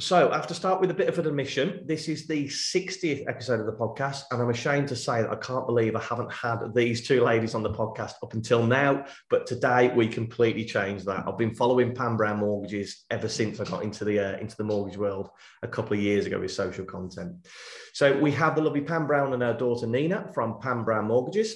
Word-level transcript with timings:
So, 0.00 0.28
I 0.28 0.34
have 0.34 0.48
to 0.48 0.54
start 0.54 0.80
with 0.80 0.90
a 0.90 0.94
bit 0.94 1.08
of 1.08 1.20
an 1.20 1.26
admission. 1.28 1.84
This 1.86 2.08
is 2.08 2.26
the 2.26 2.48
60th 2.48 3.28
episode 3.28 3.60
of 3.60 3.66
the 3.66 3.72
podcast, 3.74 4.24
and 4.32 4.42
I'm 4.42 4.50
ashamed 4.50 4.88
to 4.88 4.96
say 4.96 5.22
that 5.22 5.30
I 5.30 5.36
can't 5.36 5.68
believe 5.68 5.94
I 5.94 6.02
haven't 6.02 6.32
had 6.32 6.58
these 6.74 7.06
two 7.06 7.22
ladies 7.22 7.54
on 7.54 7.62
the 7.62 7.70
podcast 7.70 8.14
up 8.20 8.34
until 8.34 8.66
now. 8.66 9.04
But 9.30 9.46
today 9.46 9.92
we 9.94 10.08
completely 10.08 10.64
changed 10.64 11.06
that. 11.06 11.28
I've 11.28 11.38
been 11.38 11.54
following 11.54 11.94
Pam 11.94 12.16
Brown 12.16 12.38
Mortgages 12.38 13.04
ever 13.12 13.28
since 13.28 13.60
I 13.60 13.64
got 13.66 13.84
into 13.84 14.04
the 14.04 14.18
uh, 14.18 14.38
into 14.38 14.56
the 14.56 14.64
mortgage 14.64 14.96
world 14.96 15.30
a 15.62 15.68
couple 15.68 15.96
of 15.96 16.02
years 16.02 16.26
ago 16.26 16.40
with 16.40 16.50
social 16.50 16.84
content. 16.84 17.46
So 17.92 18.18
we 18.18 18.32
have 18.32 18.56
the 18.56 18.62
lovely 18.62 18.80
Pam 18.80 19.06
Brown 19.06 19.32
and 19.32 19.42
her 19.42 19.54
daughter 19.54 19.86
Nina 19.86 20.28
from 20.34 20.58
Pam 20.58 20.84
Brown 20.84 21.04
Mortgages. 21.04 21.54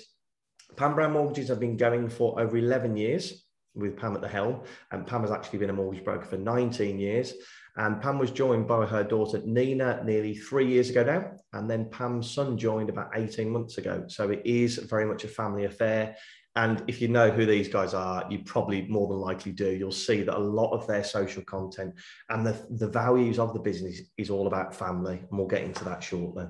Pam 0.77 0.95
Brown 0.95 1.13
Mortgages 1.13 1.49
have 1.49 1.59
been 1.59 1.77
going 1.77 2.09
for 2.09 2.41
over 2.41 2.57
11 2.57 2.97
years 2.97 3.45
with 3.75 3.97
Pam 3.97 4.15
at 4.15 4.21
the 4.21 4.29
helm, 4.29 4.63
and 4.93 5.07
Pam 5.07 5.23
has 5.23 5.33
actually 5.33 5.59
been 5.59 5.71
a 5.71 5.73
mortgage 5.73 6.05
broker 6.05 6.25
for 6.25 6.37
19 6.37 6.99
years. 6.99 7.35
And 7.79 8.03
Pam 8.03 8.19
was 8.19 8.33
joined 8.33 8.67
by 8.67 8.85
her 8.87 9.05
daughter 9.05 9.41
Nina 9.45 10.03
nearly 10.05 10.35
three 10.35 10.67
years 10.67 10.91
ago 10.91 11.05
now. 11.05 11.31
And 11.53 11.71
then 11.71 11.89
Pam's 11.91 12.29
son 12.29 12.59
joined 12.59 12.91
about 12.91 13.11
18 13.15 13.49
months 13.49 13.79
ago. 13.79 14.05
So 14.09 14.31
it 14.31 14.43
is 14.45 14.79
very 14.79 15.07
much 15.07 15.23
a 15.23 15.29
family 15.29 15.65
affair. 15.65 16.17
And 16.57 16.83
if 16.89 17.01
you 17.01 17.07
know 17.07 17.31
who 17.31 17.47
these 17.47 17.69
guys 17.69 17.95
are, 17.95 18.27
you 18.29 18.41
probably 18.41 18.83
more 18.89 19.07
than 19.07 19.19
likely 19.19 19.53
do. 19.53 19.71
You'll 19.71 19.93
see 19.93 20.23
that 20.23 20.37
a 20.37 20.41
lot 20.41 20.73
of 20.73 20.89
their 20.89 21.05
social 21.05 21.45
content 21.45 21.95
and 22.31 22.45
the, 22.45 22.67
the 22.71 22.89
values 22.89 23.39
of 23.39 23.55
the 23.55 23.61
business 23.61 24.01
is 24.17 24.29
all 24.29 24.49
about 24.49 24.75
family. 24.75 25.19
And 25.19 25.39
we'll 25.39 25.47
get 25.47 25.63
into 25.63 25.85
that 25.85 26.03
shortly. 26.03 26.47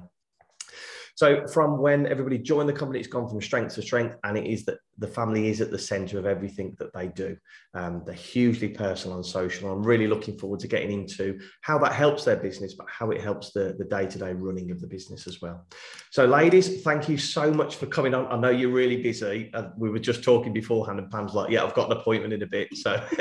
So 1.19 1.49
from 1.49 1.79
when 1.79 2.07
everybody 2.07 2.39
joined 2.39 2.69
the 2.69 2.73
company, 2.73 3.01
it's 3.01 3.09
gone 3.09 3.29
from 3.29 3.43
strength 3.43 3.75
to 3.75 3.83
strength, 3.83 4.15
and 4.23 4.39
it 4.39 4.47
is 4.47 4.65
that 4.67 4.79
the 4.99 5.09
family 5.09 5.49
is 5.49 5.61
at 5.61 5.73
the 5.73 5.79
centre 5.79 6.17
of 6.17 6.27
everything 6.27 6.77
that 6.79 6.95
they 6.95 7.09
do. 7.09 7.37
Um, 7.75 8.05
they're 8.07 8.15
hugely 8.15 8.69
personal 8.69 9.17
and 9.17 9.27
social. 9.27 9.69
I'm 9.69 9.83
really 9.83 10.07
looking 10.07 10.39
forward 10.39 10.61
to 10.61 10.69
getting 10.69 10.93
into 10.93 11.41
how 11.63 11.77
that 11.79 11.91
helps 11.91 12.25
their 12.25 12.37
business, 12.37 12.75
but 12.75 12.87
how 12.89 13.11
it 13.11 13.21
helps 13.21 13.51
the, 13.51 13.75
the 13.77 13.87
day-to-day 13.87 14.33
running 14.35 14.71
of 14.71 14.81
the 14.81 14.87
business 14.87 15.27
as 15.27 15.43
well. 15.43 15.67
So, 16.13 16.25
ladies, 16.25 16.83
thank 16.83 17.09
you 17.09 17.19
so 17.19 17.53
much 17.53 17.75
for 17.75 17.87
coming 17.87 18.15
on. 18.15 18.29
I 18.29 18.39
know 18.39 18.51
you're 18.51 18.71
really 18.71 19.03
busy. 19.03 19.51
Uh, 19.55 19.71
we 19.77 19.91
were 19.91 19.99
just 19.99 20.23
talking 20.23 20.53
beforehand, 20.53 21.01
and 21.01 21.11
Pam's 21.11 21.35
like, 21.35 21.51
"Yeah, 21.51 21.65
I've 21.65 21.75
got 21.75 21.91
an 21.91 21.99
appointment 21.99 22.33
in 22.33 22.43
a 22.43 22.47
bit." 22.47 22.69
So 22.77 23.05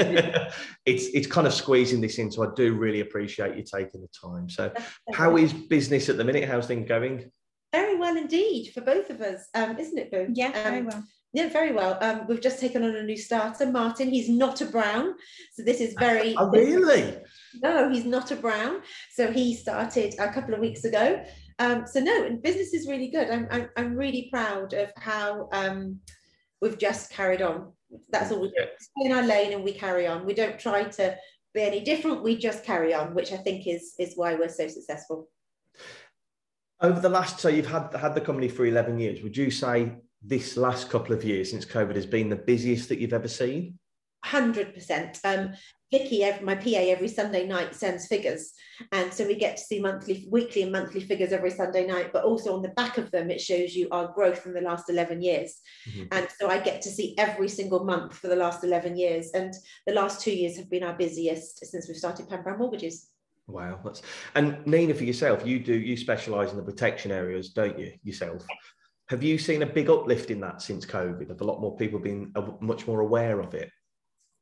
it's 0.85 1.07
it's 1.07 1.25
kind 1.25 1.47
of 1.47 1.53
squeezing 1.55 2.01
this 2.01 2.19
in. 2.19 2.31
So 2.31 2.43
I 2.43 2.53
do 2.55 2.75
really 2.75 2.99
appreciate 2.99 3.57
you 3.57 3.63
taking 3.63 4.01
the 4.01 4.29
time. 4.29 4.51
So, 4.51 4.71
how 5.13 5.35
is 5.37 5.51
business 5.51 6.09
at 6.09 6.17
the 6.17 6.23
minute? 6.23 6.47
How's 6.47 6.67
things 6.67 6.87
going? 6.87 7.31
Very 7.71 7.97
well 7.97 8.15
indeed 8.15 8.71
for 8.73 8.81
both 8.81 9.09
of 9.09 9.21
us, 9.21 9.47
um, 9.53 9.77
isn't 9.77 9.97
it, 9.97 10.11
Boo? 10.11 10.27
Yeah, 10.33 10.51
very 10.51 10.81
well. 10.83 11.03
Yeah, 11.33 11.49
very 11.49 11.73
well. 11.73 11.97
Um, 12.01 12.25
we've 12.27 12.41
just 12.41 12.59
taken 12.59 12.83
on 12.83 12.95
a 12.95 13.03
new 13.03 13.17
starter, 13.17 13.69
Martin. 13.69 14.09
He's 14.09 14.29
not 14.29 14.61
a 14.61 14.65
brown, 14.65 15.13
so 15.53 15.63
this 15.63 15.81
is 15.81 15.93
very. 15.99 16.35
Oh, 16.37 16.49
really? 16.49 17.17
No, 17.61 17.89
he's 17.89 18.05
not 18.05 18.31
a 18.31 18.35
brown. 18.35 18.81
So 19.11 19.31
he 19.31 19.53
started 19.53 20.15
a 20.19 20.31
couple 20.31 20.53
of 20.53 20.61
weeks 20.61 20.85
ago. 20.85 21.23
Um, 21.59 21.85
so 21.85 21.99
no, 21.99 22.25
and 22.25 22.41
business 22.41 22.73
is 22.73 22.87
really 22.87 23.09
good. 23.09 23.29
I'm, 23.29 23.47
I'm, 23.51 23.69
I'm 23.75 23.95
really 23.95 24.29
proud 24.31 24.73
of 24.73 24.91
how 24.95 25.49
um, 25.51 25.99
we've 26.61 26.77
just 26.77 27.11
carried 27.11 27.41
on. 27.41 27.73
That's 28.09 28.31
all 28.31 28.41
we 28.41 28.47
do. 28.49 28.65
Stay 28.79 29.09
in 29.09 29.11
our 29.11 29.23
lane 29.23 29.53
and 29.53 29.63
we 29.63 29.73
carry 29.73 30.07
on. 30.07 30.25
We 30.25 30.33
don't 30.33 30.59
try 30.59 30.83
to 30.83 31.17
be 31.53 31.61
any 31.61 31.81
different. 31.81 32.23
We 32.23 32.37
just 32.37 32.63
carry 32.63 32.93
on, 32.93 33.13
which 33.13 33.31
I 33.31 33.37
think 33.37 33.67
is 33.67 33.95
is 33.99 34.13
why 34.15 34.35
we're 34.35 34.49
so 34.49 34.67
successful. 34.67 35.27
Over 36.79 36.99
the 36.99 37.09
last, 37.09 37.39
so 37.39 37.49
you've 37.49 37.67
had 37.67 37.93
had 37.95 38.13
the 38.13 38.21
company 38.21 38.47
for 38.47 38.65
eleven 38.65 38.99
years. 38.99 39.23
Would 39.23 39.35
you 39.35 39.49
say 39.49 39.93
this 40.21 40.57
last 40.57 40.89
couple 40.89 41.15
of 41.15 41.23
years 41.23 41.49
since 41.49 41.65
COVID 41.65 41.95
has 41.95 42.05
been 42.05 42.29
the 42.29 42.35
busiest 42.35 42.89
that 42.89 42.99
you've 42.99 43.13
ever 43.13 43.27
seen? 43.27 43.79
Hundred 44.23 44.75
percent. 44.75 45.19
Um, 45.23 45.53
Vicky, 45.89 46.23
my 46.43 46.53
PA, 46.53 46.69
every 46.69 47.07
Sunday 47.07 47.47
night 47.47 47.73
sends 47.73 48.07
figures, 48.07 48.51
and 48.91 49.11
so 49.11 49.25
we 49.25 49.35
get 49.35 49.57
to 49.57 49.63
see 49.63 49.79
monthly, 49.79 50.27
weekly, 50.29 50.61
and 50.63 50.71
monthly 50.71 50.99
figures 50.99 51.31
every 51.31 51.49
Sunday 51.49 51.87
night. 51.87 52.11
But 52.13 52.25
also 52.25 52.53
on 52.53 52.61
the 52.61 52.69
back 52.69 52.99
of 52.99 53.09
them, 53.09 53.31
it 53.31 53.41
shows 53.41 53.73
you 53.73 53.87
our 53.91 54.11
growth 54.13 54.45
in 54.45 54.53
the 54.53 54.61
last 54.61 54.89
eleven 54.89 55.21
years, 55.21 55.59
mm-hmm. 55.89 56.07
and 56.11 56.27
so 56.37 56.47
I 56.49 56.59
get 56.59 56.83
to 56.83 56.89
see 56.89 57.15
every 57.17 57.49
single 57.49 57.85
month 57.85 58.15
for 58.15 58.27
the 58.27 58.35
last 58.35 58.63
eleven 58.63 58.97
years, 58.97 59.31
and 59.33 59.51
the 59.87 59.93
last 59.93 60.21
two 60.21 60.33
years 60.33 60.57
have 60.57 60.69
been 60.69 60.83
our 60.83 60.95
busiest 60.95 61.65
since 61.65 61.87
we've 61.87 61.97
started 61.97 62.29
Pam 62.29 62.43
Brown 62.43 62.59
Mortgages. 62.59 63.09
Wow, 63.47 63.79
that's 63.83 64.01
and 64.35 64.65
Nina 64.65 64.93
for 64.93 65.05
yourself, 65.05 65.45
you 65.45 65.59
do 65.59 65.73
you 65.73 65.95
specialise 65.95 66.51
in 66.51 66.57
the 66.57 66.63
protection 66.63 67.11
areas, 67.11 67.49
don't 67.49 67.79
you? 67.79 67.93
Yourself, 68.03 68.45
have 69.07 69.23
you 69.23 69.37
seen 69.37 69.61
a 69.61 69.65
big 69.65 69.89
uplift 69.89 70.31
in 70.31 70.41
that 70.41 70.61
since 70.61 70.85
COVID? 70.85 71.29
Have 71.29 71.41
a 71.41 71.45
lot 71.45 71.61
more 71.61 71.75
people 71.77 71.99
been 71.99 72.33
much 72.59 72.87
more 72.87 72.99
aware 72.99 73.39
of 73.39 73.53
it? 73.53 73.71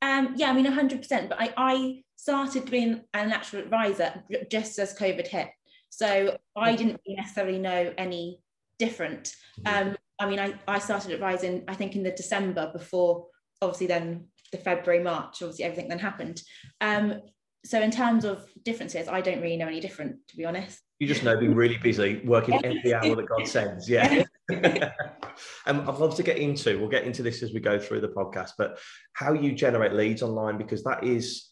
Um, 0.02 0.34
yeah, 0.36 0.50
I 0.50 0.54
mean, 0.54 0.66
hundred 0.66 1.02
percent. 1.02 1.30
But 1.30 1.40
I, 1.40 1.54
I 1.56 2.04
started 2.16 2.70
being 2.70 3.02
an 3.14 3.32
actual 3.32 3.60
advisor 3.60 4.24
just 4.50 4.80
as 4.80 4.98
COVID 4.98 5.28
hit, 5.28 5.50
so 5.90 6.38
I 6.56 6.76
didn't 6.76 7.00
necessarily 7.08 7.60
know 7.60 7.94
any 7.98 8.40
different. 8.80 9.36
Mm-hmm. 9.62 9.90
Um, 9.90 9.98
I 10.20 10.28
mean, 10.28 10.40
I, 10.40 10.54
I 10.68 10.80
started 10.80 11.12
advising, 11.12 11.64
I 11.68 11.76
think, 11.76 11.96
in 11.96 12.04
the 12.04 12.12
December 12.12 12.72
before, 12.72 13.28
obviously, 13.62 13.88
then 13.88 14.28
the 14.52 14.58
February, 14.58 15.04
March, 15.04 15.42
obviously, 15.42 15.66
everything 15.66 15.90
then 15.90 16.00
happened. 16.00 16.42
Um, 16.82 17.22
so 17.66 17.82
in 17.82 17.90
terms 17.90 18.26
of 18.26 18.48
differences, 18.64 19.08
I 19.08 19.22
don't 19.22 19.42
really 19.42 19.58
know 19.58 19.68
any 19.68 19.80
different, 19.80 20.18
to 20.30 20.38
be 20.38 20.46
honest. 20.46 20.80
You 21.00 21.08
just 21.08 21.24
know 21.24 21.36
being 21.36 21.56
really 21.56 21.78
busy, 21.78 22.22
working 22.24 22.64
every 22.64 22.94
hour 22.94 23.16
that 23.16 23.28
God 23.28 23.48
sends. 23.48 23.90
Yeah. 23.90 24.24
and 24.50 24.92
um, 25.66 25.90
I'd 25.90 25.98
love 25.98 26.16
to 26.16 26.24
get 26.24 26.38
into, 26.38 26.80
we'll 26.80 26.90
get 26.90 27.04
into 27.04 27.24
this 27.24 27.42
as 27.42 27.54
we 27.54 27.60
go 27.60 27.80
through 27.80 28.02
the 28.02 28.10
podcast, 28.10 28.52
but 28.58 28.78
how 29.14 29.34
you 29.34 29.52
generate 29.52 29.94
leads 29.94 30.22
online, 30.22 30.60
because 30.60 30.84
that 30.84 31.04
is, 31.04 31.50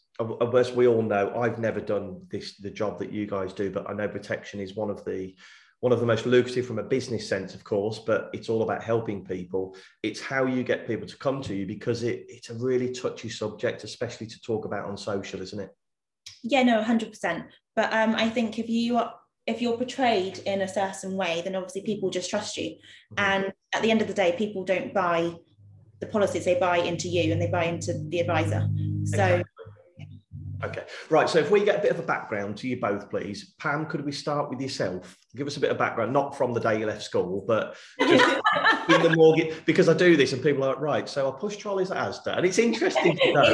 as 0.54 0.72
we 0.72 0.88
all 0.88 1.02
know, 1.02 1.34
I've 1.36 1.58
never 1.58 1.82
done 1.82 2.22
this, 2.30 2.58
the 2.58 2.70
job 2.70 3.00
that 3.00 3.12
you 3.12 3.26
guys 3.26 3.52
do, 3.52 3.72
but 3.72 3.90
I 3.90 3.94
know 3.94 4.08
protection 4.08 4.60
is 4.60 4.76
one 4.76 4.92
of 4.92 5.04
the, 5.04 5.36
one 5.80 5.92
of 5.92 6.00
the 6.00 6.06
most 6.06 6.28
lucrative 6.28 6.68
from 6.68 6.78
a 6.78 6.84
business 6.84 7.28
sense, 7.28 7.56
of 7.56 7.64
course, 7.64 8.00
but 8.00 8.30
it's 8.34 8.50
all 8.50 8.62
about 8.62 8.84
helping 8.84 9.26
people. 9.26 9.76
It's 10.04 10.22
how 10.22 10.46
you 10.46 10.64
get 10.64 10.86
people 10.88 11.08
to 11.08 11.18
come 11.18 11.42
to 11.42 11.56
you 11.56 11.66
because 11.66 12.04
it, 12.04 12.26
it's 12.30 12.52
a 12.52 12.54
really 12.54 12.94
touchy 12.94 13.30
subject, 13.30 13.84
especially 13.84 14.28
to 14.28 14.40
talk 14.42 14.66
about 14.66 14.86
on 14.86 14.96
social, 14.96 15.42
isn't 15.42 15.60
it? 15.60 15.72
Yeah 16.44 16.64
no 16.64 16.82
100% 16.82 17.46
but 17.76 17.92
um, 17.94 18.16
i 18.16 18.30
think 18.30 18.60
if 18.60 18.70
you 18.70 18.98
are 18.98 19.16
if 19.46 19.62
you're 19.62 19.78
portrayed 19.78 20.38
in 20.40 20.62
a 20.62 20.68
certain 20.68 21.16
way 21.16 21.42
then 21.44 21.56
obviously 21.56 21.82
people 21.82 22.10
just 22.10 22.30
trust 22.30 22.58
you 22.58 22.70
mm-hmm. 22.72 23.20
and 23.20 23.54
at 23.74 23.82
the 23.82 23.92
end 23.92 24.02
of 24.02 24.08
the 24.08 24.14
day 24.14 24.36
people 24.38 24.64
don't 24.64 24.94
buy 24.94 25.34
the 26.00 26.08
policies 26.08 26.46
they 26.46 26.60
buy 26.60 26.78
into 26.78 27.08
you 27.08 27.32
and 27.32 27.42
they 27.42 27.48
buy 27.48 27.66
into 27.66 27.94
the 28.10 28.20
advisor 28.20 28.68
so 29.06 29.14
exactly. 29.14 29.44
Okay, 30.64 30.84
right. 31.10 31.30
So 31.30 31.40
if 31.40 31.52
we 31.52 31.66
get 31.66 31.80
a 31.80 31.82
bit 31.82 31.92
of 31.92 32.00
a 32.00 32.04
background 32.04 32.58
to 32.58 32.68
you 32.68 32.80
both, 32.80 33.10
please. 33.10 33.54
Pam, 33.60 33.86
could 33.86 34.06
we 34.06 34.12
start 34.12 34.50
with 34.50 34.62
yourself? 34.62 35.18
Give 35.36 35.48
us 35.48 35.58
a 35.58 35.60
bit 35.60 35.72
of 35.72 35.78
background, 35.78 36.14
not 36.14 36.38
from 36.38 36.54
the 36.54 36.60
day 36.60 36.80
you 36.80 36.86
left 36.86 37.04
school, 37.04 37.44
but 37.46 37.76
just 38.00 38.24
in 38.90 39.02
the 39.02 39.14
mortgage, 39.16 39.54
because 39.66 39.90
I 39.90 39.94
do 39.94 40.16
this 40.16 40.32
and 40.32 40.42
people 40.42 40.64
are 40.64 40.70
like, 40.70 40.80
right, 40.80 41.10
so 41.10 41.30
I 41.30 41.38
push 41.38 41.58
trolleys 41.58 41.92
at 41.92 41.98
Asda. 41.98 42.38
And 42.38 42.46
it's 42.46 42.60
interesting 42.60 43.18
to 43.18 43.34
know. 43.34 43.54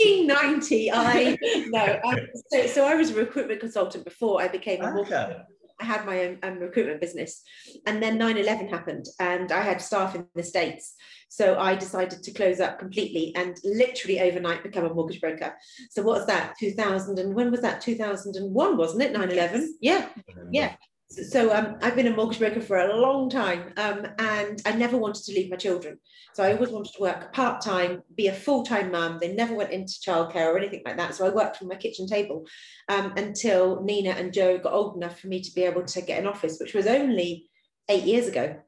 In 0.00 0.26
1990, 0.26 0.92
I, 0.92 1.36
no, 1.68 2.00
I, 2.04 2.26
so, 2.50 2.66
so, 2.66 2.86
I 2.86 2.94
was 2.94 3.10
a 3.10 3.14
recruitment 3.14 3.60
consultant 3.60 4.04
before 4.04 4.42
I 4.42 4.48
became 4.48 4.82
a 4.82 5.00
okay. 5.00 5.42
I 5.80 5.84
had 5.84 6.06
my 6.06 6.20
own 6.24 6.38
um, 6.42 6.58
recruitment 6.58 7.00
business. 7.00 7.42
And 7.86 8.02
then 8.02 8.18
9 8.18 8.36
11 8.36 8.68
happened, 8.68 9.06
and 9.18 9.50
I 9.52 9.62
had 9.62 9.80
staff 9.80 10.14
in 10.14 10.26
the 10.34 10.42
States. 10.42 10.94
So 11.28 11.58
I 11.58 11.76
decided 11.76 12.22
to 12.22 12.32
close 12.32 12.58
up 12.58 12.78
completely 12.78 13.32
and 13.36 13.56
literally 13.64 14.20
overnight 14.20 14.64
become 14.64 14.84
a 14.84 14.92
mortgage 14.92 15.20
broker. 15.20 15.54
So 15.90 16.02
what's 16.02 16.26
that? 16.26 16.54
2000 16.58 17.18
and 17.18 17.34
when 17.34 17.52
was 17.52 17.60
that? 17.60 17.80
2001, 17.80 18.76
wasn't 18.76 19.02
it? 19.02 19.12
9 19.12 19.30
11? 19.30 19.78
Yeah. 19.80 20.08
Yeah 20.50 20.74
so 21.10 21.52
um, 21.52 21.76
I've 21.82 21.96
been 21.96 22.06
a 22.06 22.14
mortgage 22.14 22.38
broker 22.38 22.60
for 22.60 22.78
a 22.78 22.96
long 22.96 23.28
time, 23.28 23.72
um, 23.76 24.06
and 24.18 24.62
I 24.64 24.72
never 24.72 24.96
wanted 24.96 25.24
to 25.24 25.32
leave 25.32 25.50
my 25.50 25.56
children. 25.56 25.98
So 26.34 26.44
I 26.44 26.52
always 26.52 26.70
wanted 26.70 26.92
to 26.94 27.02
work 27.02 27.32
part 27.32 27.60
time, 27.60 28.02
be 28.16 28.28
a 28.28 28.32
full 28.32 28.62
time 28.62 28.92
mum. 28.92 29.18
They 29.20 29.34
never 29.34 29.54
went 29.54 29.72
into 29.72 29.94
childcare 30.06 30.46
or 30.46 30.56
anything 30.58 30.82
like 30.84 30.96
that. 30.98 31.14
So 31.14 31.26
I 31.26 31.30
worked 31.30 31.56
from 31.56 31.68
my 31.68 31.74
kitchen 31.74 32.06
table 32.06 32.46
um, 32.88 33.12
until 33.16 33.82
Nina 33.82 34.10
and 34.10 34.32
Joe 34.32 34.58
got 34.58 34.72
old 34.72 34.96
enough 34.96 35.18
for 35.18 35.26
me 35.26 35.40
to 35.40 35.54
be 35.54 35.64
able 35.64 35.84
to 35.84 36.00
get 36.00 36.20
an 36.20 36.28
office, 36.28 36.58
which 36.60 36.74
was 36.74 36.86
only 36.86 37.48
eight 37.88 38.04
years 38.04 38.28
ago. 38.28 38.60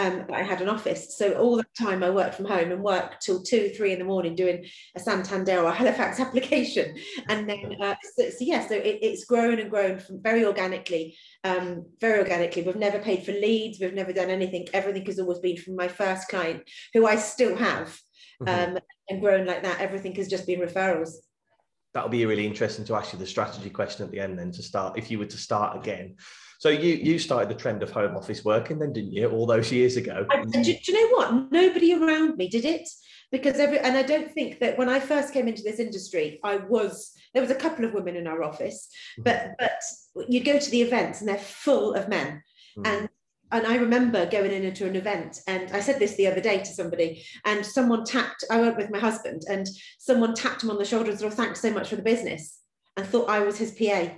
Um, 0.00 0.24
I 0.32 0.42
had 0.42 0.62
an 0.62 0.68
office. 0.68 1.16
So 1.16 1.34
all 1.34 1.56
the 1.56 1.66
time 1.78 2.02
I 2.02 2.10
worked 2.10 2.34
from 2.34 2.46
home 2.46 2.72
and 2.72 2.82
worked 2.82 3.22
till 3.22 3.42
two, 3.42 3.68
three 3.76 3.92
in 3.92 3.98
the 3.98 4.04
morning 4.04 4.34
doing 4.34 4.64
a 4.96 5.00
Santander 5.00 5.60
or 5.60 5.72
Halifax 5.72 6.18
application. 6.26 6.96
And 7.28 7.48
then, 7.48 7.76
uh, 7.82 7.94
so, 8.16 8.30
so, 8.30 8.38
yeah, 8.40 8.66
so 8.66 8.74
it, 8.74 8.98
it's 9.02 9.24
grown 9.24 9.58
and 9.58 9.70
grown 9.70 9.98
from 9.98 10.22
very 10.22 10.44
organically, 10.44 11.16
um, 11.44 11.84
very 12.00 12.18
organically. 12.18 12.62
We've 12.62 12.76
never 12.76 12.98
paid 12.98 13.24
for 13.24 13.32
leads. 13.32 13.78
We've 13.78 13.94
never 13.94 14.12
done 14.12 14.30
anything. 14.30 14.68
Everything 14.72 15.04
has 15.06 15.18
always 15.18 15.40
been 15.40 15.58
from 15.58 15.76
my 15.76 15.88
first 15.88 16.28
client, 16.28 16.62
who 16.94 17.06
I 17.06 17.16
still 17.16 17.56
have, 17.56 18.00
mm-hmm. 18.42 18.76
um, 18.76 18.78
and 19.08 19.20
grown 19.20 19.46
like 19.46 19.62
that. 19.64 19.80
Everything 19.80 20.14
has 20.14 20.28
just 20.28 20.46
been 20.46 20.60
referrals. 20.60 21.10
That'll 21.92 22.08
be 22.08 22.24
really 22.24 22.46
interesting 22.46 22.84
to 22.86 22.94
ask 22.94 23.12
you 23.12 23.18
the 23.18 23.26
strategy 23.26 23.68
question 23.68 24.04
at 24.04 24.12
the 24.12 24.20
end. 24.20 24.38
Then 24.38 24.52
to 24.52 24.62
start, 24.62 24.96
if 24.96 25.10
you 25.10 25.18
were 25.18 25.26
to 25.26 25.36
start 25.36 25.76
again, 25.76 26.16
so 26.60 26.68
you 26.68 26.94
you 26.96 27.18
started 27.18 27.48
the 27.48 27.54
trend 27.54 27.82
of 27.82 27.90
home 27.90 28.14
office 28.14 28.44
working 28.44 28.78
then, 28.78 28.92
didn't 28.92 29.14
you, 29.14 29.28
all 29.30 29.46
those 29.46 29.72
years 29.72 29.96
ago? 29.96 30.26
I, 30.30 30.44
do, 30.44 30.62
do, 30.62 30.70
you 30.70 30.92
know 30.92 31.16
what? 31.16 31.50
Nobody 31.50 31.94
around 31.94 32.36
me 32.36 32.50
did 32.50 32.66
it 32.66 32.86
because 33.32 33.58
every 33.58 33.78
and 33.78 33.96
I 33.96 34.02
don't 34.02 34.30
think 34.30 34.58
that 34.58 34.76
when 34.76 34.90
I 34.90 35.00
first 35.00 35.32
came 35.32 35.48
into 35.48 35.62
this 35.62 35.80
industry, 35.80 36.38
I 36.44 36.56
was 36.56 37.12
there 37.32 37.40
was 37.40 37.50
a 37.50 37.54
couple 37.54 37.86
of 37.86 37.94
women 37.94 38.14
in 38.14 38.26
our 38.26 38.42
office, 38.42 38.90
mm-hmm. 39.18 39.22
but 39.22 39.52
but 39.58 40.30
you 40.30 40.44
go 40.44 40.58
to 40.58 40.70
the 40.70 40.82
events 40.82 41.20
and 41.20 41.28
they're 41.30 41.38
full 41.38 41.94
of 41.94 42.10
men, 42.10 42.42
mm. 42.76 42.86
and 42.86 43.08
and 43.52 43.66
I 43.66 43.76
remember 43.76 44.28
going 44.28 44.52
in 44.52 44.62
into 44.62 44.86
an 44.86 44.96
event, 44.96 45.40
and 45.46 45.70
I 45.72 45.80
said 45.80 45.98
this 45.98 46.16
the 46.16 46.26
other 46.26 46.42
day 46.42 46.58
to 46.58 46.66
somebody, 46.66 47.24
and 47.46 47.64
someone 47.64 48.04
tapped. 48.04 48.44
I 48.50 48.60
went 48.60 48.76
with 48.76 48.90
my 48.90 48.98
husband, 48.98 49.44
and 49.48 49.66
someone 49.98 50.34
tapped 50.34 50.62
him 50.62 50.70
on 50.70 50.76
the 50.76 50.84
shoulder 50.84 51.08
and 51.08 51.18
said, 51.18 51.32
"Oh, 51.32 51.34
thanks 51.34 51.62
so 51.62 51.70
much 51.70 51.88
for 51.88 51.96
the 51.96 52.02
business," 52.02 52.58
and 52.98 53.06
thought 53.06 53.30
I 53.30 53.38
was 53.38 53.56
his 53.56 53.72
PA 53.72 54.10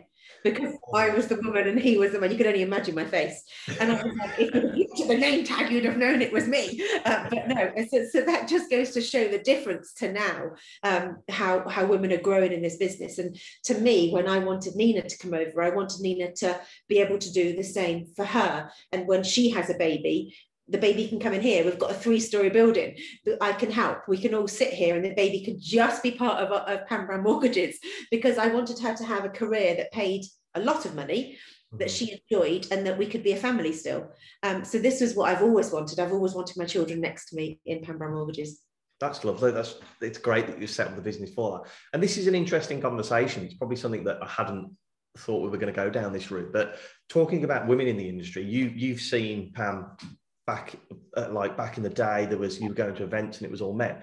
because 0.44 0.76
I 0.94 1.10
was 1.10 1.28
the 1.28 1.36
woman 1.36 1.68
and 1.68 1.78
he 1.78 1.98
was 1.98 2.12
the 2.12 2.20
man. 2.20 2.30
You 2.30 2.36
could 2.36 2.46
only 2.46 2.62
imagine 2.62 2.94
my 2.94 3.04
face. 3.04 3.42
And 3.80 3.92
I 3.92 4.02
was 4.02 4.16
like, 4.16 4.38
if 4.38 4.54
you 4.54 4.60
looked 4.60 5.00
at 5.00 5.08
the 5.08 5.16
name 5.16 5.44
tag, 5.44 5.70
you'd 5.70 5.84
have 5.84 5.96
known 5.96 6.22
it 6.22 6.32
was 6.32 6.46
me. 6.46 6.82
Uh, 7.04 7.28
but 7.30 7.48
no, 7.48 7.72
so, 7.90 8.04
so, 8.10 8.20
that 8.22 8.48
just 8.48 8.70
goes 8.70 8.90
to 8.92 9.00
show 9.00 9.28
the 9.28 9.38
difference 9.38 9.92
to 9.94 10.12
now, 10.12 10.50
um, 10.82 11.18
how, 11.28 11.68
how 11.68 11.84
women 11.84 12.12
are 12.12 12.20
growing 12.20 12.52
in 12.52 12.62
this 12.62 12.76
business. 12.76 13.18
And 13.18 13.38
to 13.64 13.78
me, 13.78 14.10
when 14.10 14.28
I 14.28 14.38
wanted 14.38 14.76
Nina 14.76 15.02
to 15.02 15.18
come 15.18 15.34
over, 15.34 15.62
I 15.62 15.70
wanted 15.70 16.00
Nina 16.00 16.32
to 16.36 16.60
be 16.88 16.98
able 16.98 17.18
to 17.18 17.32
do 17.32 17.56
the 17.56 17.64
same 17.64 18.06
for 18.14 18.24
her. 18.24 18.70
And 18.92 19.06
when 19.06 19.22
she 19.22 19.50
has 19.50 19.70
a 19.70 19.74
baby, 19.74 20.34
the 20.68 20.78
baby 20.78 21.08
can 21.08 21.18
come 21.18 21.32
in 21.32 21.40
here. 21.40 21.64
We've 21.64 21.78
got 21.78 21.90
a 21.90 21.94
three 21.94 22.20
story 22.20 22.50
building. 22.50 22.96
I 23.40 23.52
can 23.52 23.70
help. 23.70 24.08
We 24.08 24.18
can 24.18 24.34
all 24.34 24.48
sit 24.48 24.72
here 24.72 24.96
and 24.96 25.04
the 25.04 25.14
baby 25.14 25.44
could 25.44 25.60
just 25.60 26.02
be 26.02 26.12
part 26.12 26.42
of, 26.42 26.50
of 26.50 27.22
Mortgages 27.22 27.78
because 28.10 28.38
I 28.38 28.48
wanted 28.48 28.78
her 28.78 28.94
to 28.94 29.04
have 29.04 29.24
a 29.24 29.28
career 29.30 29.74
that 29.76 29.92
paid 29.92 30.24
a 30.54 30.60
lot 30.60 30.84
of 30.84 30.94
money 30.94 31.38
that 31.72 31.88
mm-hmm. 31.88 31.94
she 31.94 32.20
enjoyed 32.30 32.66
and 32.70 32.86
that 32.86 32.98
we 32.98 33.06
could 33.06 33.22
be 33.22 33.32
a 33.32 33.36
family 33.36 33.72
still. 33.72 34.10
Um, 34.42 34.64
so 34.64 34.78
this 34.78 35.00
was 35.00 35.14
what 35.14 35.30
I've 35.30 35.42
always 35.42 35.70
wanted. 35.70 35.98
I've 35.98 36.12
always 36.12 36.34
wanted 36.34 36.56
my 36.56 36.64
children 36.64 37.00
next 37.00 37.30
to 37.30 37.36
me 37.36 37.60
in 37.64 37.82
Pam 37.82 37.98
Brown 37.98 38.14
Mortgages. 38.14 38.60
That's 39.00 39.24
lovely. 39.24 39.50
That's 39.50 39.76
it's 40.00 40.18
great 40.18 40.46
that 40.46 40.60
you 40.60 40.66
set 40.66 40.86
up 40.86 40.94
the 40.94 41.02
business 41.02 41.34
for 41.34 41.58
that. 41.58 41.70
And 41.92 42.02
this 42.02 42.16
is 42.16 42.28
an 42.28 42.34
interesting 42.34 42.80
conversation. 42.80 43.44
It's 43.44 43.54
probably 43.54 43.76
something 43.76 44.04
that 44.04 44.22
I 44.22 44.28
hadn't 44.28 44.76
thought 45.18 45.42
we 45.42 45.48
were 45.48 45.58
going 45.58 45.72
to 45.72 45.76
go 45.76 45.90
down 45.90 46.12
this 46.12 46.30
route. 46.30 46.52
But 46.52 46.76
talking 47.08 47.42
about 47.42 47.66
women 47.66 47.88
in 47.88 47.96
the 47.96 48.08
industry, 48.08 48.44
you 48.44 48.66
you've 48.66 49.00
seen 49.00 49.52
Pam 49.54 49.96
back 50.46 50.74
uh, 51.16 51.28
like 51.30 51.56
back 51.56 51.76
in 51.76 51.82
the 51.82 51.88
day 51.88 52.26
there 52.26 52.38
was 52.38 52.60
you 52.60 52.68
were 52.68 52.74
going 52.74 52.94
to 52.94 53.04
events 53.04 53.38
and 53.38 53.46
it 53.46 53.50
was 53.50 53.60
all 53.60 53.72
men 53.72 54.02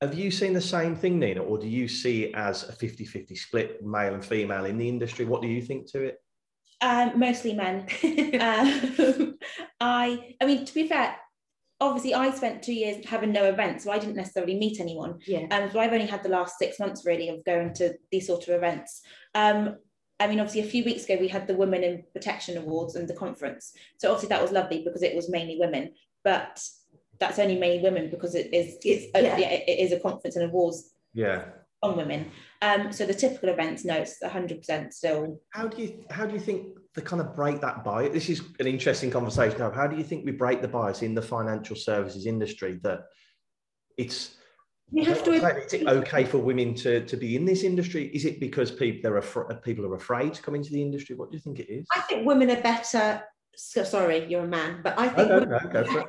have 0.00 0.14
you 0.14 0.30
seen 0.30 0.52
the 0.52 0.60
same 0.60 0.94
thing 0.94 1.18
nina 1.18 1.40
or 1.40 1.58
do 1.58 1.68
you 1.68 1.88
see 1.88 2.24
it 2.24 2.34
as 2.34 2.68
a 2.68 2.72
50-50 2.72 3.36
split 3.36 3.84
male 3.84 4.14
and 4.14 4.24
female 4.24 4.64
in 4.66 4.78
the 4.78 4.88
industry 4.88 5.24
what 5.24 5.42
do 5.42 5.48
you 5.48 5.62
think 5.62 5.90
to 5.90 6.02
it 6.02 6.18
um, 6.82 7.18
mostly 7.18 7.54
men 7.54 7.80
um, 8.40 9.38
i 9.80 10.34
i 10.40 10.44
mean 10.44 10.64
to 10.64 10.74
be 10.74 10.88
fair 10.88 11.16
obviously 11.82 12.14
I 12.14 12.30
spent 12.30 12.62
two 12.62 12.72
years 12.72 13.04
having 13.04 13.32
no 13.32 13.44
events, 13.44 13.84
so 13.84 13.90
I 13.90 13.98
didn't 13.98 14.14
necessarily 14.14 14.54
meet 14.54 14.80
anyone. 14.80 15.18
Yeah. 15.26 15.46
Um, 15.50 15.70
so 15.70 15.80
I've 15.80 15.92
only 15.92 16.06
had 16.06 16.22
the 16.22 16.28
last 16.28 16.58
six 16.58 16.78
months 16.78 17.04
really 17.04 17.28
of 17.28 17.44
going 17.44 17.74
to 17.74 17.94
these 18.10 18.26
sort 18.26 18.46
of 18.48 18.54
events. 18.54 19.02
Um, 19.34 19.76
I 20.22 20.28
mean, 20.28 20.38
obviously, 20.38 20.60
a 20.60 20.70
few 20.70 20.84
weeks 20.84 21.04
ago 21.04 21.16
we 21.20 21.26
had 21.26 21.48
the 21.48 21.54
Women 21.54 21.82
in 21.82 22.04
Protection 22.12 22.56
Awards 22.56 22.94
and 22.94 23.08
the 23.08 23.14
conference. 23.14 23.72
So 23.98 24.08
obviously 24.08 24.28
that 24.28 24.40
was 24.40 24.52
lovely 24.52 24.84
because 24.84 25.02
it 25.02 25.16
was 25.16 25.28
mainly 25.28 25.58
women, 25.58 25.94
but 26.22 26.62
that's 27.18 27.40
only 27.40 27.58
mainly 27.58 27.82
women 27.82 28.08
because 28.08 28.36
it 28.36 28.54
is 28.54 28.76
it's 28.84 29.06
yeah. 29.14 29.36
a, 29.36 29.64
it 29.66 29.80
is 29.80 29.92
a 29.92 29.98
conference 29.98 30.36
and 30.36 30.44
awards. 30.44 30.90
Yeah. 31.12 31.44
On 31.82 31.96
women. 31.96 32.30
Um, 32.62 32.92
so 32.92 33.04
the 33.04 33.14
typical 33.14 33.48
events, 33.48 33.84
no, 33.84 33.96
it's 33.96 34.22
100% 34.22 34.92
still. 34.92 35.40
How 35.50 35.66
do 35.66 35.82
you 35.82 36.04
how 36.10 36.26
do 36.26 36.34
you 36.34 36.40
think 36.40 36.68
the 36.94 37.02
kind 37.02 37.20
of 37.20 37.34
break 37.34 37.60
that 37.60 37.82
bias? 37.82 38.12
This 38.12 38.28
is 38.28 38.42
an 38.60 38.68
interesting 38.68 39.10
conversation. 39.10 39.58
How 39.58 39.88
do 39.88 39.96
you 39.96 40.04
think 40.04 40.24
we 40.24 40.30
break 40.30 40.62
the 40.62 40.68
bias 40.68 41.02
in 41.02 41.14
the 41.16 41.22
financial 41.22 41.74
services 41.74 42.26
industry 42.26 42.78
that 42.84 43.00
it's 43.98 44.36
you 44.92 45.04
have 45.06 45.24
to. 45.24 45.32
Is 45.32 45.72
it 45.72 45.86
okay 45.86 46.24
for 46.24 46.38
women 46.38 46.74
to, 46.76 47.04
to 47.06 47.16
be 47.16 47.34
in 47.36 47.44
this 47.44 47.62
industry? 47.62 48.10
Is 48.14 48.24
it 48.24 48.38
because 48.38 48.70
people 48.70 49.10
they're 49.10 49.56
people 49.62 49.86
are 49.86 49.94
afraid 49.94 50.34
to 50.34 50.42
come 50.42 50.54
into 50.54 50.70
the 50.70 50.82
industry? 50.82 51.16
What 51.16 51.30
do 51.30 51.36
you 51.36 51.42
think 51.42 51.58
it 51.60 51.70
is? 51.70 51.86
I 51.94 52.00
think 52.00 52.26
women 52.26 52.50
are 52.50 52.60
better. 52.60 53.22
So, 53.56 53.84
sorry, 53.84 54.26
you're 54.26 54.44
a 54.44 54.48
man, 54.48 54.80
but 54.82 54.98
I 54.98 55.08
think 55.08 55.28
no, 55.28 55.38
no, 55.40 55.58
no, 55.72 56.04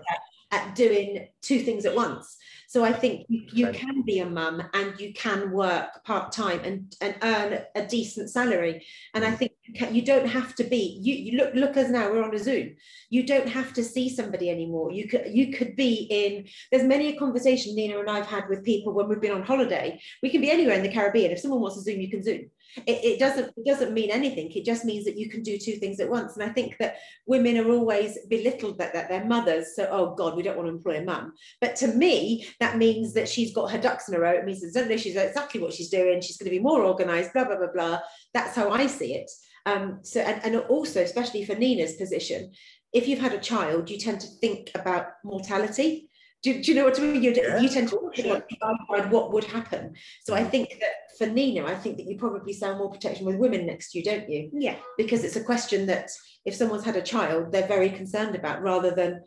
at 0.54 0.76
doing 0.76 1.28
two 1.42 1.60
things 1.60 1.86
at 1.86 1.96
once. 1.96 2.38
So 2.68 2.84
I 2.84 2.92
think 2.92 3.28
you, 3.30 3.44
you 3.52 3.72
can 3.72 4.02
be 4.02 4.18
a 4.18 4.26
mum 4.26 4.64
and 4.74 5.00
you 5.00 5.14
can 5.14 5.52
work 5.52 6.04
part 6.06 6.32
time 6.32 6.60
and, 6.64 6.96
and 7.02 7.16
earn 7.22 7.60
a 7.76 7.86
decent 7.86 8.32
salary. 8.32 8.84
And 9.14 9.24
I 9.24 9.30
mm. 9.30 9.38
think 9.38 9.52
you, 9.64 9.74
can, 9.76 9.94
you 9.94 10.02
don't 10.02 10.26
have 10.26 10.56
to 10.56 10.64
be. 10.64 10.98
You, 11.00 11.14
you 11.14 11.38
look 11.38 11.54
look 11.54 11.78
us 11.78 11.90
now. 11.92 12.10
We're 12.10 12.24
on 12.24 12.34
a 12.34 12.40
Zoom. 12.40 12.76
You 13.12 13.28
don't 13.28 13.48
have 13.48 13.74
to 13.74 13.84
see 13.84 14.10
somebody 14.10 14.50
anymore. 14.50 14.92
You 14.92 15.08
could 15.08 15.26
you 15.28 15.54
could 15.54 15.76
be 15.76 16.08
in. 16.10 16.48
There's 16.72 16.88
many 16.88 17.10
a 17.10 17.20
conversation 17.20 17.76
Nina 17.76 18.00
and 18.00 18.10
I've 18.10 18.26
had 18.26 18.50
with 18.50 18.66
people 18.66 18.94
when 18.94 19.08
we've 19.08 19.22
been 19.22 19.38
on 19.40 19.44
holiday. 19.44 20.00
We 20.24 20.32
can 20.32 20.42
be 20.42 20.50
anywhere 20.50 20.76
in 20.76 20.84
the 20.84 20.92
Caribbean. 20.92 21.32
If 21.32 21.42
someone 21.42 21.62
wants 21.62 21.78
to 21.78 21.84
Zoom, 21.84 22.02
you 22.02 22.10
can 22.10 22.24
Zoom 22.24 22.50
it, 22.78 23.04
it, 23.04 23.20
doesn't 23.20 23.52
it 23.56 23.66
doesn't 23.66 23.94
mean 23.94 24.10
anything. 24.10 24.52
It 24.52 24.66
just 24.66 24.86
means 24.86 25.06
that 25.06 25.18
you 25.18 25.30
can 25.30 25.44
do 25.44 25.58
two 25.58 25.74
things 25.74 26.00
at 26.00 26.10
once. 26.10 26.36
And 26.36 26.44
i 26.44 26.54
think 26.54 26.78
that 26.80 26.98
women 27.26 27.58
are 27.58 27.72
always 27.72 28.18
belittled 28.30 28.78
that, 28.78 28.94
that 28.94 29.10
they're 29.10 29.26
mothers. 29.26 29.76
So 29.76 29.88
oh 29.92 30.16
god 30.16 30.36
we 30.36 30.44
don't 30.44 30.58
want 30.58 30.68
to 30.68 30.76
employ 30.76 30.98
a 30.98 31.04
mum. 31.04 31.34
But 31.62 31.76
to 31.78 31.88
me 31.88 32.48
that 32.60 32.78
means 32.78 33.14
that 33.14 33.30
she's 33.30 33.54
got 33.54 33.72
her 33.72 33.78
ducks 33.78 34.10
in 34.10 34.16
a 34.16 34.20
row. 34.20 34.32
It 34.32 34.46
means 34.46 34.62
that 34.74 35.00
she's 35.00 35.16
exactly 35.16 35.62
what 35.62 35.74
she's 35.74 35.90
doing. 35.90 36.22
She's 36.22 36.38
going 36.38 36.52
to 36.52 36.58
be 36.58 36.64
more 36.64 36.84
organized 36.84 37.34
blah 37.34 37.46
blah 37.46 37.58
blah 37.58 37.72
blah. 37.74 38.00
That's 38.34 38.56
how 38.56 38.70
i 38.72 38.88
see 38.88 39.16
it. 39.16 39.30
Um, 39.66 40.00
so 40.04 40.20
and, 40.20 40.44
and 40.44 40.56
also 40.68 41.02
especially 41.02 41.46
for 41.46 41.56
nina's 41.56 41.96
position 41.96 42.52
if 42.92 43.08
you've 43.08 43.20
had 43.20 43.34
a 43.34 43.40
child 43.40 43.90
you 43.90 43.98
tend 43.98 44.20
to 44.20 44.28
think 44.28 44.70
about 44.76 45.08
mortality 45.24 46.10
do, 46.44 46.62
do, 46.62 46.72
you 46.72 46.78
know 46.78 46.84
what 46.84 47.00
I 47.00 47.04
mean? 47.04 47.24
You, 47.24 47.34
yeah, 47.34 47.60
you 47.60 47.70
tend 47.70 47.90
to 47.90 48.12
think 48.14 48.44
about 48.62 49.10
what 49.10 49.32
would 49.32 49.46
happen. 49.46 49.96
So 50.24 50.36
I 50.36 50.44
think 50.44 50.70
that 50.82 51.18
for 51.18 51.26
Nina, 51.26 51.66
I 51.66 51.76
think 51.76 51.98
that 51.98 52.06
you 52.06 52.18
probably 52.18 52.52
sell 52.52 52.78
more 52.78 52.92
protection 52.92 53.26
with 53.26 53.38
women 53.38 53.66
next 53.66 53.92
to 53.92 54.00
you, 54.00 54.04
don't 54.04 54.30
you? 54.30 54.50
Yeah. 54.54 54.76
Because 54.98 55.24
it's 55.24 55.38
a 55.38 55.44
question 55.44 55.86
that 55.88 56.10
if 56.46 56.54
someone's 56.54 56.84
had 56.84 56.98
a 56.98 57.02
child, 57.02 57.52
they're 57.52 57.68
very 57.68 57.90
concerned 57.90 58.36
about 58.36 58.62
rather 58.62 58.92
than 58.92 59.22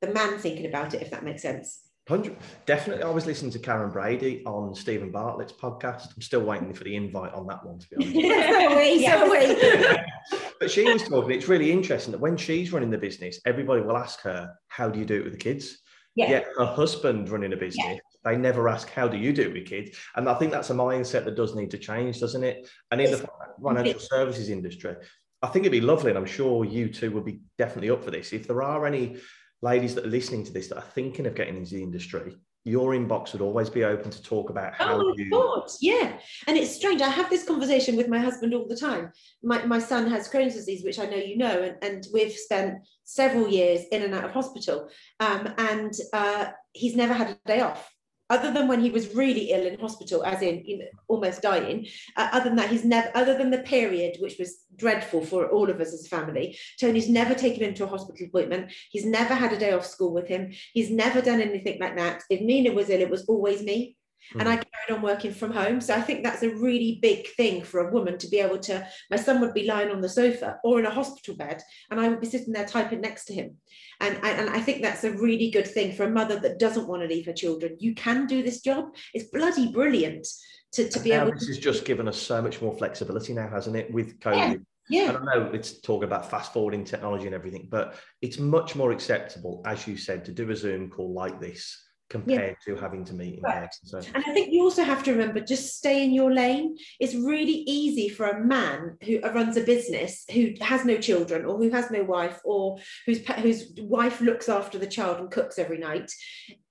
the 0.00 0.12
man 0.12 0.38
thinking 0.38 0.66
about 0.66 0.94
it, 0.94 1.02
if 1.02 1.10
that 1.12 1.24
makes 1.24 1.42
sense. 1.42 1.80
100 2.08 2.36
definitely. 2.66 3.04
I 3.04 3.10
was 3.10 3.26
listening 3.26 3.52
to 3.52 3.60
Karren 3.60 3.92
Brady 3.92 4.42
on 4.44 4.74
Steven 4.74 5.12
Bartlett's 5.12 5.52
podcast. 5.52 6.12
I'm 6.16 6.22
still 6.22 6.40
waiting 6.40 6.74
for 6.74 6.82
the 6.82 6.96
invite 6.96 7.32
on 7.32 7.46
that 7.46 7.64
one, 7.64 7.78
to 7.78 7.88
be 7.88 7.96
honest. 7.96 8.14
yeah, 9.00 9.20
so 9.20 9.30
we, 9.30 9.46
so 9.46 10.38
we. 10.38 10.38
but 10.58 10.68
she 10.68 10.92
was 10.92 11.04
talking, 11.04 11.30
it's 11.30 11.46
really 11.46 11.70
interesting 11.70 12.10
that 12.10 12.20
when 12.20 12.36
she's 12.36 12.72
running 12.72 12.90
the 12.90 12.98
business, 12.98 13.38
everybody 13.46 13.82
will 13.82 13.96
ask 13.96 14.20
her, 14.22 14.52
How 14.66 14.88
do 14.88 14.98
you 14.98 15.04
do 15.04 15.20
it 15.20 15.24
with 15.24 15.34
the 15.34 15.38
kids? 15.38 15.78
Yeah. 16.14 16.30
Yet 16.30 16.46
her 16.58 16.66
husband 16.66 17.30
running 17.30 17.52
a 17.52 17.56
business, 17.56 17.86
yeah. 17.86 17.98
they 18.24 18.36
never 18.36 18.68
ask, 18.68 18.90
how 18.90 19.08
do 19.08 19.16
you 19.16 19.32
do 19.32 19.42
it 19.42 19.52
with 19.52 19.66
kids? 19.66 19.96
And 20.14 20.28
I 20.28 20.34
think 20.34 20.52
that's 20.52 20.70
a 20.70 20.74
mindset 20.74 21.24
that 21.24 21.36
does 21.36 21.54
need 21.54 21.70
to 21.70 21.78
change, 21.78 22.20
doesn't 22.20 22.44
it? 22.44 22.68
And 22.90 23.00
in 23.00 23.10
it's, 23.10 23.22
the 23.22 23.28
financial 23.62 24.00
services 24.00 24.50
industry, 24.50 24.94
I 25.42 25.46
think 25.48 25.64
it'd 25.64 25.72
be 25.72 25.80
lovely, 25.80 26.10
and 26.10 26.18
I'm 26.18 26.26
sure 26.26 26.64
you 26.64 26.88
two 26.88 27.10
would 27.12 27.24
be 27.24 27.40
definitely 27.58 27.90
up 27.90 28.04
for 28.04 28.10
this. 28.10 28.32
If 28.32 28.46
there 28.46 28.62
are 28.62 28.86
any 28.86 29.16
ladies 29.62 29.94
that 29.94 30.04
are 30.04 30.10
listening 30.10 30.44
to 30.44 30.52
this 30.52 30.68
that 30.68 30.76
are 30.76 30.90
thinking 30.94 31.26
of 31.26 31.34
getting 31.34 31.56
into 31.56 31.74
the 31.74 31.82
industry, 31.82 32.36
your 32.64 32.92
inbox 32.92 33.32
would 33.32 33.42
always 33.42 33.68
be 33.68 33.84
open 33.84 34.10
to 34.10 34.22
talk 34.22 34.50
about 34.50 34.74
how 34.74 35.00
oh, 35.00 35.14
you. 35.16 35.30
God, 35.30 35.68
yeah. 35.80 36.18
And 36.46 36.56
it's 36.56 36.74
strange. 36.74 37.02
I 37.02 37.08
have 37.08 37.28
this 37.28 37.44
conversation 37.44 37.96
with 37.96 38.08
my 38.08 38.18
husband 38.18 38.54
all 38.54 38.68
the 38.68 38.76
time. 38.76 39.12
My, 39.42 39.64
my 39.66 39.78
son 39.78 40.08
has 40.10 40.28
Crohn's 40.28 40.54
disease, 40.54 40.84
which 40.84 40.98
I 40.98 41.06
know 41.06 41.16
you 41.16 41.36
know, 41.36 41.62
and, 41.62 41.76
and 41.82 42.06
we've 42.12 42.32
spent 42.32 42.78
several 43.04 43.48
years 43.48 43.82
in 43.90 44.02
and 44.02 44.14
out 44.14 44.24
of 44.24 44.30
hospital. 44.30 44.88
Um, 45.18 45.52
and 45.58 45.92
uh, 46.12 46.46
he's 46.72 46.94
never 46.94 47.12
had 47.12 47.30
a 47.30 47.38
day 47.46 47.60
off 47.60 47.92
other 48.32 48.50
than 48.50 48.66
when 48.66 48.80
he 48.80 48.90
was 48.90 49.14
really 49.14 49.50
ill 49.50 49.66
in 49.66 49.78
hospital, 49.78 50.24
as 50.24 50.40
in 50.40 50.64
you 50.64 50.78
know, 50.78 50.86
almost 51.06 51.42
dying, 51.42 51.86
uh, 52.16 52.28
other 52.32 52.48
than 52.48 52.56
that, 52.56 52.70
he's 52.70 52.84
never, 52.84 53.10
other 53.14 53.36
than 53.36 53.50
the 53.50 53.58
period, 53.58 54.16
which 54.20 54.38
was 54.38 54.64
dreadful 54.76 55.22
for 55.22 55.48
all 55.48 55.68
of 55.68 55.80
us 55.82 55.92
as 55.92 56.06
a 56.06 56.08
family, 56.08 56.56
Tony's 56.80 57.10
never 57.10 57.34
taken 57.34 57.62
him 57.62 57.74
to 57.74 57.84
a 57.84 57.86
hospital 57.94 58.26
appointment. 58.26 58.72
He's 58.90 59.04
never 59.04 59.34
had 59.34 59.52
a 59.52 59.58
day 59.58 59.72
off 59.72 59.84
school 59.84 60.14
with 60.14 60.28
him. 60.28 60.52
He's 60.72 60.90
never 60.90 61.20
done 61.20 61.42
anything 61.42 61.78
like 61.78 61.96
that. 61.98 62.22
If 62.30 62.40
Nina 62.40 62.72
was 62.72 62.88
ill, 62.88 63.02
it 63.02 63.10
was 63.10 63.26
always 63.26 63.62
me. 63.62 63.96
And 64.38 64.48
I 64.48 64.56
hmm. 64.56 64.62
carried 64.62 64.96
on 64.96 65.02
working 65.02 65.32
from 65.32 65.52
home. 65.52 65.80
So 65.80 65.94
I 65.94 66.00
think 66.00 66.22
that's 66.22 66.42
a 66.42 66.50
really 66.50 66.98
big 67.02 67.28
thing 67.28 67.62
for 67.62 67.80
a 67.80 67.92
woman 67.92 68.18
to 68.18 68.28
be 68.28 68.38
able 68.38 68.58
to. 68.60 68.86
My 69.10 69.16
son 69.16 69.40
would 69.40 69.54
be 69.54 69.66
lying 69.66 69.90
on 69.90 70.00
the 70.00 70.08
sofa 70.08 70.58
or 70.64 70.78
in 70.78 70.86
a 70.86 70.90
hospital 70.90 71.36
bed, 71.36 71.62
and 71.90 72.00
I 72.00 72.08
would 72.08 72.20
be 72.20 72.28
sitting 72.28 72.52
there 72.52 72.66
typing 72.66 73.00
next 73.00 73.26
to 73.26 73.34
him. 73.34 73.56
And, 74.00 74.18
and 74.22 74.50
I 74.50 74.60
think 74.60 74.82
that's 74.82 75.04
a 75.04 75.12
really 75.12 75.50
good 75.50 75.66
thing 75.66 75.92
for 75.92 76.04
a 76.04 76.10
mother 76.10 76.38
that 76.40 76.58
doesn't 76.58 76.88
want 76.88 77.02
to 77.02 77.08
leave 77.08 77.26
her 77.26 77.32
children. 77.32 77.76
You 77.78 77.94
can 77.94 78.26
do 78.26 78.42
this 78.42 78.60
job. 78.60 78.94
It's 79.14 79.30
bloody 79.30 79.70
brilliant 79.72 80.26
to, 80.72 80.88
to 80.88 81.00
be 81.00 81.12
able. 81.12 81.32
This 81.32 81.48
has 81.48 81.58
just 81.58 81.84
given 81.84 82.08
us 82.08 82.20
so 82.20 82.42
much 82.42 82.60
more 82.60 82.76
flexibility 82.76 83.32
now, 83.32 83.48
hasn't 83.48 83.76
it, 83.76 83.92
with 83.92 84.18
COVID? 84.20 84.36
Yeah. 84.36 84.54
Yeah. 84.88 85.10
And 85.10 85.18
I 85.18 85.34
know 85.34 85.50
it's 85.52 85.80
talking 85.80 86.08
about 86.08 86.28
fast 86.28 86.52
forwarding 86.52 86.84
technology 86.84 87.26
and 87.26 87.34
everything, 87.34 87.68
but 87.70 87.94
it's 88.20 88.38
much 88.38 88.74
more 88.74 88.90
acceptable, 88.90 89.62
as 89.64 89.86
you 89.86 89.96
said, 89.96 90.24
to 90.24 90.32
do 90.32 90.50
a 90.50 90.56
Zoom 90.56 90.90
call 90.90 91.12
like 91.12 91.40
this 91.40 91.80
compared 92.12 92.56
yeah. 92.66 92.74
to 92.74 92.80
having 92.80 93.04
to 93.06 93.14
meet 93.14 93.38
in 93.38 93.42
right. 93.42 93.62
person. 93.62 93.86
So. 93.86 94.10
And 94.14 94.22
I 94.26 94.32
think 94.34 94.52
you 94.52 94.62
also 94.62 94.84
have 94.84 95.02
to 95.04 95.12
remember 95.12 95.40
just 95.40 95.76
stay 95.78 96.04
in 96.04 96.12
your 96.12 96.30
lane. 96.32 96.76
It's 97.00 97.14
really 97.14 97.64
easy 97.66 98.10
for 98.10 98.26
a 98.26 98.44
man 98.44 98.98
who 99.02 99.18
runs 99.20 99.56
a 99.56 99.64
business 99.64 100.24
who 100.30 100.50
has 100.60 100.84
no 100.84 100.98
children 100.98 101.46
or 101.46 101.56
who 101.56 101.70
has 101.70 101.90
no 101.90 102.04
wife 102.04 102.38
or 102.44 102.78
whose 103.06 103.26
whose 103.44 103.72
wife 103.78 104.20
looks 104.20 104.48
after 104.50 104.78
the 104.78 104.86
child 104.86 105.20
and 105.20 105.30
cooks 105.30 105.58
every 105.58 105.78
night. 105.78 106.12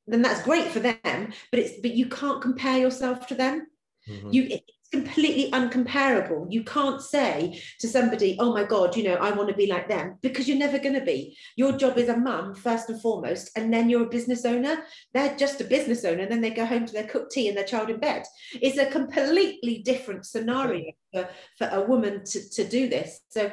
Then 0.06 0.22
that's 0.22 0.44
great 0.44 0.68
for 0.68 0.80
them, 0.80 1.34
but 1.52 1.60
it's 1.60 1.82
but 1.82 1.96
you 1.96 2.08
can't 2.08 2.42
compare 2.42 2.78
yourself 2.78 3.26
to 3.28 3.36
them. 3.36 3.68
Mm-hmm. 4.08 4.30
You 4.32 4.60
completely 4.92 5.50
uncomparable. 5.52 6.46
You 6.50 6.64
can't 6.64 7.02
say 7.02 7.62
to 7.80 7.88
somebody, 7.88 8.38
oh 8.40 8.54
my 8.54 8.64
God, 8.64 8.96
you 8.96 9.04
know, 9.04 9.16
I 9.16 9.32
want 9.32 9.50
to 9.50 9.56
be 9.56 9.68
like 9.68 9.88
them, 9.88 10.18
because 10.22 10.48
you're 10.48 10.58
never 10.58 10.80
going 10.80 10.96
to 10.96 11.06
be. 11.06 11.38
Your 11.56 11.72
job 11.72 11.98
is 11.98 12.10
a 12.10 12.18
mum, 12.18 12.56
first 12.56 12.90
and 12.90 13.02
foremost, 13.02 13.52
and 13.56 13.74
then 13.74 13.90
you're 13.90 14.04
a 14.04 14.10
business 14.10 14.46
owner. 14.46 14.84
They're 15.14 15.36
just 15.38 15.62
a 15.62 15.66
business 15.66 16.04
owner, 16.04 16.24
and 16.24 16.32
then 16.32 16.42
they 16.42 16.50
go 16.50 16.66
home 16.66 16.86
to 16.86 16.94
their 16.94 17.08
cooked 17.08 17.32
tea 17.32 17.48
and 17.48 17.58
their 17.58 17.64
child 17.64 17.90
in 17.90 18.00
bed. 18.00 18.24
It's 18.54 18.78
a 18.78 18.86
completely 18.86 19.80
different 19.80 20.26
scenario 20.26 20.92
for, 21.14 21.30
for 21.58 21.70
a 21.72 21.82
woman 21.82 22.24
to, 22.26 22.50
to 22.50 22.64
do 22.66 22.90
this. 22.90 23.22
So 23.30 23.52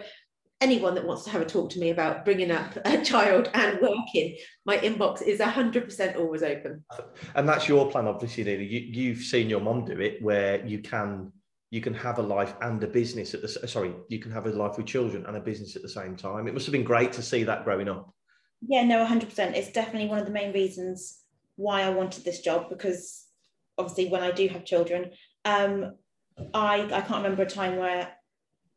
anyone 0.60 0.94
that 0.94 1.06
wants 1.06 1.24
to 1.24 1.30
have 1.30 1.42
a 1.42 1.46
talk 1.46 1.70
to 1.70 1.78
me 1.78 1.90
about 1.90 2.24
bringing 2.24 2.50
up 2.50 2.76
a 2.84 3.02
child 3.04 3.48
and 3.54 3.80
working, 3.80 4.36
my 4.64 4.78
inbox 4.78 5.22
is 5.22 5.40
100% 5.40 6.16
always 6.16 6.42
open. 6.42 6.84
And 7.34 7.48
that's 7.48 7.68
your 7.68 7.90
plan, 7.90 8.06
obviously, 8.06 8.44
Nina. 8.44 8.62
You, 8.62 8.80
you've 8.80 9.22
seen 9.22 9.48
your 9.48 9.60
mom 9.60 9.84
do 9.84 10.00
it 10.00 10.20
where 10.22 10.64
you 10.66 10.80
can 10.80 11.32
you 11.70 11.82
can 11.82 11.92
have 11.92 12.18
a 12.18 12.22
life 12.22 12.54
and 12.62 12.82
a 12.82 12.86
business 12.86 13.34
at 13.34 13.42
the 13.42 13.48
sorry 13.48 13.92
you 14.08 14.18
can 14.18 14.32
have 14.32 14.46
a 14.46 14.50
life 14.50 14.78
with 14.78 14.86
children 14.86 15.26
and 15.26 15.36
a 15.36 15.40
business 15.40 15.76
at 15.76 15.82
the 15.82 15.88
same 15.88 16.16
time 16.16 16.48
it 16.48 16.54
must 16.54 16.64
have 16.64 16.72
been 16.72 16.82
great 16.84 17.12
to 17.12 17.22
see 17.22 17.44
that 17.44 17.62
growing 17.64 17.90
up 17.90 18.10
yeah 18.66 18.82
no 18.82 19.04
100% 19.04 19.54
it's 19.54 19.70
definitely 19.70 20.08
one 20.08 20.18
of 20.18 20.24
the 20.24 20.32
main 20.32 20.52
reasons 20.54 21.18
why 21.56 21.82
i 21.82 21.90
wanted 21.90 22.24
this 22.24 22.40
job 22.40 22.70
because 22.70 23.26
obviously 23.76 24.08
when 24.08 24.22
i 24.22 24.30
do 24.30 24.48
have 24.48 24.64
children 24.64 25.10
um, 25.44 25.94
i 26.54 26.80
i 26.84 27.00
can't 27.02 27.22
remember 27.22 27.42
a 27.42 27.46
time 27.46 27.76
where 27.76 28.08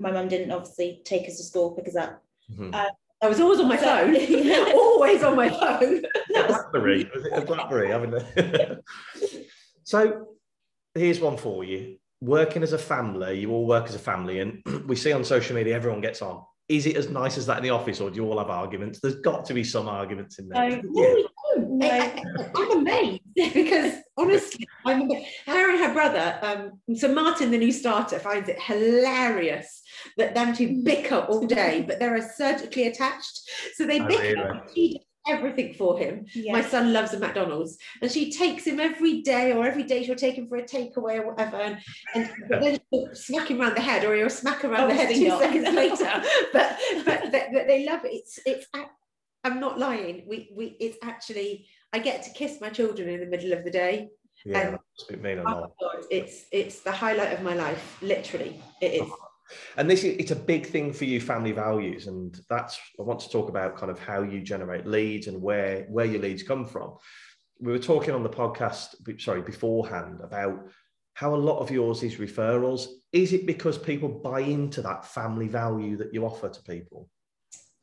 my 0.01 0.11
mum 0.11 0.27
didn't 0.27 0.51
obviously 0.51 1.01
take 1.05 1.27
us 1.27 1.37
to 1.37 1.43
school 1.43 1.71
pick 1.71 1.87
us 1.87 1.95
up. 1.95 2.21
Mm-hmm. 2.51 2.73
Uh, 2.73 2.85
I 3.23 3.29
was 3.29 3.39
always 3.39 3.59
on 3.59 3.67
my 3.67 3.77
phone, 3.77 4.15
always 4.73 5.23
on 5.23 5.35
my 5.35 5.49
phone. 5.49 6.01
Blackberry, 6.47 7.09
was 7.13 7.25
it 7.25 7.33
a 7.33 7.41
Blackberry? 7.41 7.93
I 7.93 8.77
so 9.83 10.27
here's 10.95 11.19
one 11.19 11.37
for 11.37 11.63
you. 11.63 11.97
Working 12.19 12.63
as 12.63 12.73
a 12.73 12.77
family, 12.77 13.39
you 13.39 13.51
all 13.51 13.65
work 13.65 13.85
as 13.85 13.95
a 13.95 13.99
family, 13.99 14.39
and 14.39 14.63
we 14.87 14.95
see 14.95 15.11
on 15.11 15.23
social 15.23 15.55
media 15.55 15.75
everyone 15.75 16.01
gets 16.01 16.21
on. 16.21 16.43
Is 16.67 16.85
it 16.85 16.95
as 16.95 17.09
nice 17.09 17.37
as 17.37 17.45
that 17.47 17.57
in 17.57 17.63
the 17.63 17.69
office, 17.69 17.99
or 17.99 18.09
do 18.09 18.15
you 18.15 18.25
all 18.25 18.39
have 18.39 18.49
arguments? 18.49 18.99
There's 18.99 19.15
got 19.15 19.45
to 19.45 19.53
be 19.53 19.63
some 19.63 19.87
arguments 19.87 20.39
in 20.39 20.47
there. 20.47 20.69
No, 20.69 20.81
no, 20.83 21.25
no. 21.57 21.87
I, 21.89 22.23
am 22.55 22.77
amazed 22.79 23.21
because 23.35 23.95
honestly, 24.17 24.65
I'm 24.85 25.09
her 25.47 25.71
and 25.71 25.79
her 25.79 25.93
brother. 25.93 26.39
Um, 26.41 26.95
so 26.95 27.13
Martin, 27.13 27.51
the 27.51 27.57
new 27.57 27.71
starter, 27.71 28.19
finds 28.19 28.47
it 28.47 28.61
hilarious 28.61 29.80
that 30.17 30.33
them 30.33 30.55
two 30.55 30.81
bicker 30.83 31.17
all 31.29 31.45
day, 31.45 31.83
but 31.87 31.99
they're 31.99 32.21
surgically 32.35 32.87
attached. 32.87 33.41
So 33.75 33.85
they 33.85 33.99
oh, 33.99 34.07
bicker. 34.07 34.63
Really? 34.75 35.05
everything 35.27 35.73
for 35.73 35.97
him. 35.97 36.25
Yes. 36.33 36.53
My 36.53 36.61
son 36.61 36.93
loves 36.93 37.13
a 37.13 37.19
McDonald's, 37.19 37.77
and 38.01 38.11
she 38.11 38.31
takes 38.31 38.65
him 38.65 38.79
every 38.79 39.21
day, 39.21 39.51
or 39.53 39.65
every 39.65 39.83
day 39.83 40.03
she'll 40.03 40.15
take 40.15 40.35
him 40.35 40.47
for 40.47 40.57
a 40.57 40.63
takeaway 40.63 41.19
or 41.19 41.31
whatever, 41.31 41.57
and, 41.57 41.77
and 42.15 42.29
then 42.49 42.79
she'll 42.91 43.13
smack 43.13 43.49
him 43.49 43.61
around 43.61 43.75
the 43.75 43.81
head, 43.81 44.03
or 44.03 44.15
he'll 44.15 44.29
smack 44.29 44.63
around 44.65 44.85
oh, 44.85 44.87
the 44.87 44.93
head 44.95 45.15
two 45.15 45.27
not. 45.27 45.41
seconds 45.41 45.69
later. 45.75 46.23
but 46.53 46.77
but 47.05 47.31
they, 47.31 47.63
they 47.67 47.85
love 47.85 48.05
it. 48.05 48.13
It's 48.13 48.39
it's. 48.45 48.67
I'm 49.43 49.59
not 49.59 49.79
lying. 49.79 50.25
We 50.27 50.51
we 50.55 50.77
it's 50.79 50.97
actually 51.03 51.67
I 51.93 51.99
get 51.99 52.23
to 52.23 52.29
kiss 52.31 52.61
my 52.61 52.69
children 52.69 53.09
in 53.09 53.19
the 53.19 53.25
middle 53.25 53.53
of 53.53 53.63
the 53.63 53.71
day. 53.71 54.09
Yeah, 54.45 54.77
and, 55.11 55.45
oh 55.45 55.73
God, 55.79 56.05
it's 56.09 56.45
it's 56.51 56.81
the 56.81 56.91
highlight 56.91 57.33
of 57.33 57.43
my 57.43 57.53
life. 57.53 57.97
Literally, 58.01 58.59
it 58.81 59.01
is. 59.03 59.09
And 59.77 59.89
this 59.89 60.03
is 60.03 60.15
it's 60.17 60.31
a 60.31 60.35
big 60.35 60.65
thing 60.65 60.93
for 60.93 61.05
you 61.05 61.19
family 61.19 61.51
values 61.51 62.07
and 62.07 62.39
that's 62.49 62.79
i 62.99 63.03
want 63.03 63.19
to 63.19 63.29
talk 63.29 63.49
about 63.49 63.77
kind 63.77 63.91
of 63.91 63.99
how 63.99 64.21
you 64.21 64.41
generate 64.41 64.85
leads 64.85 65.27
and 65.27 65.41
where 65.41 65.85
where 65.89 66.05
your 66.05 66.21
leads 66.21 66.43
come 66.43 66.65
from. 66.65 66.97
We 67.59 67.71
were 67.71 67.79
talking 67.79 68.13
on 68.13 68.23
the 68.23 68.29
podcast 68.29 68.95
sorry 69.19 69.41
beforehand 69.41 70.19
about 70.23 70.67
how 71.13 71.35
a 71.35 71.43
lot 71.49 71.59
of 71.59 71.69
yours 71.69 72.01
is 72.03 72.15
referrals. 72.15 72.87
Is 73.11 73.33
it 73.33 73.45
because 73.45 73.77
people 73.77 74.09
buy 74.09 74.39
into 74.39 74.81
that 74.81 75.05
family 75.05 75.47
value 75.47 75.97
that 75.97 76.13
you 76.13 76.25
offer 76.25 76.49
to 76.49 76.63
people? 76.63 77.09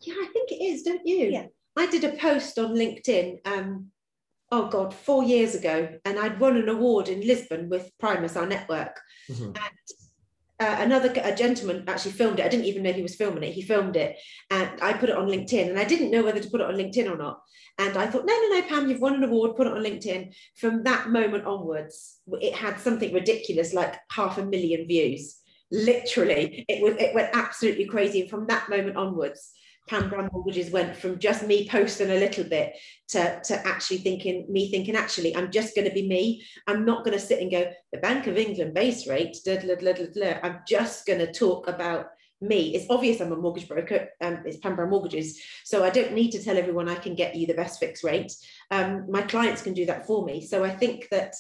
Yeah 0.01 0.15
i 0.15 0.27
think 0.33 0.51
it 0.53 0.63
is 0.63 0.83
don't 0.83 1.07
you? 1.07 1.27
Yeah. 1.27 1.47
I 1.77 1.87
did 1.87 2.05
a 2.05 2.17
post 2.17 2.59
on 2.59 2.75
linkedin 2.75 3.47
um 3.47 3.91
oh 4.51 4.69
god 4.69 4.95
four 4.95 5.23
years 5.25 5.55
ago 5.55 5.89
and 6.05 6.19
i'd 6.19 6.41
won 6.41 6.57
an 6.57 6.69
award 6.69 7.09
in 7.09 7.21
lisbon 7.27 7.69
with 7.69 7.91
Primis 8.03 8.37
our 8.37 8.47
network. 8.47 8.99
Mm-hmm. 9.31 9.45
and 9.45 10.08
uh, 10.61 10.77
another 10.81 11.13
a 11.23 11.35
gentleman 11.35 11.85
actually 11.87 12.13
filmed 12.13 12.41
it. 12.41 12.47
I 12.47 12.49
didn't 12.49 12.67
even 12.67 12.83
know 12.83 12.93
he 12.93 13.03
was 13.03 13.15
filming 13.15 13.45
it. 13.45 13.53
He 13.53 13.63
filmed 13.63 13.97
it, 13.97 14.17
and 14.51 14.71
I 14.83 14.93
put 14.93 15.09
it 15.09 15.17
on 15.17 15.29
LinkedIn. 15.29 15.69
And 15.69 15.79
I 15.79 15.85
didn't 15.85 16.11
know 16.11 16.25
whether 16.25 16.41
to 16.41 16.51
put 16.51 16.61
it 16.61 16.67
on 16.67 16.75
LinkedIn 16.75 17.11
or 17.11 17.17
not. 17.17 17.41
And 17.79 17.97
I 17.97 18.09
thought, 18.09 18.27
no, 18.27 18.35
no, 18.35 18.49
no, 18.49 18.63
Pam, 18.63 18.89
you've 18.89 19.01
won 19.01 19.15
an 19.15 19.25
award. 19.25 19.57
Put 19.57 19.69
it 19.69 19.73
on 19.73 19.85
LinkedIn. 19.85 20.35
From 20.57 20.83
that 20.83 21.11
moment 21.11 21.45
onwards, 21.45 22.19
it 22.41 22.55
had 22.55 22.81
something 22.81 23.13
ridiculous, 23.13 23.73
like 23.73 23.95
half 24.11 24.39
a 24.39 24.45
million 24.45 24.89
views. 24.89 25.37
Literally, 25.71 26.65
it 26.69 26.83
was 26.83 26.95
it 26.99 27.15
went 27.15 27.31
absolutely 27.35 27.87
crazy. 27.87 28.23
And 28.23 28.31
from 28.31 28.47
that 28.49 28.69
moment 28.69 28.97
onwards, 28.97 29.53
Pam 29.89 30.09
Brown 30.09 30.29
Mortgages 30.33 30.71
went 30.71 30.95
from 30.95 31.19
just 31.19 31.47
me 31.47 31.69
posting 31.69 32.11
a 32.11 32.15
little 32.15 32.45
bit 32.45 32.75
to, 33.09 33.41
to 33.45 33.67
actually 33.67 33.99
thinking, 33.99 34.47
me 34.49 34.71
thinking, 34.71 34.95
actually, 34.95 35.35
I'm 35.35 35.51
just 35.51 35.75
going 35.75 35.89
to 35.89 35.95
be 35.95 36.07
me. 36.07 36.45
I'm 36.67 36.85
not 36.85 37.05
going 37.05 37.17
to 37.17 37.25
sit 37.25 37.41
and 37.41 37.51
go, 37.51 37.71
the 37.93 37.99
Bank 37.99 38.27
of 38.27 38.37
England 38.37 38.75
base 38.75 39.07
rate, 39.07 39.37
blah, 39.45 39.57
blah, 39.57 39.93
blah. 40.15 40.35
I'm 40.43 40.61
just 40.69 41.07
going 41.07 41.21
to 41.21 41.33
talk 41.33 41.69
about 41.69 42.07
me. 42.41 42.75
It's 42.75 42.91
obvious 42.91 43.21
I'm 43.21 43.33
a 43.33 43.37
mortgage 43.37 43.69
broker. 43.69 44.09
Um, 44.21 44.43
it's 44.45 44.59
Pam 44.59 44.77
Brown 44.77 44.91
Mortgages. 44.91 45.41
So 45.65 45.85
I 45.85 45.91
don't 45.91 46.13
need 46.13 46.31
to 46.33 46.43
tell 46.43 46.57
everyone 46.57 46.89
I 46.89 46.95
can 46.95 47.15
get 47.15 47.35
you 47.35 47.47
the 47.47 47.55
best 47.55 47.81
fixed 47.81 48.05
rate. 48.05 48.33
Um, 48.71 49.11
my 49.11 49.23
clients 49.23 49.63
can 49.63 49.75
do 49.75 49.87
that 49.87 50.07
for 50.07 50.25
me. 50.25 50.47
So 50.47 50.65
I 50.65 50.71
think 50.71 51.09
that, 51.11 51.35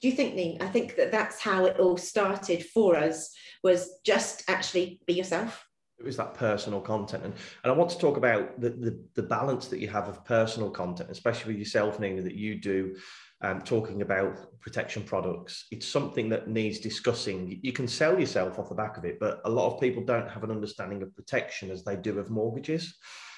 do 0.00 0.08
you 0.08 0.14
think, 0.14 0.34
Ning? 0.34 0.60
I 0.60 0.66
think 0.66 0.96
that 0.96 1.12
that's 1.12 1.40
how 1.40 1.66
it 1.66 1.78
all 1.78 1.96
started 1.96 2.64
for 2.66 2.96
us 2.96 3.30
was 3.62 3.90
just 4.04 4.42
actually 4.48 5.00
be 5.06 5.14
yourself 5.14 5.64
it 5.98 6.04
was 6.04 6.16
that 6.16 6.34
personal 6.34 6.80
content. 6.80 7.24
And, 7.24 7.34
and 7.62 7.72
i 7.72 7.74
want 7.74 7.90
to 7.90 7.98
talk 7.98 8.16
about 8.16 8.60
the, 8.60 8.70
the, 8.70 9.00
the 9.14 9.22
balance 9.22 9.68
that 9.68 9.78
you 9.78 9.88
have 9.88 10.08
of 10.08 10.24
personal 10.24 10.70
content 10.70 11.10
especially 11.10 11.52
with 11.52 11.60
yourself 11.60 12.00
nina 12.00 12.22
that 12.22 12.34
you 12.34 12.60
do 12.60 12.96
um, 13.44 13.60
talking 13.60 14.00
about 14.00 14.58
protection 14.60 15.02
products. 15.02 15.66
It's 15.70 15.86
something 15.86 16.30
that 16.30 16.48
needs 16.48 16.78
discussing. 16.78 17.60
You 17.62 17.72
can 17.72 17.86
sell 17.86 18.18
yourself 18.18 18.58
off 18.58 18.70
the 18.70 18.74
back 18.74 18.96
of 18.96 19.04
it 19.04 19.20
but 19.20 19.40
a 19.44 19.50
lot 19.50 19.72
of 19.72 19.80
people 19.80 20.02
don't 20.02 20.30
have 20.30 20.44
an 20.44 20.50
understanding 20.50 21.02
of 21.02 21.14
protection 21.14 21.70
as 21.70 21.84
they 21.84 21.96
do 21.96 22.18
of 22.18 22.30
mortgages. 22.30 22.96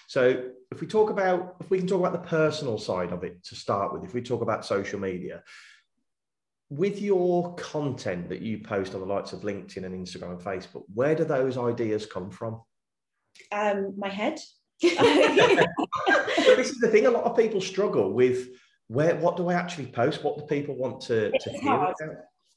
So 0.09 0.45
if 0.71 0.81
we 0.81 0.87
talk 0.87 1.11
about 1.11 1.57
if 1.61 1.71
we 1.71 1.79
can 1.79 1.89
talk 1.89 1.99
about 1.99 2.13
the 2.13 2.29
personal 2.29 2.79
side 2.79 3.13
of 3.13 3.25
it 3.25 3.43
to 3.45 3.57
start 3.57 3.93
with 3.93 4.05
if 4.05 4.15
we 4.15 4.23
talk 4.23 4.43
about 4.43 4.65
social 4.65 5.01
media 5.01 5.43
with 6.71 7.01
your 7.01 7.55
content 7.55 8.29
that 8.29 8.43
you 8.43 8.59
post 8.59 8.95
on 8.95 9.01
the 9.01 9.07
likes 9.07 9.33
of 9.33 9.41
LinkedIn 9.43 9.85
and 9.85 10.07
Instagram 10.07 10.33
and 10.33 10.41
Facebook, 10.41 10.83
where 10.93 11.15
do 11.15 11.25
those 11.25 11.57
ideas 11.57 12.07
come 12.07 12.31
from? 12.31 12.61
Um, 13.53 13.95
my 13.97 14.09
head. 14.09 14.41
this 14.83 14.93
is 16.71 16.79
the 16.81 16.89
thing. 16.91 17.07
A 17.07 17.11
lot 17.11 17.25
of 17.25 17.37
people 17.37 17.61
struggle 17.61 18.13
with 18.13 18.49
where. 18.89 19.17
What 19.17 19.37
do 19.37 19.49
I 19.49 19.55
actually 19.55 19.87
post? 19.87 20.25
What 20.25 20.39
do 20.39 20.45
people 20.45 20.75
want 20.75 21.01
to, 21.03 21.31
to 21.31 21.51
hear? 21.51 21.73
About? 21.73 21.95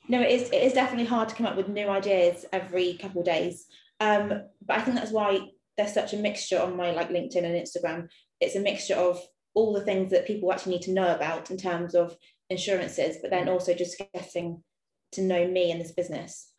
No, 0.08 0.22
it 0.22 0.32
is. 0.32 0.50
It 0.50 0.64
is 0.64 0.74
definitely 0.74 1.06
hard 1.06 1.30
to 1.30 1.36
come 1.36 1.46
up 1.46 1.56
with 1.56 1.70
new 1.70 1.88
ideas 1.88 2.46
every 2.52 2.96
couple 2.96 3.22
of 3.22 3.26
days. 3.26 3.68
Um, 4.00 4.30
but 4.66 4.78
I 4.78 4.82
think 4.82 4.98
that's 4.98 5.12
why 5.12 5.40
there's 5.78 5.94
such 5.94 6.14
a 6.14 6.18
mixture 6.18 6.60
on 6.60 6.76
my 6.76 6.92
like 6.92 7.10
LinkedIn 7.10 7.44
and 7.44 7.56
Instagram. 7.56 8.10
It's 8.42 8.56
a 8.56 8.60
mixture 8.60 8.96
of 8.96 9.22
all 9.54 9.74
the 9.74 9.86
things 9.86 10.12
that 10.12 10.28
people 10.28 10.52
actually 10.52 10.74
need 10.74 10.84
to 10.84 10.94
know 10.94 11.14
about 11.14 11.52
in 11.52 11.58
terms 11.58 11.96
of 11.96 12.16
insurances, 12.50 13.18
but 13.22 13.32
then 13.32 13.50
also 13.50 13.74
just 13.74 14.02
getting 14.14 14.64
to 15.14 15.22
know 15.22 15.48
me 15.48 15.72
and 15.72 15.80
this 15.80 15.92
business. 15.92 16.52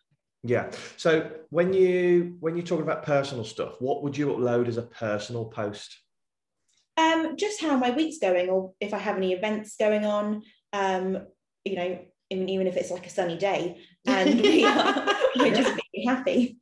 Yeah. 0.42 0.70
So 0.97 1.30
when 1.50 1.73
you 1.73 2.37
when 2.40 2.56
you're 2.56 2.66
talking 2.66 2.85
about 2.85 3.04
personal 3.04 3.44
stuff, 3.44 3.75
what 3.78 4.02
would 4.02 4.16
you 4.16 4.28
upload 4.28 4.68
as 4.68 4.78
a 4.78 4.82
personal 4.82 5.44
post? 5.47 5.99
Um, 6.97 7.37
just 7.37 7.61
how 7.61 7.76
my 7.76 7.90
week's 7.90 8.18
going, 8.18 8.49
or 8.49 8.73
if 8.80 8.94
I 8.94 8.99
have 8.99 9.16
any 9.16 9.32
events 9.32 9.76
going 9.78 10.04
on. 10.04 10.42
Um, 10.73 11.26
you 11.64 11.76
know, 11.76 11.99
even 12.30 12.66
if 12.66 12.76
it's 12.76 12.90
like 12.90 13.06
a 13.06 13.11
sunny 13.11 13.37
day, 13.37 13.82
and 14.06 14.40
we 14.42 14.64
are 14.64 15.06
we're 15.37 15.54
just 15.54 15.78
being 15.92 16.09
happy. 16.09 16.59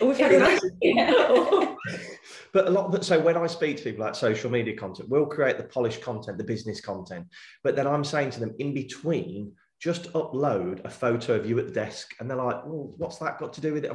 We've 0.00 0.16
had 0.16 0.32
a 0.32 0.38
nice, 0.38 0.60
yeah. 0.82 1.74
but 2.52 2.66
a 2.66 2.70
lot 2.70 2.86
of 2.86 2.94
it, 2.94 3.04
so 3.04 3.18
when 3.20 3.36
I 3.36 3.46
speak 3.46 3.76
to 3.78 3.82
people 3.84 4.04
like 4.04 4.14
social 4.14 4.50
media 4.50 4.76
content, 4.76 5.08
we'll 5.08 5.26
create 5.26 5.58
the 5.58 5.64
polished 5.64 6.00
content, 6.00 6.38
the 6.38 6.44
business 6.44 6.80
content, 6.80 7.26
but 7.62 7.76
then 7.76 7.86
I'm 7.86 8.04
saying 8.04 8.30
to 8.30 8.40
them 8.40 8.54
in 8.58 8.74
between, 8.74 9.52
just 9.80 10.12
upload 10.12 10.84
a 10.84 10.90
photo 10.90 11.34
of 11.34 11.48
you 11.48 11.58
at 11.58 11.66
the 11.66 11.72
desk. 11.72 12.14
And 12.18 12.28
they're 12.28 12.36
like, 12.36 12.66
well, 12.66 12.92
what's 12.96 13.18
that 13.18 13.38
got 13.38 13.52
to 13.54 13.60
do 13.60 13.72
with 13.72 13.84
it? 13.84 13.92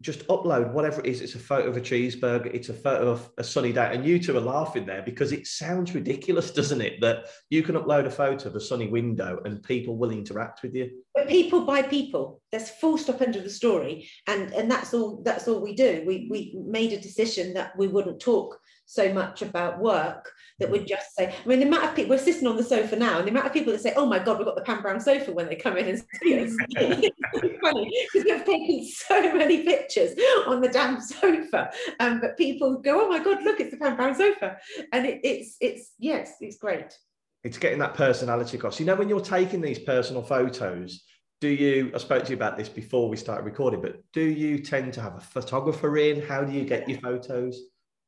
just 0.00 0.26
upload 0.28 0.72
whatever 0.72 1.00
it 1.00 1.06
is. 1.06 1.20
It's 1.20 1.34
a 1.34 1.38
photo 1.38 1.68
of 1.68 1.76
a 1.76 1.80
cheeseburger, 1.80 2.54
it's 2.54 2.68
a 2.68 2.74
photo 2.74 3.10
of 3.10 3.28
a 3.38 3.44
sunny 3.44 3.72
day. 3.72 3.90
And 3.92 4.04
you 4.04 4.18
two 4.18 4.36
are 4.36 4.40
laughing 4.40 4.86
there 4.86 5.02
because 5.02 5.32
it 5.32 5.46
sounds 5.46 5.94
ridiculous, 5.94 6.50
doesn't 6.50 6.80
it? 6.80 7.00
That 7.00 7.26
you 7.50 7.62
can 7.62 7.74
upload 7.74 8.06
a 8.06 8.10
photo 8.10 8.48
of 8.48 8.56
a 8.56 8.60
sunny 8.60 8.88
window 8.88 9.40
and 9.44 9.62
people 9.62 9.96
will 9.96 10.10
interact 10.10 10.62
with 10.62 10.74
you. 10.74 10.90
But 11.14 11.28
people 11.28 11.64
by 11.64 11.82
people. 11.82 12.40
There's 12.50 12.70
full 12.70 12.96
stop 12.96 13.20
end 13.20 13.36
of 13.36 13.44
the 13.44 13.50
story. 13.50 14.08
And 14.26 14.52
and 14.52 14.70
that's 14.70 14.94
all 14.94 15.22
that's 15.24 15.48
all 15.48 15.60
we 15.60 15.74
do. 15.74 16.04
We 16.06 16.28
we 16.30 16.54
made 16.66 16.92
a 16.92 17.00
decision 17.00 17.54
that 17.54 17.76
we 17.76 17.88
wouldn't 17.88 18.20
talk 18.20 18.58
so 18.86 19.12
much 19.12 19.42
about 19.42 19.80
work 19.80 20.32
that 20.58 20.70
would 20.70 20.86
just 20.86 21.14
say, 21.14 21.32
I 21.32 21.48
mean, 21.48 21.60
the 21.60 21.66
amount 21.66 21.84
of 21.84 21.94
people, 21.94 22.10
we're 22.10 22.18
sitting 22.22 22.46
on 22.46 22.56
the 22.56 22.64
sofa 22.64 22.96
now, 22.96 23.18
and 23.18 23.26
the 23.26 23.30
amount 23.30 23.46
of 23.46 23.52
people 23.52 23.72
that 23.72 23.80
say, 23.80 23.92
oh 23.96 24.06
my 24.06 24.18
God, 24.18 24.38
we've 24.38 24.46
got 24.46 24.56
the 24.56 24.62
Pam 24.62 24.82
Brown 24.82 25.00
sofa 25.00 25.32
when 25.32 25.48
they 25.48 25.56
come 25.56 25.76
in 25.76 25.88
and 25.88 26.02
see 26.22 26.44
us. 26.44 26.56
it's 26.70 27.60
funny 27.60 28.08
because 28.12 28.24
we've 28.24 28.44
taken 28.44 28.84
so 28.84 29.34
many 29.34 29.62
pictures 29.62 30.14
on 30.46 30.60
the 30.60 30.68
damn 30.68 31.00
sofa. 31.00 31.70
Um, 32.00 32.20
but 32.20 32.36
people 32.36 32.78
go, 32.78 33.06
oh 33.06 33.08
my 33.08 33.22
God, 33.22 33.42
look, 33.44 33.60
it's 33.60 33.70
the 33.70 33.76
Pam 33.76 33.96
Brown 33.96 34.14
sofa. 34.14 34.56
And 34.92 35.06
it, 35.06 35.20
it's, 35.22 35.56
it's, 35.60 35.92
yes, 35.98 36.34
it's 36.40 36.56
great. 36.56 36.98
It's 37.44 37.58
getting 37.58 37.78
that 37.78 37.94
personality 37.94 38.56
across. 38.56 38.80
You 38.80 38.86
know, 38.86 38.96
when 38.96 39.08
you're 39.08 39.20
taking 39.20 39.60
these 39.60 39.78
personal 39.78 40.22
photos, 40.22 41.04
do 41.40 41.46
you 41.48 41.92
i 41.94 41.98
spoke 41.98 42.24
to 42.24 42.30
you 42.30 42.36
about 42.36 42.56
this 42.56 42.68
before 42.68 43.08
we 43.08 43.16
started 43.16 43.44
recording 43.44 43.80
but 43.80 44.02
do 44.12 44.22
you 44.22 44.58
tend 44.58 44.92
to 44.92 45.00
have 45.00 45.16
a 45.16 45.20
photographer 45.20 45.96
in 45.96 46.20
how 46.20 46.42
do 46.42 46.52
you 46.52 46.64
get 46.64 46.88
your 46.88 46.98
photos 46.98 47.60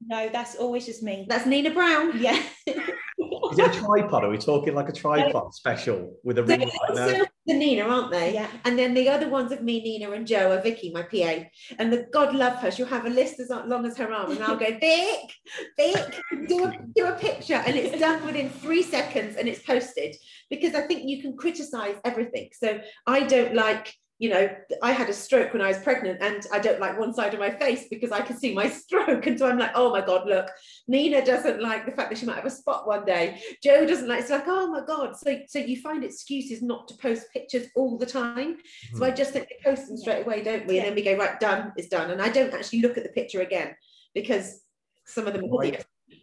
no, 0.07 0.28
that's 0.30 0.57
always 0.57 0.87
just 0.87 1.02
me. 1.02 1.26
That's 1.28 1.47
Nina 1.47 1.71
Brown. 1.71 2.19
Yeah. 2.21 2.42
Is 2.66 3.59
it 3.59 3.76
a 3.76 3.80
tripod? 3.80 4.25
Are 4.25 4.30
we 4.30 4.38
talking 4.38 4.75
like 4.75 4.88
a 4.88 4.92
tripod 4.92 5.54
special 5.54 6.16
with 6.25 6.38
a 6.38 6.45
ring 6.45 6.61
light? 6.61 7.28
The 7.47 7.54
Nina, 7.54 7.83
aren't 7.83 8.11
they? 8.11 8.35
Yeah. 8.35 8.49
And 8.64 8.78
then 8.78 8.95
the 8.95 9.09
other 9.09 9.28
ones 9.28 9.50
of 9.50 9.62
me, 9.62 9.83
Nina, 9.83 10.12
and 10.12 10.26
Joe 10.26 10.52
are 10.52 10.61
Vicky, 10.61 10.90
my 10.92 11.02
PA. 11.02 11.45
And 11.78 11.92
the 11.92 12.07
God 12.12 12.35
love 12.35 12.59
her. 12.59 12.71
She'll 12.71 12.87
have 12.87 13.07
a 13.07 13.11
list 13.11 13.40
as 13.40 13.50
long 13.50 13.85
as 13.85 13.97
her 13.99 14.12
arm, 14.12 14.30
and 14.30 14.42
I'll 14.42 14.57
go, 14.57 14.66
Vic, 14.80 15.33
Vic, 15.76 16.21
do 16.49 16.64
a 16.64 16.78
do 16.95 17.07
a 17.07 17.12
picture, 17.12 17.54
and 17.54 17.76
it's 17.76 17.99
done 17.99 18.25
within 18.25 18.50
three 18.50 18.83
seconds, 18.83 19.37
and 19.37 19.49
it's 19.49 19.62
posted 19.62 20.16
because 20.49 20.75
I 20.75 20.83
think 20.83 21.09
you 21.09 21.21
can 21.21 21.37
criticize 21.37 21.97
everything. 22.04 22.50
So 22.52 22.80
I 23.07 23.25
don't 23.25 23.54
like 23.54 23.92
you 24.21 24.29
know, 24.29 24.55
I 24.83 24.93
had 24.93 25.09
a 25.09 25.15
stroke 25.15 25.55
when 25.55 25.62
I 25.62 25.69
was 25.69 25.79
pregnant 25.79 26.21
and 26.21 26.47
I 26.53 26.59
don't 26.59 26.79
like 26.79 26.99
one 26.99 27.15
side 27.15 27.33
of 27.33 27.41
my 27.41 27.50
face 27.50 27.87
because 27.89 28.12
I 28.12 28.21
can 28.21 28.37
see 28.37 28.55
my 28.55 28.69
stroke. 28.69 29.27
And 29.27 29.39
so 29.39 29.49
I'm 29.49 29.59
like, 29.59 29.73
oh 29.75 29.91
my 29.91 30.05
God, 30.05 30.29
look, 30.29 30.47
Nina 30.87 31.25
doesn't 31.25 31.62
like 31.62 31.87
the 31.87 31.93
fact 31.93 32.11
that 32.11 32.19
she 32.19 32.27
might 32.27 32.37
have 32.37 32.45
a 32.45 32.50
spot 32.50 32.87
one 32.87 33.07
day. 33.07 33.41
Joe 33.65 33.87
doesn't 33.87 34.07
like, 34.07 34.21
it's 34.21 34.31
like, 34.31 34.47
oh 34.47 34.71
my 34.71 34.83
God. 34.87 35.17
So, 35.17 35.41
so 35.49 35.59
you 35.59 35.81
find 35.81 36.05
excuses 36.05 36.61
not 36.61 36.87
to 36.89 36.99
post 36.99 37.29
pictures 37.33 37.69
all 37.75 37.97
the 37.97 38.05
time. 38.05 38.57
Mm-hmm. 38.57 38.99
So 38.99 39.07
I 39.07 39.11
just 39.11 39.33
think 39.33 39.49
we 39.49 39.65
post 39.65 39.89
them 39.89 39.97
straight 39.97 40.27
away, 40.27 40.43
don't 40.43 40.67
we? 40.67 40.79
And 40.79 40.89
then 40.89 40.95
we 40.95 41.03
go, 41.03 41.17
right, 41.17 41.41
done, 41.41 41.73
it's 41.79 41.89
done. 41.89 42.11
And 42.11 42.21
I 42.21 42.29
don't 42.29 42.53
actually 42.53 42.83
look 42.83 42.99
at 42.99 43.05
the 43.05 43.11
picture 43.11 43.41
again 43.41 43.75
because 44.15 44.61
some 45.07 45.27
of 45.27 45.33
them 45.33 45.45
are 45.45 45.49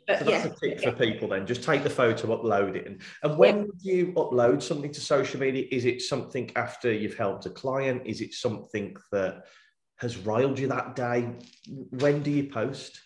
but 0.08 0.20
so 0.20 0.26
that's 0.26 0.46
yeah, 0.46 0.52
a 0.52 0.56
tip 0.56 0.82
yeah. 0.82 0.90
for 0.90 0.98
people 0.98 1.28
then. 1.28 1.46
Just 1.46 1.64
take 1.64 1.84
the 1.84 1.90
photo, 1.90 2.38
upload 2.38 2.76
it. 2.76 2.88
And, 2.88 3.02
and 3.24 3.38
when 3.38 3.58
yeah. 3.58 3.64
would 3.64 3.82
you 3.82 4.14
upload 4.14 4.64
something 4.64 4.92
to 4.92 5.02
social 5.02 5.40
media? 5.40 5.66
Is 5.70 5.86
it 5.86 6.02
something 6.02 6.50
after 6.56 6.92
you've 6.92 7.18
helped 7.18 7.46
a 7.46 7.50
client? 7.50 8.04
Is 8.06 8.22
it 8.22 8.34
something 8.34 8.96
that 9.12 9.44
has 9.98 10.18
riled 10.18 10.60
you 10.60 10.68
that 10.70 10.96
day? 10.96 11.30
When 11.68 12.24
do 12.24 12.32
you 12.32 12.46
post? 12.46 13.02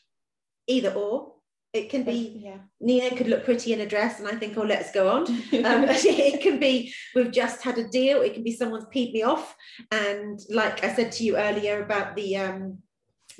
Either 0.67 0.91
or. 0.93 1.31
It 1.73 1.89
can 1.89 2.03
be 2.03 2.41
yeah. 2.43 2.57
Nina 2.81 3.15
could 3.15 3.27
look 3.27 3.45
pretty 3.45 3.71
in 3.71 3.79
a 3.79 3.85
dress, 3.85 4.19
and 4.19 4.27
I 4.27 4.35
think, 4.35 4.57
oh, 4.57 4.61
let's 4.61 4.91
go 4.91 5.09
on. 5.09 5.23
Um, 5.53 5.85
it 5.87 6.41
can 6.41 6.59
be 6.59 6.93
we've 7.15 7.31
just 7.31 7.61
had 7.61 7.77
a 7.77 7.87
deal. 7.87 8.21
It 8.21 8.33
can 8.33 8.43
be 8.43 8.51
someone's 8.51 8.87
peed 8.93 9.13
me 9.13 9.23
off, 9.23 9.55
and 9.89 10.37
like 10.49 10.83
I 10.83 10.93
said 10.93 11.13
to 11.13 11.23
you 11.23 11.37
earlier 11.37 11.81
about 11.81 12.17
the 12.17 12.35
um, 12.35 12.79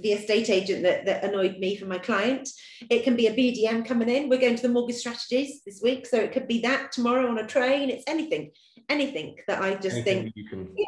the 0.01 0.13
estate 0.13 0.49
agent 0.49 0.83
that, 0.83 1.05
that 1.05 1.23
annoyed 1.23 1.57
me 1.57 1.75
for 1.75 1.85
my 1.85 1.97
client. 1.97 2.49
It 2.89 3.03
can 3.03 3.15
be 3.15 3.27
a 3.27 3.33
BDM 3.33 3.85
coming 3.85 4.09
in. 4.09 4.29
We're 4.29 4.39
going 4.39 4.55
to 4.55 4.61
the 4.61 4.69
mortgage 4.69 4.97
strategies 4.97 5.61
this 5.65 5.81
week. 5.83 6.05
So 6.05 6.17
it 6.17 6.31
could 6.31 6.47
be 6.47 6.59
that 6.61 6.91
tomorrow 6.91 7.27
on 7.27 7.37
a 7.37 7.47
train. 7.47 7.89
It's 7.89 8.03
anything, 8.07 8.51
anything 8.89 9.37
that 9.47 9.61
I 9.61 9.75
just 9.75 9.97
anything 9.97 10.23
think. 10.23 10.33
You 10.35 10.47
can... 10.47 10.73
Yeah, 10.75 10.85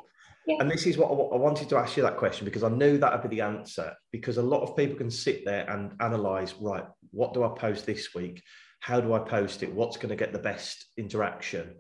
yeah. 0.48 0.58
And 0.60 0.70
this 0.70 0.86
is 0.86 0.98
what 0.98 1.10
I, 1.10 1.14
I 1.14 1.38
wanted 1.38 1.70
to 1.70 1.78
ask 1.78 1.96
you 1.96 2.04
that 2.04 2.18
question 2.18 2.46
because 2.46 2.64
I 2.64 2.70
know 2.70 2.98
that 2.98 3.12
would 3.12 3.30
be 3.30 3.36
the 3.36 3.42
answer. 3.42 3.94
Because 4.12 4.38
a 4.38 4.44
lot 4.44 4.62
of 4.62 4.76
people 4.76 4.98
can 4.98 5.12
sit 5.12 5.46
there 5.46 5.70
and 5.70 5.94
analyze, 6.00 6.54
right, 6.60 6.86
what 7.12 7.34
do 7.34 7.44
I 7.44 7.50
post 7.50 7.86
this 7.86 8.14
week? 8.14 8.42
How 8.80 9.00
do 9.00 9.14
I 9.14 9.20
post 9.20 9.64
it? 9.64 9.74
What's 9.74 9.98
going 9.98 10.10
to 10.10 10.16
get 10.16 10.34
the 10.34 10.40
best 10.40 10.86
interaction? 10.98 11.76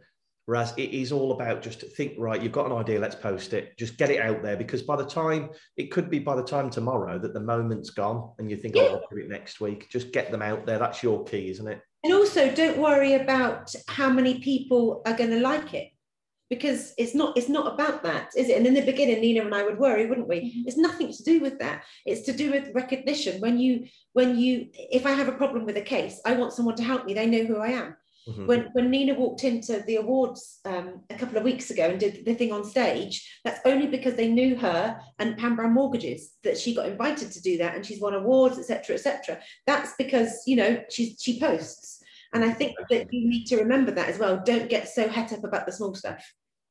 Whereas 0.46 0.74
it 0.76 0.92
is 0.92 1.12
all 1.12 1.32
about 1.32 1.62
just 1.62 1.82
think, 1.96 2.16
right, 2.18 2.42
you've 2.42 2.52
got 2.52 2.66
an 2.66 2.74
idea, 2.74 3.00
let's 3.00 3.16
post 3.16 3.54
it, 3.54 3.78
just 3.78 3.98
get 3.98 4.10
it 4.10 4.20
out 4.20 4.44
there. 4.44 4.58
Because 4.58 4.82
by 4.82 4.98
the 4.98 5.06
time, 5.06 5.50
it 5.78 5.90
could 5.90 6.10
be 6.10 6.20
by 6.20 6.36
the 6.36 6.44
time 6.44 6.70
tomorrow 6.70 7.18
that 7.18 7.34
the 7.34 7.40
moment's 7.40 7.92
gone 7.92 8.32
and 8.40 8.52
you 8.52 8.58
think, 8.58 8.76
yeah. 8.76 8.84
oh, 8.84 8.94
I'll 8.96 9.08
do 9.10 9.24
it 9.24 9.30
next 9.30 9.62
week. 9.62 9.90
Just 9.90 10.12
get 10.12 10.32
them 10.32 10.42
out 10.42 10.66
there. 10.66 10.80
That's 10.80 11.02
your 11.02 11.24
key, 11.24 11.50
isn't 11.50 11.68
it? 11.68 11.82
And 12.04 12.14
also 12.14 12.54
don't 12.54 12.78
worry 12.78 13.14
about 13.14 13.74
how 13.88 14.10
many 14.10 14.40
people 14.40 15.02
are 15.06 15.16
going 15.16 15.30
to 15.30 15.40
like 15.40 15.74
it. 15.74 15.90
Because 16.50 16.94
it's 17.00 17.16
not 17.16 17.36
it's 17.36 17.50
not 17.50 17.74
about 17.74 18.04
that, 18.04 18.30
is 18.38 18.48
it? 18.48 18.58
And 18.58 18.68
in 18.68 18.76
the 18.76 18.82
beginning, 18.82 19.22
Nina 19.22 19.44
and 19.44 19.56
I 19.56 19.64
would 19.64 19.80
worry, 19.80 20.06
wouldn't 20.06 20.28
we? 20.28 20.42
Mm-hmm. 20.42 20.68
It's 20.68 20.78
nothing 20.78 21.12
to 21.12 21.24
do 21.24 21.40
with 21.40 21.58
that. 21.60 21.84
It's 22.06 22.22
to 22.28 22.34
do 22.34 22.52
with 22.52 22.76
recognition. 22.76 23.42
When 23.42 23.58
you 23.58 23.86
when 24.12 24.38
you 24.38 24.68
if 24.74 25.08
I 25.08 25.14
have 25.14 25.30
a 25.30 25.38
problem 25.38 25.66
with 25.66 25.78
a 25.78 25.82
case, 25.82 26.22
I 26.26 26.34
want 26.34 26.54
someone 26.54 26.76
to 26.76 26.84
help 26.84 27.06
me. 27.06 27.16
They 27.16 27.26
know 27.26 27.46
who 27.46 27.58
I 27.58 27.70
am 27.70 27.96
Mm-hmm. 28.28 28.46
When 28.46 28.70
when 28.72 28.90
Nina 28.90 29.16
walked 29.16 29.44
into 29.44 29.84
the 29.86 29.98
awards 29.98 30.60
um, 30.64 31.02
a 31.10 31.16
couple 31.16 31.38
of 31.38 31.44
weeks 31.44 31.72
ago 31.72 31.90
and 31.90 32.00
did 32.00 32.24
the 32.26 32.34
thing 32.36 32.54
on 32.54 32.64
stage, 32.64 33.40
that's 33.44 33.60
only 33.66 33.88
because 33.88 34.16
they 34.16 34.30
knew 34.30 34.56
her 34.56 34.98
and 35.20 35.38
Pam 35.38 35.58
Brown 35.58 35.74
Mortgages 35.74 36.34
that 36.44 36.58
she 36.58 36.74
got 36.74 36.88
invited 36.88 37.32
to 37.32 37.42
do 37.42 37.58
that, 37.58 37.76
and 37.76 37.86
she's 37.86 38.00
won 38.00 38.14
awards, 38.14 38.58
etc., 38.58 38.96
etc. 38.96 39.40
That's 39.68 39.94
because 39.98 40.44
you 40.48 40.56
know 40.56 40.82
she 40.90 41.18
she 41.20 41.38
posts, 41.38 42.02
and 42.34 42.46
I 42.46 42.52
think 42.52 42.76
that 42.90 43.08
you 43.12 43.30
need 43.30 43.46
to 43.48 43.58
remember 43.58 43.92
that 43.92 44.08
as 44.08 44.20
well. 44.20 44.42
Don't 44.46 44.70
get 44.70 44.88
so 44.88 45.10
het 45.10 45.34
up 45.34 45.44
about 45.44 45.66
the 45.66 45.74
small 45.74 45.94
stuff. 45.94 46.24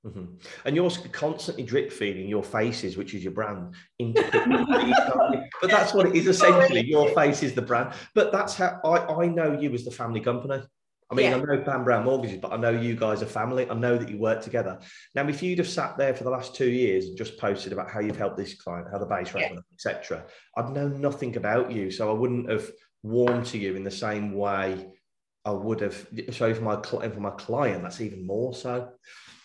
Mm-hmm. 0.06 0.24
And 0.64 0.74
you're 0.74 0.90
constantly 1.12 1.62
drip 1.62 1.92
feeding 1.92 2.28
your 2.28 2.42
faces, 2.42 2.96
which 2.96 3.14
is 3.14 3.22
your 3.22 3.32
brand, 3.32 3.74
into 4.00 4.20
but 5.60 5.70
that's 5.70 5.94
what 5.94 6.06
it 6.06 6.16
is 6.16 6.26
essentially. 6.28 6.84
Your 6.84 7.10
face 7.10 7.42
is 7.44 7.54
the 7.54 7.62
brand. 7.62 7.92
But 8.14 8.32
that's 8.32 8.54
how 8.56 8.80
I, 8.84 9.22
I 9.22 9.26
know 9.28 9.60
you 9.60 9.72
as 9.74 9.84
the 9.84 9.92
family 9.92 10.20
company. 10.20 10.62
I 11.12 11.14
mean, 11.14 11.30
yeah. 11.30 11.36
I 11.36 11.40
know 11.40 11.62
Pam 11.62 11.84
Brown 11.84 12.04
Mortgages, 12.04 12.38
but 12.38 12.54
I 12.54 12.56
know 12.56 12.70
you 12.70 12.96
guys 12.96 13.22
are 13.22 13.26
family. 13.26 13.68
I 13.68 13.74
know 13.74 13.98
that 13.98 14.08
you 14.08 14.16
work 14.16 14.42
together. 14.42 14.78
Now, 15.14 15.28
if 15.28 15.42
you'd 15.42 15.58
have 15.58 15.68
sat 15.68 15.98
there 15.98 16.14
for 16.14 16.24
the 16.24 16.30
last 16.30 16.54
two 16.54 16.70
years 16.70 17.04
and 17.04 17.18
just 17.18 17.36
posted 17.36 17.70
about 17.70 17.90
how 17.90 18.00
you've 18.00 18.16
helped 18.16 18.38
this 18.38 18.54
client, 18.54 18.88
how 18.90 18.98
the 18.98 19.04
base 19.04 19.34
rate, 19.34 19.50
yeah. 19.52 19.58
etc., 19.74 20.24
I'd 20.56 20.70
know 20.70 20.88
nothing 20.88 21.36
about 21.36 21.70
you, 21.70 21.90
so 21.90 22.10
I 22.10 22.18
wouldn't 22.18 22.50
have 22.50 22.70
warmed 23.02 23.44
to 23.46 23.58
you 23.58 23.76
in 23.76 23.84
the 23.84 23.90
same 23.90 24.32
way 24.32 24.86
I 25.44 25.50
would 25.50 25.80
have. 25.80 26.06
So 26.30 26.54
for 26.54 26.62
my 26.62 26.80
for 26.80 27.20
my 27.20 27.30
client, 27.30 27.82
that's 27.82 28.00
even 28.00 28.26
more 28.26 28.54
so. 28.54 28.88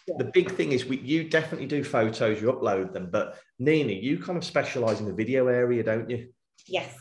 Yeah. 0.07 0.15
The 0.19 0.31
big 0.33 0.51
thing 0.51 0.71
is 0.71 0.85
we, 0.85 0.99
you 0.99 1.29
definitely 1.29 1.67
do 1.67 1.83
photos, 1.83 2.41
you 2.41 2.47
upload 2.47 2.93
them, 2.93 3.09
but 3.11 3.37
Nina, 3.59 3.91
you 3.91 4.19
kind 4.19 4.37
of 4.37 4.45
specialize 4.45 5.01
in 5.01 5.05
the 5.05 5.13
video 5.13 5.47
area, 5.47 5.83
don't 5.83 6.09
you? 6.09 6.29
Yes. 6.65 6.95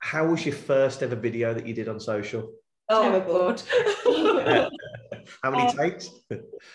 How 0.00 0.26
was 0.26 0.44
your 0.44 0.54
first 0.54 1.02
ever 1.02 1.16
video 1.16 1.54
that 1.54 1.66
you 1.66 1.72
did 1.72 1.88
on 1.88 1.98
social? 1.98 2.52
Oh 2.88 3.20
God. 3.26 3.62
How 5.42 5.50
many 5.50 5.68
um, 5.68 5.76
takes? 5.76 6.10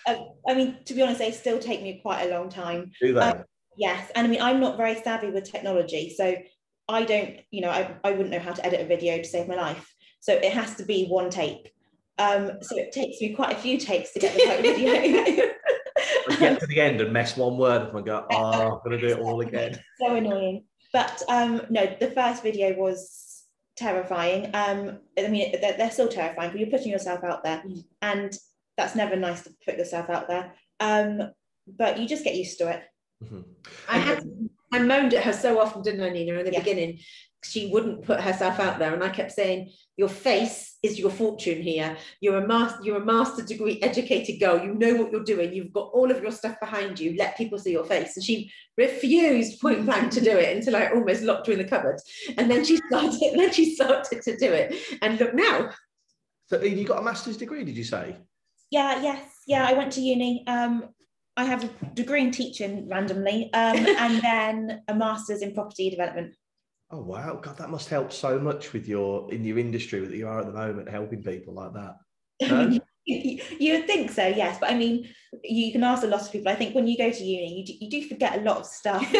I 0.06 0.54
mean, 0.54 0.78
to 0.84 0.94
be 0.94 1.02
honest, 1.02 1.18
they 1.18 1.32
still 1.32 1.58
take 1.58 1.82
me 1.82 2.00
quite 2.02 2.22
a 2.22 2.30
long 2.30 2.48
time. 2.48 2.90
Do 3.00 3.12
they? 3.14 3.20
Um, 3.20 3.44
yes, 3.76 4.10
and 4.14 4.26
I 4.26 4.30
mean, 4.30 4.40
I'm 4.40 4.60
not 4.60 4.76
very 4.76 5.00
savvy 5.00 5.30
with 5.30 5.50
technology, 5.50 6.14
so 6.16 6.36
I 6.88 7.04
don't, 7.04 7.40
you 7.50 7.60
know, 7.60 7.70
I, 7.70 7.94
I 8.02 8.12
wouldn't 8.12 8.30
know 8.30 8.38
how 8.38 8.52
to 8.52 8.64
edit 8.64 8.80
a 8.80 8.86
video 8.86 9.18
to 9.18 9.24
save 9.24 9.46
my 9.46 9.54
life. 9.54 9.94
So 10.20 10.32
it 10.32 10.52
has 10.52 10.74
to 10.76 10.84
be 10.84 11.06
one 11.06 11.30
take. 11.30 11.72
Um, 12.18 12.52
so 12.62 12.76
it 12.76 12.92
takes 12.92 13.20
me 13.20 13.34
quite 13.34 13.56
a 13.56 13.60
few 13.60 13.78
takes 13.78 14.12
to 14.12 14.18
get 14.18 14.34
the 14.34 14.44
right 14.46 14.62
video. 14.62 15.52
I 16.30 16.36
get 16.36 16.60
to 16.60 16.66
the 16.66 16.80
end 16.80 17.00
and 17.00 17.12
mess 17.12 17.36
one 17.36 17.58
word 17.58 17.88
and 17.88 17.98
I 17.98 18.02
go, 18.02 18.26
oh, 18.30 18.80
I'm 18.84 18.90
going 18.90 18.98
to 18.98 19.08
do 19.08 19.14
it 19.14 19.20
all 19.20 19.40
again. 19.40 19.78
So 20.00 20.16
annoying. 20.16 20.64
But 20.92 21.22
um, 21.28 21.62
no, 21.70 21.86
the 22.00 22.10
first 22.10 22.42
video 22.42 22.74
was 22.74 23.27
terrifying. 23.78 24.50
Um, 24.54 24.98
I 25.18 25.28
mean, 25.28 25.52
they're, 25.60 25.76
they're 25.76 25.90
still 25.90 26.08
terrifying, 26.08 26.50
but 26.50 26.60
you're 26.60 26.70
putting 26.70 26.92
yourself 26.92 27.24
out 27.24 27.44
there, 27.44 27.62
mm. 27.66 27.84
and 28.02 28.36
that's 28.76 28.94
never 28.94 29.16
nice 29.16 29.42
to 29.42 29.50
put 29.64 29.78
yourself 29.78 30.10
out 30.10 30.28
there. 30.28 30.52
Um, 30.80 31.32
but 31.66 31.98
you 31.98 32.08
just 32.08 32.24
get 32.24 32.34
used 32.34 32.58
to 32.58 32.70
it. 32.70 32.82
Mm-hmm. 33.24 33.40
I 33.88 33.98
had 33.98 34.24
I 34.72 34.80
moaned 34.80 35.14
at 35.14 35.24
her 35.24 35.32
so 35.32 35.60
often, 35.60 35.82
didn't 35.82 36.02
I, 36.02 36.10
Nina, 36.10 36.34
in 36.34 36.44
the 36.44 36.52
yeah. 36.52 36.58
beginning, 36.58 37.00
she 37.44 37.70
wouldn't 37.72 38.02
put 38.02 38.20
herself 38.20 38.58
out 38.58 38.78
there. 38.78 38.92
And 38.92 39.02
i 39.02 39.08
kept 39.08 39.32
saying 39.32 39.70
your 39.96 40.08
face 40.08 40.76
is 40.82 40.98
your 40.98 41.10
fortune 41.10 41.62
here. 41.62 41.96
You're 42.20 42.42
a 42.42 42.46
master 42.46 42.80
you're 42.82 43.02
a 43.02 43.04
master 43.04 43.44
degree 43.44 43.80
educated 43.80 44.40
girl. 44.40 44.62
You 44.62 44.74
know 44.74 44.94
what 44.94 45.12
you're 45.12 45.24
doing. 45.24 45.52
You've 45.52 45.72
got 45.72 45.90
all 45.92 46.10
of 46.10 46.22
your 46.22 46.32
stuff 46.32 46.58
behind 46.60 46.98
you. 46.98 47.16
Let 47.16 47.36
people 47.36 47.58
see 47.58 47.72
your 47.72 47.84
face. 47.84 48.16
And 48.16 48.24
she 48.24 48.52
refused 48.76 49.60
point 49.60 49.84
blank 49.84 50.12
to 50.12 50.20
do 50.20 50.36
it 50.36 50.56
until 50.56 50.76
i 50.76 50.86
almost 50.86 51.22
locked 51.22 51.46
her 51.46 51.52
in 51.52 51.58
the 51.58 51.64
cupboard. 51.64 52.00
And 52.36 52.50
then 52.50 52.64
she 52.64 52.76
started 52.76 53.20
then 53.36 53.52
she 53.52 53.74
started 53.74 54.22
to 54.22 54.36
do 54.36 54.52
it. 54.52 54.74
And 55.02 55.18
look 55.18 55.34
now. 55.34 55.70
So 56.46 56.62
you 56.62 56.84
got 56.84 56.98
a 56.98 57.02
master's 57.02 57.36
degree 57.36 57.64
did 57.64 57.76
you 57.76 57.84
say? 57.84 58.16
Yeah 58.70 59.00
yes. 59.02 59.30
Yeah 59.46 59.66
i 59.66 59.74
went 59.74 59.92
to 59.92 60.00
uni. 60.00 60.44
Um 60.46 60.88
I 61.38 61.44
have 61.44 61.62
a 61.62 61.70
degree 61.94 62.22
in 62.22 62.32
teaching 62.32 62.88
randomly, 62.88 63.48
um, 63.54 63.76
and 63.86 64.20
then 64.20 64.82
a 64.88 64.94
master's 64.94 65.40
in 65.40 65.54
property 65.54 65.88
development. 65.88 66.34
Oh 66.90 67.00
wow, 67.00 67.38
God, 67.40 67.56
that 67.58 67.70
must 67.70 67.88
help 67.88 68.12
so 68.12 68.40
much 68.40 68.72
with 68.72 68.88
your 68.88 69.32
in 69.32 69.44
your 69.44 69.58
industry 69.58 70.00
that 70.00 70.16
you 70.16 70.26
are 70.26 70.40
at 70.40 70.46
the 70.46 70.52
moment, 70.52 70.88
helping 70.90 71.22
people 71.22 71.54
like 71.54 71.72
that. 71.74 71.94
No? 72.42 72.78
you 73.06 73.72
would 73.72 73.86
think 73.86 74.10
so, 74.10 74.26
yes. 74.26 74.58
But 74.60 74.72
I 74.72 74.74
mean, 74.74 75.08
you 75.44 75.70
can 75.70 75.84
ask 75.84 76.02
a 76.02 76.08
lot 76.08 76.22
of 76.22 76.32
people. 76.32 76.50
I 76.50 76.56
think 76.56 76.74
when 76.74 76.88
you 76.88 76.98
go 76.98 77.10
to 77.10 77.24
uni, 77.24 77.60
you 77.60 77.64
do, 77.64 77.72
you 77.80 77.88
do 77.88 78.08
forget 78.08 78.38
a 78.38 78.42
lot 78.42 78.56
of 78.58 78.66
stuff. 78.66 79.02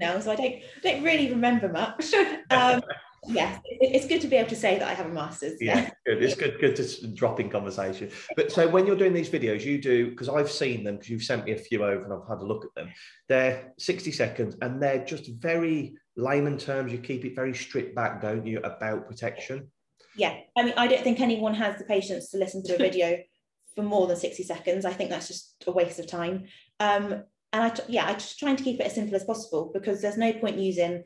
now, 0.00 0.20
so 0.20 0.30
I 0.30 0.36
don't 0.36 0.54
don't 0.84 1.02
really 1.02 1.30
remember 1.30 1.68
much. 1.68 2.14
Um, 2.50 2.80
yes, 3.26 3.60
it's 3.64 4.06
good 4.06 4.20
to 4.20 4.28
be 4.28 4.36
able 4.36 4.48
to 4.50 4.56
say 4.56 4.78
that 4.78 4.88
I 4.88 4.94
have 4.94 5.06
a 5.06 5.10
master's. 5.10 5.60
Yeah, 5.60 5.90
good. 6.06 6.22
It's 6.22 6.34
good, 6.34 6.58
good 6.60 6.76
to 6.76 7.06
drop 7.08 7.40
in 7.40 7.50
conversation. 7.50 8.10
But 8.36 8.52
so 8.52 8.68
when 8.68 8.86
you're 8.86 8.96
doing 8.96 9.12
these 9.12 9.30
videos, 9.30 9.64
you 9.64 9.80
do 9.80 10.10
because 10.10 10.28
I've 10.28 10.50
seen 10.50 10.84
them 10.84 10.96
because 10.96 11.10
you've 11.10 11.22
sent 11.22 11.44
me 11.44 11.52
a 11.52 11.56
few 11.56 11.84
over 11.84 12.02
and 12.04 12.12
I've 12.12 12.28
had 12.28 12.38
a 12.38 12.46
look 12.46 12.64
at 12.64 12.74
them. 12.74 12.92
They're 13.28 13.72
60 13.78 14.12
seconds 14.12 14.56
and 14.62 14.82
they're 14.82 15.04
just 15.04 15.28
very 15.28 15.94
layman 16.16 16.58
terms. 16.58 16.92
You 16.92 16.98
keep 16.98 17.24
it 17.24 17.34
very 17.34 17.54
stripped 17.54 17.94
back, 17.94 18.22
don't 18.22 18.46
you, 18.46 18.58
about 18.60 19.08
protection? 19.08 19.70
Yeah, 20.16 20.36
I 20.56 20.64
mean, 20.64 20.74
I 20.76 20.86
don't 20.86 21.02
think 21.02 21.20
anyone 21.20 21.54
has 21.54 21.78
the 21.78 21.84
patience 21.84 22.30
to 22.30 22.38
listen 22.38 22.62
to 22.64 22.74
a 22.74 22.78
video 22.78 23.18
for 23.76 23.82
more 23.82 24.06
than 24.06 24.16
60 24.16 24.42
seconds. 24.42 24.84
I 24.84 24.92
think 24.92 25.10
that's 25.10 25.28
just 25.28 25.64
a 25.66 25.70
waste 25.70 25.98
of 25.98 26.06
time. 26.06 26.46
Um, 26.80 27.24
and 27.52 27.64
I, 27.64 27.72
yeah, 27.88 28.06
I'm 28.06 28.14
just 28.14 28.38
trying 28.38 28.56
to 28.56 28.64
keep 28.64 28.80
it 28.80 28.86
as 28.86 28.94
simple 28.94 29.16
as 29.16 29.24
possible 29.24 29.70
because 29.72 30.00
there's 30.00 30.16
no 30.16 30.32
point 30.32 30.58
using 30.58 31.04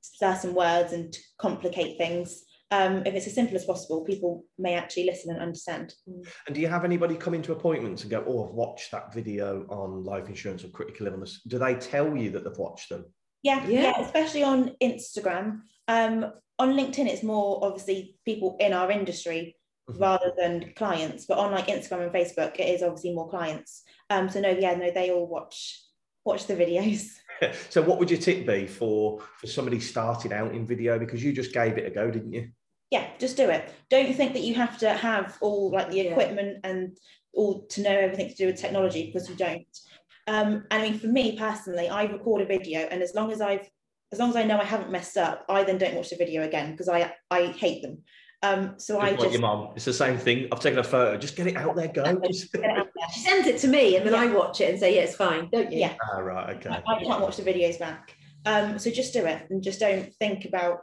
certain 0.00 0.54
words 0.54 0.92
and 0.92 1.12
to 1.12 1.20
complicate 1.38 1.98
things. 1.98 2.44
Um, 2.70 3.02
if 3.06 3.14
it's 3.14 3.26
as 3.26 3.34
simple 3.34 3.56
as 3.56 3.64
possible, 3.64 4.02
people 4.02 4.44
may 4.58 4.74
actually 4.74 5.04
listen 5.04 5.30
and 5.30 5.40
understand. 5.40 5.94
And 6.06 6.54
do 6.54 6.60
you 6.60 6.68
have 6.68 6.84
anybody 6.84 7.14
come 7.14 7.34
into 7.34 7.52
appointments 7.52 8.02
and 8.02 8.10
go, 8.10 8.24
"Oh, 8.26 8.44
I've 8.44 8.54
watched 8.54 8.90
that 8.90 9.14
video 9.14 9.66
on 9.68 10.02
life 10.02 10.28
insurance 10.28 10.64
or 10.64 10.68
critical 10.68 11.06
illness"? 11.06 11.40
Do 11.46 11.58
they 11.58 11.74
tell 11.74 12.16
you 12.16 12.30
that 12.30 12.42
they've 12.42 12.58
watched 12.58 12.88
them? 12.88 13.04
Yeah, 13.42 13.64
yeah, 13.68 13.82
yeah 13.82 14.00
especially 14.00 14.42
on 14.42 14.74
Instagram. 14.82 15.60
Um, 15.86 16.32
on 16.58 16.74
LinkedIn, 16.74 17.06
it's 17.06 17.22
more 17.22 17.64
obviously 17.64 18.16
people 18.24 18.56
in 18.58 18.72
our 18.72 18.90
industry 18.90 19.56
mm-hmm. 19.88 20.00
rather 20.00 20.32
than 20.36 20.72
clients. 20.74 21.26
But 21.26 21.38
on 21.38 21.52
like 21.52 21.66
Instagram 21.66 22.04
and 22.04 22.12
Facebook, 22.12 22.58
it 22.58 22.68
is 22.74 22.82
obviously 22.82 23.14
more 23.14 23.28
clients. 23.28 23.82
Um, 24.10 24.28
so 24.28 24.40
no, 24.40 24.50
yeah, 24.50 24.74
no, 24.74 24.90
they 24.90 25.10
all 25.10 25.26
watch 25.26 25.80
watch 26.24 26.46
the 26.46 26.56
videos. 26.56 27.08
so 27.70 27.82
what 27.82 27.98
would 27.98 28.10
your 28.10 28.20
tip 28.20 28.46
be 28.46 28.66
for 28.66 29.20
for 29.40 29.46
somebody 29.46 29.80
starting 29.80 30.32
out 30.32 30.54
in 30.54 30.66
video 30.66 30.98
because 30.98 31.22
you 31.22 31.32
just 31.32 31.52
gave 31.52 31.76
it 31.78 31.86
a 31.86 31.90
go 31.90 32.10
didn't 32.10 32.32
you 32.32 32.48
yeah 32.90 33.08
just 33.18 33.36
do 33.36 33.48
it 33.48 33.72
don't 33.90 34.14
think 34.14 34.32
that 34.32 34.42
you 34.42 34.54
have 34.54 34.78
to 34.78 34.90
have 34.92 35.36
all 35.40 35.70
like 35.70 35.90
the 35.90 36.00
equipment 36.00 36.58
yeah. 36.62 36.70
and 36.70 36.96
all 37.32 37.66
to 37.66 37.82
know 37.82 37.90
everything 37.90 38.28
to 38.28 38.36
do 38.36 38.46
with 38.46 38.60
technology 38.60 39.06
because 39.06 39.28
you 39.28 39.36
don't 39.36 39.78
um, 40.26 40.64
and 40.70 40.82
i 40.82 40.82
mean 40.82 40.98
for 40.98 41.08
me 41.08 41.36
personally 41.36 41.88
i 41.88 42.04
record 42.04 42.40
a 42.40 42.46
video 42.46 42.80
and 42.80 43.02
as 43.02 43.14
long 43.14 43.30
as 43.30 43.40
i've 43.40 43.68
as 44.12 44.18
long 44.18 44.30
as 44.30 44.36
i 44.36 44.42
know 44.42 44.58
i 44.58 44.64
haven't 44.64 44.90
messed 44.90 45.16
up 45.16 45.44
i 45.48 45.62
then 45.62 45.78
don't 45.78 45.94
watch 45.94 46.10
the 46.10 46.16
video 46.16 46.42
again 46.42 46.70
because 46.70 46.88
i 46.88 47.12
i 47.30 47.46
hate 47.46 47.82
them 47.82 47.98
um, 48.44 48.74
so 48.76 49.00
just 49.00 49.12
I 49.12 49.16
just 49.16 49.32
your 49.32 49.40
mom. 49.40 49.72
It's 49.74 49.86
the 49.86 49.92
same 49.94 50.18
thing. 50.18 50.48
I've 50.52 50.60
taken 50.60 50.78
a 50.78 50.84
photo. 50.84 51.16
Just 51.16 51.34
get 51.34 51.46
it 51.46 51.56
out 51.56 51.76
there, 51.76 51.88
go. 51.88 52.04
Out 52.04 52.22
there. 52.52 52.84
She 53.12 53.20
sends 53.20 53.46
it 53.46 53.58
to 53.58 53.68
me, 53.68 53.96
and 53.96 54.06
then 54.06 54.14
yeah. 54.14 54.20
I 54.20 54.26
watch 54.26 54.60
it 54.60 54.70
and 54.70 54.78
say, 54.78 54.94
"Yeah, 54.96 55.02
it's 55.02 55.16
fine." 55.16 55.48
Don't 55.50 55.72
you? 55.72 55.80
Yeah. 55.80 55.94
Ah, 56.12 56.18
right. 56.18 56.56
Okay. 56.56 56.70
I, 56.70 56.82
I 56.86 57.04
can't 57.04 57.20
watch 57.20 57.36
the 57.36 57.42
videos 57.42 57.78
back. 57.78 58.16
Um, 58.46 58.78
so 58.78 58.90
just 58.90 59.12
do 59.12 59.24
it, 59.24 59.46
and 59.50 59.62
just 59.62 59.80
don't 59.80 60.12
think 60.14 60.44
about 60.44 60.80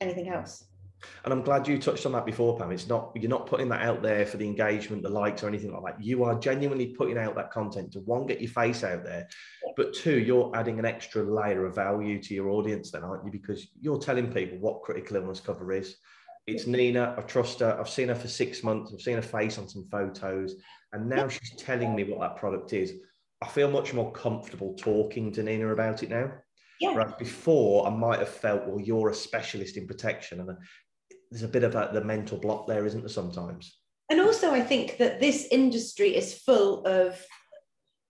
anything 0.00 0.28
else. 0.28 0.64
And 1.24 1.32
I'm 1.32 1.42
glad 1.42 1.66
you 1.66 1.78
touched 1.78 2.06
on 2.06 2.12
that 2.12 2.24
before, 2.24 2.56
Pam. 2.56 2.70
It's 2.70 2.88
not 2.88 3.10
you're 3.14 3.28
not 3.28 3.46
putting 3.46 3.68
that 3.70 3.82
out 3.82 4.02
there 4.02 4.24
for 4.24 4.36
the 4.36 4.46
engagement, 4.46 5.02
the 5.02 5.08
likes, 5.08 5.42
or 5.42 5.48
anything 5.48 5.72
like 5.72 5.96
that. 5.96 6.04
You 6.04 6.24
are 6.24 6.38
genuinely 6.38 6.94
putting 6.96 7.18
out 7.18 7.34
that 7.34 7.50
content 7.50 7.92
to 7.92 8.00
one, 8.00 8.26
get 8.26 8.40
your 8.40 8.50
face 8.50 8.84
out 8.84 9.04
there, 9.04 9.28
but 9.76 9.94
two, 9.94 10.18
you're 10.18 10.52
adding 10.54 10.78
an 10.78 10.84
extra 10.84 11.22
layer 11.22 11.66
of 11.66 11.74
value 11.74 12.22
to 12.22 12.34
your 12.34 12.50
audience, 12.50 12.90
then, 12.90 13.02
aren't 13.02 13.24
you? 13.24 13.32
Because 13.32 13.68
you're 13.80 13.98
telling 13.98 14.32
people 14.32 14.58
what 14.58 14.82
critical 14.82 15.16
illness 15.16 15.40
cover 15.40 15.72
is 15.72 15.96
it's 16.46 16.66
Nina. 16.66 17.14
I 17.16 17.22
trust 17.22 17.60
her. 17.60 17.76
I've 17.78 17.88
seen 17.88 18.08
her 18.08 18.14
for 18.14 18.28
six 18.28 18.62
months. 18.62 18.92
I've 18.92 19.00
seen 19.00 19.16
her 19.16 19.22
face 19.22 19.58
on 19.58 19.68
some 19.68 19.86
photos, 19.90 20.56
and 20.92 21.08
now 21.08 21.28
she's 21.28 21.52
telling 21.56 21.94
me 21.94 22.04
what 22.04 22.20
that 22.20 22.36
product 22.36 22.72
is. 22.72 22.94
I 23.42 23.48
feel 23.48 23.70
much 23.70 23.92
more 23.92 24.12
comfortable 24.12 24.74
talking 24.74 25.32
to 25.32 25.42
Nina 25.42 25.72
about 25.72 26.02
it 26.02 26.10
now. 26.10 26.32
Yeah. 26.80 26.94
Whereas 26.94 27.12
before, 27.18 27.86
I 27.86 27.90
might 27.90 28.18
have 28.18 28.28
felt, 28.28 28.66
well, 28.66 28.80
you're 28.80 29.10
a 29.10 29.14
specialist 29.14 29.76
in 29.76 29.86
protection, 29.86 30.40
and 30.40 30.56
there's 31.30 31.42
a 31.42 31.48
bit 31.48 31.64
of 31.64 31.74
a, 31.74 31.90
the 31.92 32.04
mental 32.04 32.38
block 32.38 32.66
there, 32.66 32.86
isn't 32.86 33.00
there? 33.00 33.08
Sometimes. 33.08 33.78
And 34.10 34.20
also, 34.20 34.52
I 34.52 34.60
think 34.60 34.98
that 34.98 35.20
this 35.20 35.46
industry 35.50 36.14
is 36.16 36.34
full 36.34 36.84
of 36.86 37.18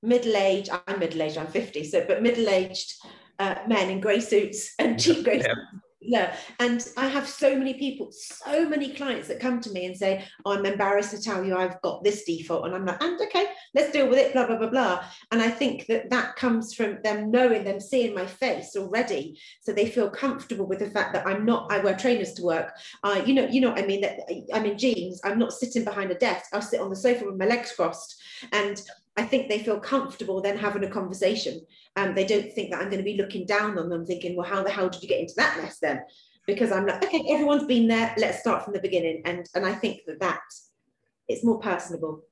middle-aged. 0.02 0.70
I'm 0.86 0.98
middle-aged. 0.98 1.38
I'm 1.38 1.46
50. 1.46 1.84
So, 1.84 2.04
but 2.06 2.22
middle-aged 2.22 2.92
uh, 3.38 3.56
men 3.68 3.90
in 3.90 4.00
grey 4.00 4.20
suits 4.20 4.74
and 4.78 4.98
cheap 4.98 5.24
grey 5.24 5.38
yeah. 5.38 5.54
suits 5.54 5.82
yeah 6.04 6.36
and 6.58 6.88
i 6.96 7.06
have 7.06 7.28
so 7.28 7.56
many 7.56 7.74
people 7.74 8.08
so 8.10 8.68
many 8.68 8.92
clients 8.92 9.28
that 9.28 9.40
come 9.40 9.60
to 9.60 9.70
me 9.70 9.86
and 9.86 9.96
say 9.96 10.24
i'm 10.46 10.66
embarrassed 10.66 11.12
to 11.12 11.20
tell 11.20 11.44
you 11.44 11.56
i've 11.56 11.80
got 11.82 12.02
this 12.02 12.24
default 12.24 12.66
and 12.66 12.74
i'm 12.74 12.84
like 12.84 13.00
and 13.02 13.20
okay 13.20 13.46
let's 13.74 13.92
deal 13.92 14.08
with 14.08 14.18
it 14.18 14.32
blah 14.32 14.46
blah 14.46 14.56
blah 14.56 14.68
blah. 14.68 15.04
And 15.30 15.40
i 15.40 15.48
think 15.48 15.86
that 15.86 16.10
that 16.10 16.36
comes 16.36 16.74
from 16.74 16.98
them 17.02 17.30
knowing 17.30 17.64
them 17.64 17.80
seeing 17.80 18.14
my 18.14 18.26
face 18.26 18.74
already 18.76 19.38
so 19.60 19.72
they 19.72 19.86
feel 19.88 20.10
comfortable 20.10 20.66
with 20.66 20.80
the 20.80 20.90
fact 20.90 21.12
that 21.14 21.26
i'm 21.26 21.44
not 21.44 21.70
i 21.72 21.78
wear 21.78 21.96
trainers 21.96 22.32
to 22.34 22.42
work. 22.42 22.72
Uh, 23.02 23.22
you 23.24 23.34
know 23.34 23.46
you 23.46 23.60
know 23.60 23.70
what 23.70 23.82
i 23.82 23.86
mean? 23.86 24.00
That 24.00 24.20
i'm 24.52 24.66
in 24.66 24.78
jeans 24.78 25.20
i'm 25.24 25.38
not 25.38 25.52
sitting 25.52 25.84
behind 25.84 26.10
a 26.10 26.14
desk 26.14 26.46
i'll 26.52 26.62
sit 26.62 26.80
on 26.80 26.90
the 26.90 26.96
sofa 26.96 27.24
with 27.24 27.36
my 27.36 27.46
legs 27.46 27.72
crossed. 27.72 28.20
And 28.52 28.80
I 29.16 29.24
think 29.24 29.48
they 29.48 29.58
feel 29.58 29.78
comfortable 29.78 30.40
then 30.40 30.56
having 30.56 30.84
a 30.84 30.90
conversation. 30.90 31.60
Um, 31.96 32.14
they 32.14 32.24
don't 32.24 32.50
think 32.52 32.70
that 32.70 32.80
I'm 32.80 32.88
going 32.88 32.98
to 32.98 33.04
be 33.04 33.16
looking 33.16 33.44
down 33.44 33.78
on 33.78 33.90
them, 33.90 34.06
thinking, 34.06 34.36
well, 34.36 34.48
how 34.48 34.62
the 34.62 34.70
hell 34.70 34.88
did 34.88 35.02
you 35.02 35.08
get 35.08 35.20
into 35.20 35.34
that 35.36 35.58
mess 35.58 35.78
then? 35.80 36.00
Because 36.46 36.72
I'm 36.72 36.86
like, 36.86 37.04
okay, 37.04 37.22
everyone's 37.28 37.66
been 37.66 37.88
there. 37.88 38.14
Let's 38.16 38.40
start 38.40 38.64
from 38.64 38.72
the 38.72 38.80
beginning. 38.80 39.22
And 39.24 39.46
and 39.54 39.66
I 39.66 39.74
think 39.74 40.00
that 40.06 40.20
that 40.20 40.40
it's 41.28 41.44
more 41.44 41.60
personable. 41.60 42.22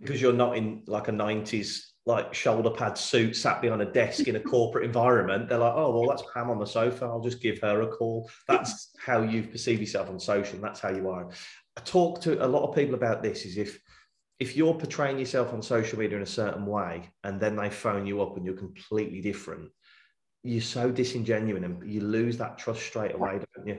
Because 0.00 0.22
you're 0.22 0.32
not 0.32 0.56
in 0.56 0.82
like 0.86 1.08
a 1.08 1.12
90s 1.12 1.80
like 2.08 2.32
shoulder 2.32 2.70
pad 2.70 2.96
suit 2.96 3.36
sat 3.36 3.60
behind 3.60 3.82
a 3.82 3.92
desk 3.92 4.28
in 4.28 4.36
a 4.36 4.40
corporate 4.54 4.84
environment. 4.84 5.48
They're 5.48 5.58
like, 5.58 5.74
oh 5.76 5.90
well, 5.90 6.08
that's 6.08 6.22
Pam 6.32 6.50
on 6.50 6.58
the 6.58 6.66
sofa. 6.66 7.04
I'll 7.04 7.20
just 7.20 7.42
give 7.42 7.58
her 7.60 7.82
a 7.82 7.88
call. 7.88 8.30
That's 8.48 8.92
how 8.98 9.22
you 9.22 9.42
perceive 9.42 9.80
yourself 9.80 10.08
on 10.08 10.18
social. 10.18 10.58
that's 10.60 10.80
how 10.80 10.90
you 10.90 11.10
are. 11.10 11.28
I 11.76 11.80
talk 11.82 12.20
to 12.22 12.44
a 12.44 12.48
lot 12.48 12.66
of 12.66 12.74
people 12.74 12.94
about 12.94 13.22
this. 13.22 13.44
Is 13.44 13.58
if 13.58 13.78
if 14.40 14.56
you're 14.56 14.74
portraying 14.74 15.18
yourself 15.18 15.52
on 15.52 15.62
social 15.62 15.98
media 15.98 16.16
in 16.16 16.22
a 16.22 16.26
certain 16.26 16.64
way 16.64 17.10
and 17.24 17.40
then 17.40 17.56
they 17.56 17.70
phone 17.70 18.06
you 18.06 18.22
up 18.22 18.36
and 18.36 18.46
you're 18.46 18.54
completely 18.54 19.20
different, 19.20 19.70
you're 20.44 20.62
so 20.62 20.90
disingenuous 20.90 21.64
and 21.64 21.90
you 21.90 22.00
lose 22.00 22.38
that 22.38 22.58
trust 22.58 22.82
straight 22.82 23.14
away, 23.14 23.40
don't 23.56 23.66
you? 23.66 23.78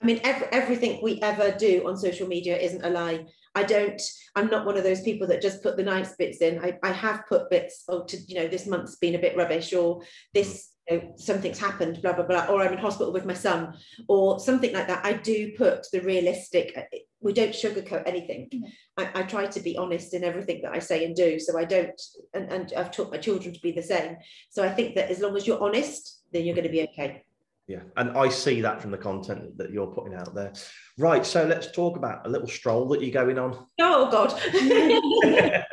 I 0.00 0.04
mean, 0.04 0.20
every, 0.24 0.46
everything 0.50 1.00
we 1.02 1.20
ever 1.22 1.52
do 1.56 1.86
on 1.86 1.96
social 1.96 2.26
media 2.26 2.58
isn't 2.58 2.84
a 2.84 2.90
lie. 2.90 3.26
I 3.54 3.62
don't, 3.62 4.00
I'm 4.34 4.48
not 4.48 4.66
one 4.66 4.76
of 4.76 4.82
those 4.82 5.02
people 5.02 5.28
that 5.28 5.42
just 5.42 5.62
put 5.62 5.76
the 5.76 5.84
nice 5.84 6.16
bits 6.16 6.38
in. 6.38 6.58
I, 6.58 6.78
I 6.82 6.90
have 6.90 7.26
put 7.28 7.50
bits, 7.50 7.84
oh, 7.88 8.04
to, 8.04 8.16
you 8.16 8.36
know, 8.36 8.48
this 8.48 8.66
month's 8.66 8.96
been 8.96 9.14
a 9.14 9.20
bit 9.20 9.36
rubbish 9.36 9.72
or 9.74 10.02
this 10.34 10.70
you 10.90 10.96
know, 10.96 11.12
something's 11.16 11.60
happened, 11.60 12.00
blah, 12.02 12.14
blah, 12.14 12.24
blah, 12.24 12.46
or 12.46 12.62
I'm 12.62 12.72
in 12.72 12.78
hospital 12.78 13.12
with 13.12 13.26
my 13.26 13.34
son, 13.34 13.74
or 14.08 14.40
something 14.40 14.72
like 14.72 14.88
that. 14.88 15.04
I 15.04 15.12
do 15.12 15.52
put 15.56 15.86
the 15.92 16.00
realistic, 16.00 16.72
uh, 16.76 16.98
we 17.22 17.32
don't 17.32 17.52
sugarcoat 17.52 18.02
anything. 18.06 18.48
Mm. 18.52 18.62
I, 18.96 19.20
I, 19.20 19.22
try 19.22 19.46
to 19.46 19.60
be 19.60 19.76
honest 19.76 20.14
in 20.14 20.24
everything 20.24 20.60
that 20.62 20.74
I 20.74 20.78
say 20.78 21.04
and 21.04 21.14
do. 21.14 21.38
So 21.38 21.58
I 21.58 21.64
don't, 21.64 22.00
and, 22.34 22.50
and 22.52 22.72
I've 22.76 22.90
taught 22.90 23.10
my 23.10 23.18
children 23.18 23.54
to 23.54 23.60
be 23.60 23.72
the 23.72 23.82
same. 23.82 24.16
So 24.50 24.64
I 24.64 24.70
think 24.70 24.94
that 24.96 25.10
as 25.10 25.20
long 25.20 25.36
as 25.36 25.46
you're 25.46 25.62
honest, 25.62 26.22
then 26.32 26.44
you're 26.44 26.54
going 26.54 26.66
to 26.66 26.72
be 26.72 26.82
okay. 26.82 27.22
Yeah, 27.68 27.82
and 27.96 28.10
I 28.18 28.28
see 28.28 28.60
that 28.60 28.82
from 28.82 28.90
the 28.90 28.98
content 28.98 29.56
that 29.56 29.70
you're 29.70 29.86
putting 29.86 30.14
out 30.14 30.34
there. 30.34 30.52
Right, 30.98 31.24
so 31.24 31.46
let's 31.46 31.70
talk 31.70 31.96
about 31.96 32.26
a 32.26 32.28
little 32.28 32.48
stroll 32.48 32.88
that 32.88 33.00
you're 33.00 33.12
going 33.12 33.38
on. 33.38 33.66
Oh 33.80 34.10
God! 34.10 34.34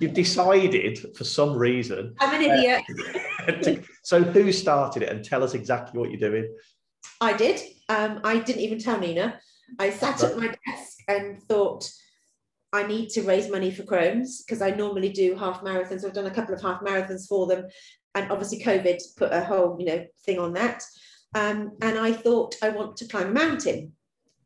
You've 0.00 0.12
decided 0.12 1.16
for 1.16 1.22
some 1.22 1.54
reason. 1.54 2.14
I'm 2.18 2.34
an 2.34 2.50
idiot. 2.50 2.82
to, 3.62 3.82
so 4.02 4.22
who 4.24 4.50
started 4.50 5.04
it, 5.04 5.08
and 5.08 5.24
tell 5.24 5.44
us 5.44 5.54
exactly 5.54 6.00
what 6.00 6.10
you're 6.10 6.28
doing. 6.30 6.52
I 7.20 7.32
did. 7.36 7.62
Um, 7.88 8.20
I 8.24 8.40
didn't 8.40 8.62
even 8.62 8.80
tell 8.80 8.98
Nina. 8.98 9.38
I 9.78 9.90
sat 9.90 10.22
at 10.24 10.36
my 10.36 10.48
desk 10.48 10.85
and 11.08 11.42
thought, 11.44 11.90
I 12.72 12.86
need 12.86 13.10
to 13.10 13.22
raise 13.22 13.48
money 13.50 13.70
for 13.70 13.84
Crohn's 13.84 14.42
because 14.42 14.60
I 14.60 14.70
normally 14.70 15.10
do 15.10 15.34
half 15.36 15.62
marathons. 15.62 16.04
I've 16.04 16.12
done 16.12 16.26
a 16.26 16.34
couple 16.34 16.54
of 16.54 16.62
half 16.62 16.80
marathons 16.82 17.26
for 17.26 17.46
them, 17.46 17.66
and 18.14 18.30
obviously 18.30 18.60
COVID 18.60 19.00
put 19.16 19.32
a 19.32 19.44
whole 19.44 19.76
you 19.78 19.86
know 19.86 20.04
thing 20.24 20.38
on 20.38 20.52
that. 20.54 20.82
Um, 21.34 21.76
and 21.82 21.98
I 21.98 22.12
thought 22.12 22.56
I 22.62 22.70
want 22.70 22.96
to 22.98 23.08
climb 23.08 23.28
a 23.28 23.32
mountain. 23.32 23.92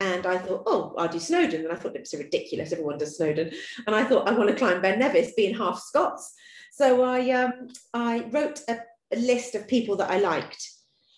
And 0.03 0.27
I 0.27 0.39
thought, 0.39 0.63
oh, 0.67 0.95
I'll 0.97 1.09
do 1.09 1.21
Snowdon. 1.21 1.61
And 1.61 1.73
I 1.73 1.75
thought 1.75 1.95
it 1.95 2.01
was 2.01 2.11
so 2.11 2.17
ridiculous. 2.17 2.73
Everyone 2.73 2.97
does 2.97 3.19
Snowdon. 3.19 3.51
And 3.87 3.95
I 3.95 4.03
thought 4.03 4.27
I 4.27 4.33
want 4.33 4.49
to 4.49 4.57
climb 4.57 4.81
Ben 4.81 4.99
Nevis, 4.99 5.35
being 5.37 5.55
half 5.55 5.79
Scots. 5.79 6.33
So 6.73 7.03
I 7.03 7.31
um, 7.33 7.69
I 7.93 8.27
wrote 8.31 8.63
a, 8.67 8.79
a, 9.13 9.19
list 9.19 9.55
of 9.55 9.69
people 9.69 9.97
that 9.97 10.11
I 10.11 10.19
liked. 10.19 10.71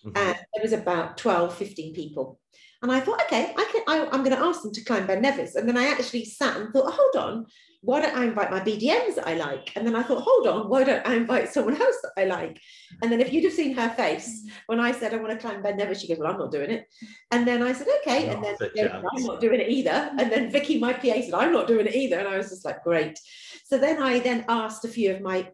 Mm-hmm. 0.05 0.17
And 0.17 0.35
there 0.35 0.61
was 0.61 0.73
about 0.73 1.17
12, 1.17 1.55
15 1.55 1.93
people. 1.93 2.39
And 2.83 2.91
I 2.91 2.99
thought, 2.99 3.21
okay, 3.23 3.53
I 3.57 3.65
can, 3.71 3.81
I, 3.87 4.13
am 4.13 4.23
going 4.23 4.35
to 4.35 4.43
ask 4.43 4.61
them 4.61 4.73
to 4.73 4.83
climb 4.83 5.07
Ben 5.07 5.21
Nevis. 5.21 5.55
And 5.55 5.67
then 5.67 5.77
I 5.77 5.85
actually 5.85 6.25
sat 6.25 6.57
and 6.57 6.71
thought, 6.73 6.93
hold 6.93 7.15
on, 7.15 7.45
why 7.81 8.01
don't 8.01 8.15
I 8.15 8.25
invite 8.25 8.51
my 8.51 8.59
BDMs 8.59 9.15
that 9.15 9.25
I 9.27 9.35
like? 9.35 9.71
And 9.75 9.87
then 9.87 9.95
I 9.95 10.03
thought, 10.03 10.21
hold 10.21 10.47
on, 10.47 10.69
why 10.69 10.83
don't 10.83 11.05
I 11.07 11.15
invite 11.15 11.47
someone 11.49 11.81
else 11.81 11.95
that 12.03 12.11
I 12.17 12.25
like? 12.25 12.59
And 13.01 13.09
then 13.09 13.21
if 13.21 13.31
you'd 13.31 13.45
have 13.45 13.53
seen 13.53 13.73
her 13.75 13.89
face 13.89 14.45
when 14.67 14.81
I 14.81 14.91
said 14.91 15.13
I 15.13 15.17
want 15.17 15.31
to 15.31 15.37
climb 15.37 15.61
Ben 15.61 15.77
Nevis, 15.77 16.01
she 16.01 16.09
goes, 16.09 16.17
well, 16.17 16.31
I'm 16.31 16.37
not 16.37 16.51
doing 16.51 16.71
it. 16.71 16.87
And 17.31 17.47
then 17.47 17.63
I 17.63 17.71
said, 17.71 17.87
okay. 18.01 18.27
Not 18.27 18.35
and 18.35 18.71
then 18.75 18.91
I'm 18.91 19.23
not 19.23 19.39
doing 19.39 19.61
it 19.61 19.69
either. 19.69 20.11
And 20.19 20.29
then 20.29 20.51
Vicky, 20.51 20.77
my 20.77 20.91
PA, 20.91 21.21
said, 21.21 21.33
I'm 21.33 21.53
not 21.53 21.67
doing 21.67 21.87
it 21.87 21.95
either. 21.95 22.19
And 22.19 22.27
I 22.27 22.37
was 22.37 22.49
just 22.49 22.65
like, 22.65 22.83
great. 22.83 23.17
So 23.65 23.77
then 23.77 24.03
I 24.03 24.19
then 24.19 24.43
asked 24.49 24.83
a 24.83 24.89
few 24.89 25.13
of 25.13 25.21
my 25.21 25.49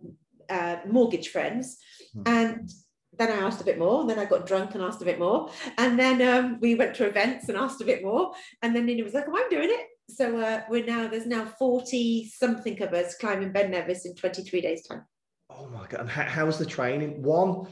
uh, 0.50 0.78
mortgage 0.88 1.30
friends, 1.30 1.78
hmm. 2.14 2.24
and 2.26 2.72
then 3.20 3.32
I 3.32 3.46
asked 3.46 3.62
a 3.62 3.66
bit 3.66 3.78
more, 3.78 4.02
and 4.02 4.10
then 4.10 4.18
I 4.18 4.26
got 4.26 4.48
drunk 4.48 4.74
and 4.74 4.84
asked 4.84 5.02
a 5.02 5.06
bit 5.06 5.20
more, 5.20 5.52
and 5.78 6.00
then 6.00 6.22
um, 6.22 6.58
we 6.62 6.74
went 6.74 6.96
to 6.96 7.06
events 7.06 7.50
and 7.50 7.58
asked 7.58 7.82
a 7.82 7.86
bit 7.86 8.04
more, 8.04 8.32
and 8.64 8.76
then 8.76 8.86
Nina 8.86 9.04
was 9.04 9.14
like, 9.14 9.26
"Oh, 9.28 9.38
I'm 9.38 9.50
doing 9.50 9.70
it." 9.70 9.88
So 10.10 10.40
uh, 10.40 10.62
we're 10.70 10.86
now 10.86 11.08
there's 11.08 11.28
now 11.28 11.46
forty 11.46 12.28
something 12.34 12.82
of 12.82 12.94
us 12.94 13.16
climbing 13.18 13.52
Ben 13.52 13.70
Nevis 13.70 14.06
in 14.06 14.16
23 14.16 14.62
days 14.62 14.88
time. 14.88 15.04
Oh 15.50 15.68
my 15.68 15.86
god! 15.88 16.02
And 16.02 16.10
how, 16.10 16.24
how's 16.24 16.58
the 16.58 16.66
training? 16.66 17.22
One, 17.22 17.68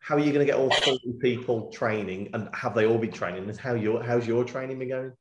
how 0.00 0.16
are 0.16 0.20
you 0.20 0.32
going 0.32 0.46
to 0.46 0.50
get 0.50 0.58
all 0.58 0.70
40 0.70 1.14
people 1.20 1.70
training, 1.70 2.30
and 2.32 2.48
have 2.54 2.74
they 2.74 2.86
all 2.86 2.98
been 2.98 3.12
training? 3.12 3.48
And 3.48 3.56
how 3.56 3.74
your 3.74 4.02
how's 4.02 4.26
your 4.26 4.44
training 4.44 4.78
been 4.78 4.88
going? 4.88 5.12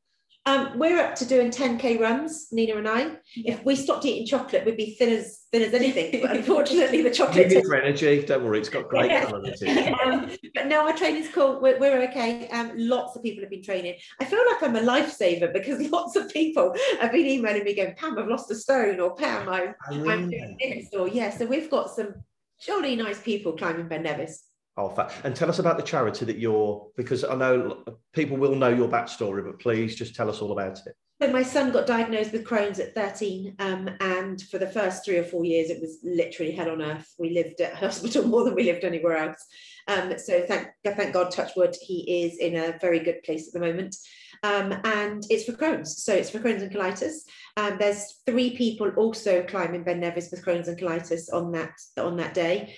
Um, 0.47 0.77
we're 0.77 0.99
up 0.99 1.15
to 1.15 1.25
doing 1.25 1.49
10k 1.49 1.99
runs, 1.99 2.49
Nina 2.51 2.75
and 2.75 2.87
I. 2.87 3.17
Yeah. 3.35 3.53
If 3.53 3.65
we 3.65 3.75
stopped 3.75 4.05
eating 4.05 4.27
chocolate, 4.27 4.63
we'd 4.63 4.77
be 4.77 4.91
thin 4.91 5.09
as 5.09 5.45
thin 5.51 5.63
as 5.63 5.73
anything. 5.73 6.21
But 6.21 6.31
unfortunately, 6.37 7.01
the 7.01 7.09
chocolate. 7.09 7.49
Need 7.49 7.65
for 7.65 7.75
energy. 7.75 8.23
Don't 8.23 8.43
worry, 8.43 8.59
it's 8.59 8.69
got 8.69 8.87
great 8.87 9.09
yeah. 9.09 9.25
um, 10.05 10.29
but 10.53 10.67
no, 10.67 10.85
our 10.85 10.95
training's 10.95 11.29
cool. 11.29 11.59
We're, 11.59 11.79
we're 11.79 12.03
okay. 12.09 12.47
Um, 12.49 12.71
lots 12.75 13.15
of 13.15 13.23
people 13.23 13.41
have 13.41 13.49
been 13.49 13.63
training. 13.63 13.95
I 14.21 14.25
feel 14.25 14.39
like 14.51 14.61
I'm 14.61 14.75
a 14.75 14.81
lifesaver 14.81 15.51
because 15.51 15.81
lots 15.91 16.15
of 16.15 16.29
people 16.29 16.75
have 17.01 17.11
been 17.11 17.25
emailing 17.25 17.63
me 17.63 17.73
going, 17.73 17.95
"Pam, 17.95 18.19
I've 18.19 18.27
lost 18.27 18.51
a 18.51 18.55
stone," 18.55 18.99
or 18.99 19.15
"Pam, 19.15 19.49
I'm, 19.49 19.73
I'm 19.89 20.29
doing 20.29 20.57
this," 20.61 20.89
or 20.93 21.07
yeah. 21.07 21.31
So 21.31 21.47
we've 21.47 21.71
got 21.71 21.89
some 21.89 22.13
jolly 22.61 22.95
nice 22.95 23.19
people 23.19 23.53
climbing 23.53 23.87
Ben 23.87 24.03
Nevis. 24.03 24.43
Oh, 24.77 24.93
and 25.23 25.33
tell 25.33 25.49
us 25.49 25.59
about 25.59 25.77
the 25.77 25.83
charity 25.83 26.25
that 26.25 26.37
you're, 26.37 26.85
because 26.97 27.23
I 27.23 27.35
know 27.35 27.85
people 28.11 28.35
will 28.35 28.55
know 28.55 28.67
your 28.67 28.89
backstory, 28.89 29.45
but 29.45 29.59
please 29.59 29.95
just 29.95 30.15
tell 30.15 30.29
us 30.29 30.41
all 30.41 30.51
about 30.51 30.79
it. 30.85 30.95
So 31.21 31.31
my 31.31 31.43
son 31.43 31.71
got 31.71 31.87
diagnosed 31.87 32.33
with 32.33 32.43
Crohn's 32.43 32.79
at 32.79 32.93
13, 32.93 33.55
um, 33.59 33.89
and 34.01 34.41
for 34.41 34.57
the 34.57 34.67
first 34.67 35.05
three 35.05 35.17
or 35.17 35.23
four 35.23 35.45
years, 35.45 35.69
it 35.69 35.79
was 35.79 35.99
literally 36.03 36.51
hell 36.51 36.69
on 36.69 36.81
earth. 36.81 37.07
We 37.17 37.29
lived 37.29 37.61
at 37.61 37.75
hospital 37.75 38.27
more 38.27 38.43
than 38.43 38.53
we 38.53 38.65
lived 38.65 38.83
anywhere 38.83 39.15
else. 39.15 39.45
Um, 39.87 40.19
so 40.19 40.45
thank, 40.45 40.67
thank 40.83 41.13
God, 41.13 41.31
touch 41.31 41.51
wood, 41.55 41.73
he 41.79 42.23
is 42.25 42.37
in 42.39 42.57
a 42.57 42.77
very 42.81 42.99
good 42.99 43.23
place 43.23 43.47
at 43.47 43.53
the 43.53 43.65
moment. 43.65 43.95
Um, 44.43 44.73
and 44.83 45.23
it's 45.29 45.45
for 45.45 45.53
Crohn's. 45.53 46.03
So 46.03 46.13
it's 46.13 46.29
for 46.29 46.39
Crohn's 46.39 46.63
and 46.63 46.71
colitis. 46.71 47.19
Um, 47.55 47.77
there's 47.79 48.21
three 48.25 48.57
people 48.57 48.89
also 48.97 49.41
climbing 49.43 49.83
Ben 49.83 50.01
Nevis 50.01 50.31
with 50.31 50.43
Crohn's 50.43 50.67
and 50.67 50.77
colitis 50.77 51.31
on 51.31 51.53
that 51.53 51.71
on 51.97 52.17
that 52.17 52.33
day. 52.33 52.75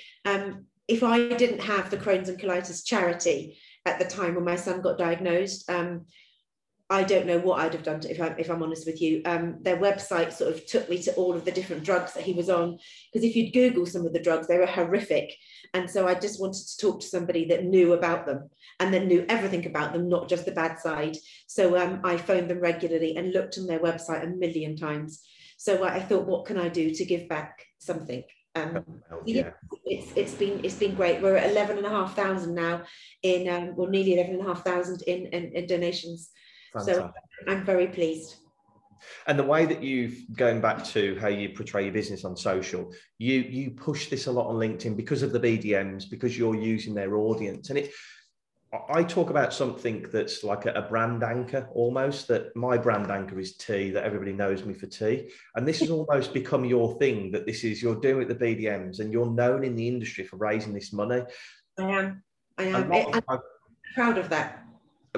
If 0.88 1.04
I 1.04 1.30
didn't 1.30 1.62
have 1.62 1.90
the 1.90 1.98
Crohn's 1.98 2.30
and 2.30 2.40
colitis 2.40 2.86
charity 2.86 3.58
at 3.86 4.00
the 4.00 4.06
time 4.06 4.36
when 4.36 4.46
my 4.46 4.56
son 4.56 4.82
got 4.82 4.98
diagnosed, 4.98 5.70
um, 5.70 6.06
I 6.90 7.04
don't 7.04 7.26
know 7.26 7.40
what 7.40 7.60
I'd 7.60 7.74
have 7.74 7.84
done 7.84 8.00
to, 8.02 8.10
if, 8.10 8.22
I, 8.22 8.28
if 8.38 8.50
I'm 8.50 8.64
honest 8.64 8.86
with 8.86 9.02
you. 9.02 9.22
Um, 9.26 9.58
their 9.62 9.76
website 9.76 10.32
sort 10.32 10.54
of 10.54 10.66
took 10.66 10.90
me 10.90 11.02
to 11.04 11.14
all 11.16 11.36
of 11.36 11.44
the 11.44 11.52
different 11.52 11.84
drugs 11.84 12.14
that 12.14 12.24
he 12.24 12.32
was 12.32 12.50
on. 12.50 12.78
Because 13.12 13.28
if 13.28 13.36
you'd 13.36 13.52
Google 13.52 13.86
some 13.86 14.06
of 14.06 14.14
the 14.14 14.22
drugs, 14.22 14.48
they 14.48 14.58
were 14.58 14.66
horrific. 14.66 15.34
And 15.74 15.90
so 15.90 16.08
I 16.08 16.16
just 16.16 16.40
wanted 16.40 16.66
to 16.66 16.78
talk 16.78 17.02
to 17.02 17.08
somebody 17.08 17.46
that 17.50 17.66
knew 17.66 17.92
about 17.92 18.26
them 18.26 18.50
and 18.80 18.94
that 18.94 19.06
knew 19.06 19.26
everything 19.28 19.66
about 19.66 19.92
them, 19.92 20.08
not 20.08 20.30
just 20.30 20.46
the 20.46 20.54
bad 20.54 20.80
side. 20.80 21.18
So 21.48 21.78
um, 21.78 22.00
I 22.06 22.16
phoned 22.16 22.50
them 22.50 22.62
regularly 22.62 23.18
and 23.18 23.34
looked 23.34 23.58
on 23.58 23.68
their 23.68 23.80
website 23.80 24.24
a 24.24 24.28
million 24.28 24.78
times. 24.78 25.22
So 25.58 25.84
I 25.84 26.00
thought, 26.00 26.28
what 26.28 26.46
can 26.46 26.58
I 26.58 26.70
do 26.70 26.94
to 26.94 27.06
give 27.06 27.28
back 27.28 27.66
something? 27.80 28.24
Um, 28.58 28.84
yeah. 29.26 29.52
it's 29.86 30.12
it's 30.16 30.34
been 30.34 30.64
it's 30.64 30.76
been 30.76 30.96
great. 30.96 31.22
We're 31.22 31.38
at 31.38 31.50
eleven 31.52 31.78
and 31.78 31.86
a 31.86 31.90
half 31.90 32.16
thousand 32.16 32.56
now 32.56 32.84
in 33.24 33.48
um, 33.50 33.76
well 33.76 33.90
nearly 33.90 34.14
eleven 34.14 34.36
and 34.36 34.42
a 34.42 34.48
half 34.48 34.64
thousand 34.64 35.02
in, 35.04 35.28
in, 35.28 35.52
in 35.54 35.68
donations. 35.68 36.32
Fantastic. 36.74 36.96
So 36.96 37.12
I'm 37.48 37.66
very 37.66 37.88
pleased. 37.88 38.36
And 39.28 39.38
the 39.38 39.44
way 39.44 39.66
that 39.66 39.84
you've 39.84 40.26
going 40.36 40.60
back 40.60 40.84
to 40.86 41.18
how 41.20 41.28
you 41.28 41.50
portray 41.50 41.84
your 41.84 41.94
business 41.94 42.26
on 42.26 42.36
social, 42.36 42.92
you 43.18 43.42
you 43.42 43.72
push 43.72 44.10
this 44.10 44.28
a 44.28 44.32
lot 44.32 44.48
on 44.48 44.56
LinkedIn 44.56 44.98
because 44.98 45.22
of 45.22 45.32
the 45.32 45.40
BDMs, 45.40 46.10
because 46.10 46.38
you're 46.38 46.56
using 46.56 46.94
their 46.94 47.16
audience, 47.16 47.70
and 47.70 47.80
it 47.80 47.92
I 48.90 49.04
talk 49.04 49.30
about 49.30 49.54
something 49.54 50.06
that's 50.12 50.44
like 50.44 50.66
a, 50.66 50.82
brand 50.82 51.24
anchor 51.24 51.70
almost, 51.74 52.28
that 52.28 52.54
my 52.56 52.78
brand 52.78 53.10
anchor 53.10 53.40
is 53.40 53.56
tea, 53.56 53.92
that 53.92 54.04
everybody 54.04 54.34
knows 54.34 54.66
me 54.66 54.74
for 54.74 54.88
tea. 54.88 55.30
And 55.56 55.66
this 55.66 55.80
has 55.80 55.90
almost 55.92 56.34
become 56.34 56.66
your 56.66 56.98
thing 57.00 57.32
that 57.32 57.46
this 57.46 57.64
is, 57.64 57.82
you're 57.82 58.00
doing 58.00 58.18
with 58.18 58.28
the 58.28 58.36
BDMs 58.36 59.00
and 59.00 59.14
you're 59.14 59.32
known 59.32 59.64
in 59.64 59.76
the 59.76 59.88
industry 59.88 60.26
for 60.26 60.36
raising 60.36 60.74
this 60.74 60.92
money. 60.92 61.22
I 61.80 61.84
am. 61.84 62.24
I 62.58 62.64
am. 62.64 62.92
I'm 63.30 63.40
proud 63.96 64.18
of 64.18 64.30
that 64.30 64.67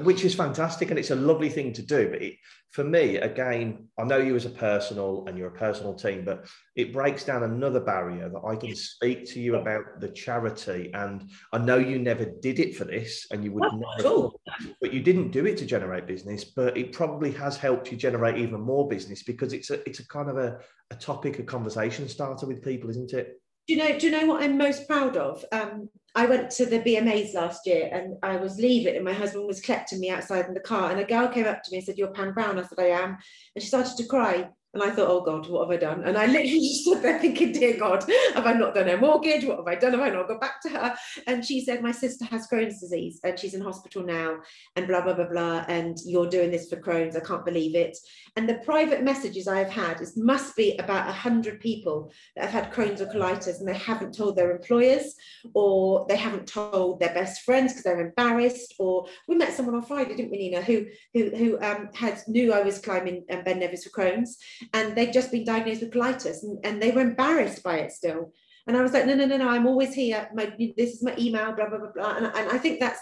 which 0.03 0.23
is 0.23 0.35
fantastic 0.35 0.89
and 0.89 0.99
it's 0.99 1.11
a 1.11 1.15
lovely 1.15 1.49
thing 1.49 1.73
to 1.73 1.81
do 1.81 2.09
but 2.09 2.21
it, 2.21 2.35
for 2.71 2.83
me 2.83 3.17
again 3.17 3.87
i 3.97 4.03
know 4.03 4.17
you 4.17 4.35
as 4.35 4.45
a 4.45 4.49
personal 4.49 5.25
and 5.27 5.37
you're 5.37 5.47
a 5.47 5.59
personal 5.59 5.93
team 5.93 6.23
but 6.23 6.47
it 6.75 6.93
breaks 6.93 7.23
down 7.23 7.43
another 7.43 7.79
barrier 7.79 8.29
that 8.29 8.41
i 8.47 8.55
can 8.55 8.75
speak 8.75 9.25
to 9.25 9.39
you 9.39 9.55
about 9.55 9.83
the 9.99 10.09
charity 10.09 10.91
and 10.93 11.29
i 11.53 11.57
know 11.57 11.77
you 11.77 11.99
never 11.99 12.25
did 12.41 12.59
it 12.59 12.75
for 12.75 12.85
this 12.85 13.27
and 13.31 13.43
you 13.43 13.51
would 13.51 13.63
never 13.73 14.03
cool. 14.03 14.41
but 14.79 14.93
you 14.93 15.01
didn't 15.01 15.31
do 15.31 15.45
it 15.45 15.57
to 15.57 15.65
generate 15.65 16.07
business 16.07 16.43
but 16.43 16.77
it 16.77 16.93
probably 16.93 17.31
has 17.31 17.57
helped 17.57 17.91
you 17.91 17.97
generate 17.97 18.37
even 18.37 18.61
more 18.61 18.87
business 18.87 19.23
because 19.23 19.53
it's 19.53 19.69
a 19.69 19.87
it's 19.87 19.99
a 19.99 20.07
kind 20.07 20.29
of 20.29 20.37
a, 20.37 20.59
a 20.91 20.95
topic 20.95 21.39
a 21.39 21.43
conversation 21.43 22.07
starter 22.07 22.45
with 22.45 22.63
people 22.63 22.89
isn't 22.89 23.13
it? 23.13 23.41
Do 23.67 23.75
you 23.75 23.79
know 23.79 23.99
do 23.99 24.07
you 24.07 24.11
know 24.11 24.25
what 24.25 24.43
i'm 24.43 24.57
most 24.57 24.87
proud 24.87 25.17
of? 25.17 25.43
Um, 25.51 25.89
I 26.15 26.25
went 26.25 26.49
to 26.51 26.65
the 26.65 26.79
BMAs 26.79 27.33
last 27.33 27.67
year 27.67 27.89
and 27.91 28.15
I 28.23 28.37
was 28.37 28.57
leaving 28.57 28.95
and 28.95 29.05
my 29.05 29.13
husband 29.13 29.45
was 29.45 29.61
collecting 29.61 29.99
me 29.99 30.09
outside 30.09 30.47
in 30.47 30.53
the 30.53 30.59
car 30.59 30.91
and 30.91 30.99
a 30.99 31.05
girl 31.05 31.27
came 31.27 31.45
up 31.45 31.63
to 31.63 31.71
me 31.71 31.77
and 31.77 31.85
said, 31.85 31.97
you're 31.97 32.11
Pam 32.11 32.33
Brown. 32.33 32.57
I 32.57 32.63
said, 32.63 32.79
I 32.79 32.87
am. 32.87 33.17
And 33.55 33.61
she 33.61 33.67
started 33.67 33.95
to 33.97 34.05
cry. 34.05 34.49
And 34.73 34.83
I 34.83 34.91
thought, 34.91 35.09
oh 35.09 35.21
God, 35.21 35.49
what 35.49 35.67
have 35.67 35.75
I 35.75 35.77
done? 35.77 36.03
And 36.03 36.15
I 36.15 36.27
literally 36.27 36.59
just 36.59 36.81
stood 36.81 37.01
there 37.01 37.17
thinking, 37.19 37.51
dear 37.51 37.77
God, 37.77 38.03
have 38.35 38.45
I 38.45 38.53
not 38.53 38.75
done 38.75 38.87
her 38.87 38.97
mortgage? 38.97 39.43
What 39.43 39.57
have 39.57 39.67
I 39.67 39.73
done? 39.73 39.93
Have 39.93 40.01
I 40.01 40.09
not 40.09 40.27
got 40.27 40.39
back 40.39 40.61
to 40.61 40.69
her? 40.69 40.95
And 41.25 41.43
she 41.43 41.65
said, 41.65 41.81
my 41.81 41.91
sister 41.91 42.25
has 42.25 42.47
Crohn's 42.47 42.79
disease 42.79 43.19
and 43.23 43.39
she's 43.39 43.55
in 43.55 43.61
hospital 43.61 44.03
now 44.03 44.37
and 44.75 44.87
blah, 44.87 45.01
blah, 45.01 45.15
blah, 45.15 45.27
blah. 45.27 45.65
And 45.67 45.97
you're 46.05 46.29
doing 46.29 46.51
this 46.51 46.69
for 46.69 46.75
Crohn's. 46.75 47.15
I 47.15 47.21
can't 47.21 47.45
believe 47.45 47.75
it. 47.75 47.97
And 48.35 48.47
the 48.47 48.55
private 48.65 49.03
messages 49.03 49.47
I've 49.47 49.71
had, 49.71 50.01
it 50.01 50.09
must 50.15 50.55
be 50.55 50.77
about 50.77 51.07
100 51.07 51.59
people 51.59 52.11
that 52.35 52.47
have 52.47 52.65
had 52.65 52.73
Crohn's 52.73 53.01
or 53.01 53.07
colitis 53.07 53.59
and 53.59 53.67
they 53.67 53.73
haven't 53.73 54.15
told 54.15 54.35
their 54.35 54.51
employers 54.51 55.15
or 55.55 56.05
they 56.07 56.15
haven't 56.15 56.47
told 56.47 56.99
their 56.99 57.13
best 57.15 57.41
friends 57.41 57.73
because 57.73 57.83
they're 57.85 58.05
embarrassed. 58.05 58.75
Or 58.77 59.07
we 59.27 59.35
met 59.35 59.53
someone 59.53 59.73
on 59.73 59.81
Friday, 59.81 60.15
didn't 60.15 60.29
we, 60.29 60.37
Nina, 60.37 60.61
who, 60.61 60.85
who, 61.15 61.31
who 61.35 61.59
um, 61.61 61.89
had 61.95 62.21
knew 62.27 62.53
I 62.53 62.61
was 62.61 62.77
climbing 62.77 63.25
um, 63.31 63.43
Ben 63.43 63.57
Nevis 63.57 63.83
for 63.83 63.89
Crohn's 63.89 64.37
and 64.73 64.95
they'd 64.95 65.13
just 65.13 65.31
been 65.31 65.45
diagnosed 65.45 65.81
with 65.81 65.93
colitis 65.93 66.43
and, 66.43 66.59
and 66.63 66.81
they 66.81 66.91
were 66.91 67.01
embarrassed 67.01 67.63
by 67.63 67.79
it 67.79 67.91
still. 67.91 68.31
And 68.67 68.77
I 68.77 68.81
was 68.81 68.93
like, 68.93 69.05
no, 69.05 69.15
no, 69.15 69.25
no, 69.25 69.37
no, 69.37 69.49
I'm 69.49 69.65
always 69.65 69.93
here. 69.93 70.29
My, 70.33 70.53
this 70.77 70.91
is 70.91 71.03
my 71.03 71.15
email, 71.17 71.53
blah, 71.53 71.69
blah, 71.69 71.79
blah, 71.79 71.91
blah. 71.93 72.17
And, 72.17 72.25
and 72.27 72.49
I 72.51 72.57
think 72.57 72.79
that's, 72.79 72.99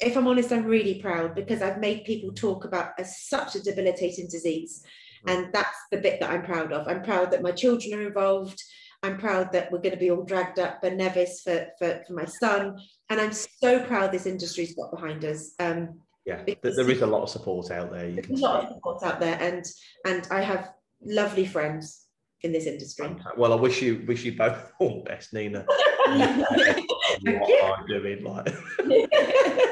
if 0.00 0.16
I'm 0.16 0.26
honest, 0.26 0.52
I'm 0.52 0.64
really 0.64 1.00
proud 1.00 1.34
because 1.34 1.62
I've 1.62 1.78
made 1.78 2.04
people 2.04 2.32
talk 2.32 2.64
about 2.64 2.90
a, 2.98 3.04
such 3.04 3.54
a 3.54 3.62
debilitating 3.62 4.28
disease. 4.28 4.84
And 5.26 5.52
that's 5.52 5.78
the 5.90 5.98
bit 5.98 6.20
that 6.20 6.30
I'm 6.30 6.42
proud 6.42 6.72
of. 6.72 6.88
I'm 6.88 7.02
proud 7.02 7.30
that 7.30 7.42
my 7.42 7.52
children 7.52 7.98
are 7.98 8.06
involved. 8.06 8.60
I'm 9.02 9.18
proud 9.18 9.52
that 9.52 9.70
we're 9.72 9.78
going 9.78 9.94
to 9.94 10.00
be 10.00 10.10
all 10.10 10.24
dragged 10.24 10.58
up 10.58 10.82
Ben 10.82 10.96
Nevis 10.96 11.42
for, 11.42 11.68
for, 11.78 12.02
for 12.06 12.12
my 12.12 12.24
son. 12.24 12.78
And 13.08 13.20
I'm 13.20 13.32
so 13.32 13.84
proud 13.84 14.12
this 14.12 14.26
industry's 14.26 14.74
got 14.74 14.92
behind 14.92 15.24
us. 15.24 15.54
Um, 15.58 16.00
yeah, 16.24 16.42
there 16.62 16.90
is 16.90 17.02
a 17.02 17.06
lot 17.06 17.22
of 17.22 17.28
support 17.28 17.70
out 17.70 17.90
there. 17.90 18.08
You 18.08 18.22
can 18.22 18.36
a 18.36 18.38
lot 18.38 18.64
of 18.64 18.74
support 18.74 19.02
out 19.02 19.20
there, 19.20 19.38
and 19.40 19.64
and 20.04 20.26
I 20.30 20.40
have 20.40 20.70
lovely 21.04 21.46
friends 21.46 22.06
in 22.42 22.52
this 22.52 22.66
industry. 22.66 23.16
Well, 23.36 23.52
I 23.52 23.56
wish 23.56 23.82
you 23.82 24.04
wish 24.06 24.24
you 24.24 24.36
both 24.36 24.72
all 24.78 25.02
the 25.02 25.10
best, 25.10 25.32
Nina. 25.32 25.64
what 26.06 27.78
I'm 27.78 27.86
doing, 27.86 28.24
like. 28.24 28.48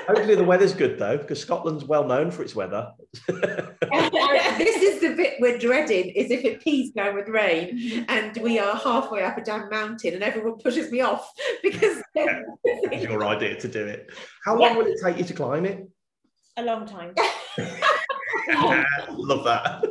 Hopefully 0.07 0.35
the 0.35 0.45
weather's 0.45 0.75
good 0.75 0.99
though, 0.99 1.19
because 1.19 1.41
Scotland's 1.41 1.85
well 1.85 2.05
known 2.05 2.31
for 2.31 2.43
its 2.43 2.55
weather. 2.55 2.93
Uh, 3.29 4.59
this 4.59 4.83
is 4.83 5.01
the 5.01 5.15
bit 5.17 5.35
we're 5.41 5.59
dreading 5.59 6.11
is 6.11 6.31
if 6.31 6.45
it 6.45 6.61
pees 6.63 6.91
down 6.91 7.15
with 7.15 7.29
rain 7.29 7.79
mm-hmm. 7.79 8.05
and 8.09 8.37
we 8.43 8.59
are 8.59 8.77
halfway 8.77 9.23
up 9.23 9.39
a 9.39 9.43
damn 9.43 9.69
mountain 9.69 10.15
and 10.15 10.23
everyone 10.23 10.59
pushes 10.59 10.91
me 10.91 11.01
off 11.01 11.31
because 11.63 12.03
it's 12.15 13.05
your 13.05 13.25
idea 13.25 13.59
to 13.61 13.69
do 13.69 13.87
it. 13.87 14.11
How 14.45 14.57
long 14.57 14.73
yeah. 14.73 14.77
will 14.77 14.87
it 14.87 14.99
take 15.03 15.19
you 15.19 15.25
to 15.25 15.35
climb 15.35 15.67
it? 15.67 15.89
A 16.57 16.63
long 16.63 16.87
time. 16.87 17.15
Love 17.59 19.45
that. 19.45 19.83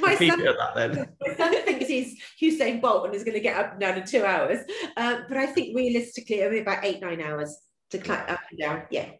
my 0.00 0.14
son, 0.14 0.38
that, 0.38 1.08
my 1.20 1.34
son 1.34 1.64
thinks 1.64 1.86
he's 1.86 2.20
Usain 2.40 2.80
Bolt 2.80 3.06
and 3.06 3.14
is 3.14 3.24
going 3.24 3.34
to 3.34 3.40
get 3.40 3.56
up 3.56 3.72
and 3.72 3.80
down 3.80 3.98
in 3.98 4.06
two 4.06 4.24
hours. 4.24 4.60
Um, 4.96 5.24
but 5.28 5.36
I 5.36 5.46
think 5.46 5.76
realistically, 5.76 6.40
it'll 6.40 6.50
be 6.50 6.60
about 6.60 6.84
eight, 6.84 7.00
nine 7.00 7.20
hours 7.20 7.58
to 7.90 7.98
climb 7.98 8.24
up 8.28 8.40
and 8.50 8.60
down. 8.60 8.82
Yeah. 8.90 9.10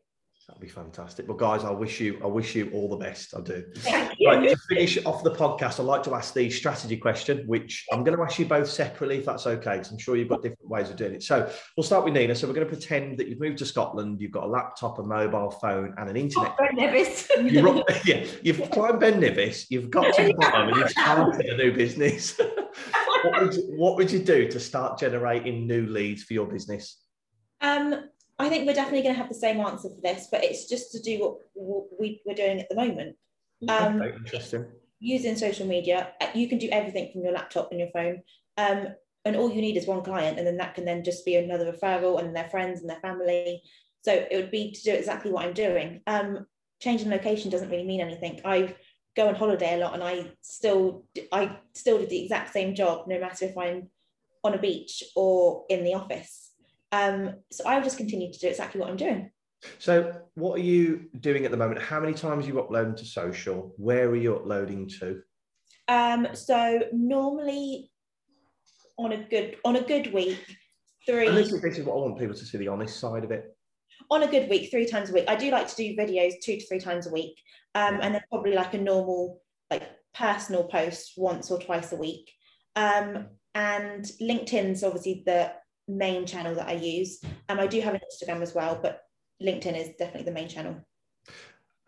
That'd 0.48 0.60
be 0.60 0.68
fantastic. 0.68 1.28
But 1.28 1.38
guys, 1.38 1.64
I 1.64 1.70
wish 1.70 2.00
you, 2.00 2.20
I 2.22 2.26
wish 2.26 2.56
you 2.56 2.68
all 2.72 2.88
the 2.88 2.96
best. 2.96 3.32
I 3.36 3.40
do. 3.42 3.64
Thank 3.76 4.14
you. 4.18 4.28
Right, 4.28 4.48
to 4.48 4.56
finish 4.68 5.04
off 5.04 5.22
the 5.22 5.30
podcast, 5.30 5.78
I'd 5.78 5.86
like 5.86 6.02
to 6.02 6.14
ask 6.14 6.34
the 6.34 6.50
strategy 6.50 6.96
question, 6.96 7.46
which 7.46 7.86
I'm 7.92 8.02
going 8.02 8.16
to 8.16 8.22
ask 8.24 8.38
you 8.40 8.46
both 8.46 8.68
separately, 8.68 9.18
if 9.18 9.24
that's 9.24 9.46
okay, 9.46 9.74
because 9.74 9.92
I'm 9.92 9.98
sure 9.98 10.16
you've 10.16 10.28
got 10.28 10.42
different 10.42 10.68
ways 10.68 10.90
of 10.90 10.96
doing 10.96 11.14
it. 11.14 11.22
So 11.22 11.48
we'll 11.76 11.84
start 11.84 12.04
with 12.04 12.14
Nina. 12.14 12.34
So 12.34 12.48
we're 12.48 12.54
going 12.54 12.66
to 12.66 12.72
pretend 12.72 13.18
that 13.18 13.28
you've 13.28 13.38
moved 13.38 13.58
to 13.58 13.66
Scotland, 13.66 14.20
you've 14.20 14.32
got 14.32 14.44
a 14.44 14.48
laptop, 14.48 14.98
a 14.98 15.02
mobile 15.02 15.50
phone, 15.50 15.94
and 15.96 16.10
an 16.10 16.16
internet. 16.16 16.56
Oh, 16.58 16.66
Ben 16.66 16.76
Nevis. 16.76 17.30
you're 17.40 17.84
yeah, 18.04 18.26
you've 18.42 18.68
climbed 18.72 18.98
Ben 18.98 19.20
Nevis, 19.20 19.70
you've 19.70 19.90
got 19.90 20.12
to 20.14 20.24
the 20.24 20.34
bottom, 20.34 20.68
and 20.68 20.76
you've 20.76 20.90
started 20.90 21.46
a 21.46 21.56
new 21.56 21.72
business. 21.72 22.36
what, 23.22 23.42
would 23.42 23.54
you, 23.54 23.62
what 23.76 23.96
would 23.96 24.10
you 24.10 24.18
do 24.18 24.48
to 24.50 24.58
start 24.58 24.98
generating 24.98 25.68
new 25.68 25.86
leads 25.86 26.24
for 26.24 26.34
your 26.34 26.46
business? 26.46 26.98
Um, 27.60 28.08
I 28.38 28.48
think 28.48 28.66
we're 28.66 28.74
definitely 28.74 29.02
going 29.02 29.14
to 29.14 29.20
have 29.20 29.28
the 29.28 29.34
same 29.34 29.60
answer 29.60 29.88
for 29.88 30.00
this, 30.02 30.28
but 30.30 30.42
it's 30.42 30.68
just 30.68 30.92
to 30.92 31.00
do 31.00 31.38
what, 31.54 31.86
we, 32.00 32.22
we're 32.26 32.34
doing 32.34 32.60
at 32.60 32.68
the 32.68 32.76
moment. 32.76 33.16
Um, 33.68 34.00
okay, 34.00 34.16
interesting. 34.16 34.66
Using 34.98 35.36
social 35.36 35.66
media, 35.66 36.12
uh, 36.20 36.28
you 36.34 36.48
can 36.48 36.58
do 36.58 36.68
everything 36.70 37.10
from 37.12 37.22
your 37.22 37.32
laptop 37.32 37.70
and 37.70 37.80
your 37.80 37.90
phone. 37.90 38.22
Um, 38.56 38.88
and 39.24 39.36
all 39.36 39.52
you 39.52 39.60
need 39.60 39.76
is 39.76 39.86
one 39.86 40.02
client, 40.02 40.38
and 40.38 40.46
then 40.46 40.56
that 40.56 40.74
can 40.74 40.84
then 40.84 41.04
just 41.04 41.24
be 41.24 41.36
another 41.36 41.72
referral 41.72 42.20
and 42.20 42.34
their 42.34 42.48
friends 42.50 42.80
and 42.80 42.90
their 42.90 43.00
family. 43.00 43.62
So 44.02 44.12
it 44.12 44.36
would 44.36 44.50
be 44.50 44.72
to 44.72 44.82
do 44.82 44.92
exactly 44.92 45.30
what 45.30 45.46
I'm 45.46 45.52
doing. 45.52 46.00
Um, 46.06 46.46
changing 46.80 47.10
location 47.10 47.50
doesn't 47.50 47.70
really 47.70 47.86
mean 47.86 48.00
anything. 48.00 48.40
I 48.44 48.74
go 49.16 49.28
on 49.28 49.36
holiday 49.36 49.74
a 49.74 49.78
lot, 49.78 49.94
and 49.94 50.02
I 50.02 50.32
still 50.40 51.04
I 51.30 51.56
still 51.72 51.98
do 51.98 52.06
the 52.06 52.22
exact 52.24 52.52
same 52.52 52.74
job, 52.74 53.06
no 53.06 53.20
matter 53.20 53.44
if 53.44 53.56
I'm 53.56 53.90
on 54.42 54.54
a 54.54 54.58
beach 54.58 55.04
or 55.14 55.64
in 55.68 55.84
the 55.84 55.94
office. 55.94 56.51
Um, 56.92 57.34
so 57.50 57.64
I 57.66 57.76
will 57.76 57.84
just 57.84 57.96
continue 57.96 58.32
to 58.32 58.38
do 58.38 58.48
exactly 58.48 58.80
what 58.80 58.90
I'm 58.90 58.96
doing. 58.96 59.30
So, 59.78 60.12
what 60.34 60.58
are 60.58 60.62
you 60.62 61.08
doing 61.20 61.44
at 61.44 61.50
the 61.50 61.56
moment? 61.56 61.80
How 61.80 62.00
many 62.00 62.14
times 62.14 62.44
are 62.44 62.48
you 62.48 62.60
uploading 62.60 62.96
to 62.96 63.04
social? 63.04 63.72
Where 63.76 64.08
are 64.08 64.16
you 64.16 64.36
uploading 64.36 64.88
to? 65.00 65.22
Um, 65.88 66.28
so 66.32 66.82
normally 66.92 67.90
on 68.98 69.12
a 69.12 69.24
good 69.28 69.56
on 69.64 69.76
a 69.76 69.82
good 69.82 70.12
week, 70.12 70.38
three. 71.06 71.28
And 71.28 71.36
this 71.36 71.52
is, 71.52 71.60
this 71.60 71.78
is 71.78 71.84
what 71.84 71.94
I 71.94 71.98
want 71.98 72.18
people 72.18 72.34
to 72.34 72.44
see 72.44 72.58
the 72.58 72.68
honest 72.68 72.98
side 72.98 73.24
of 73.24 73.30
it. 73.30 73.56
On 74.10 74.22
a 74.22 74.26
good 74.26 74.48
week, 74.48 74.70
three 74.70 74.86
times 74.86 75.10
a 75.10 75.12
week. 75.12 75.24
I 75.28 75.36
do 75.36 75.50
like 75.50 75.68
to 75.68 75.76
do 75.76 75.96
videos 75.96 76.34
two 76.42 76.56
to 76.56 76.66
three 76.66 76.80
times 76.80 77.06
a 77.06 77.12
week, 77.12 77.36
um, 77.74 77.98
and 78.02 78.14
then 78.14 78.22
probably 78.30 78.54
like 78.54 78.74
a 78.74 78.78
normal 78.78 79.40
like 79.70 79.88
personal 80.14 80.64
post 80.64 81.12
once 81.16 81.50
or 81.50 81.58
twice 81.58 81.92
a 81.92 81.96
week. 81.96 82.30
Um, 82.76 83.28
and 83.54 84.04
LinkedIn's 84.20 84.82
obviously 84.82 85.22
the 85.26 85.52
main 85.92 86.26
channel 86.26 86.54
that 86.54 86.68
I 86.68 86.72
use. 86.72 87.20
Um, 87.48 87.60
I 87.60 87.66
do 87.66 87.80
have 87.80 87.94
an 87.94 88.00
Instagram 88.00 88.42
as 88.42 88.54
well, 88.54 88.78
but 88.80 89.02
LinkedIn 89.42 89.76
is 89.76 89.90
definitely 89.98 90.24
the 90.24 90.32
main 90.32 90.48
channel. 90.48 90.76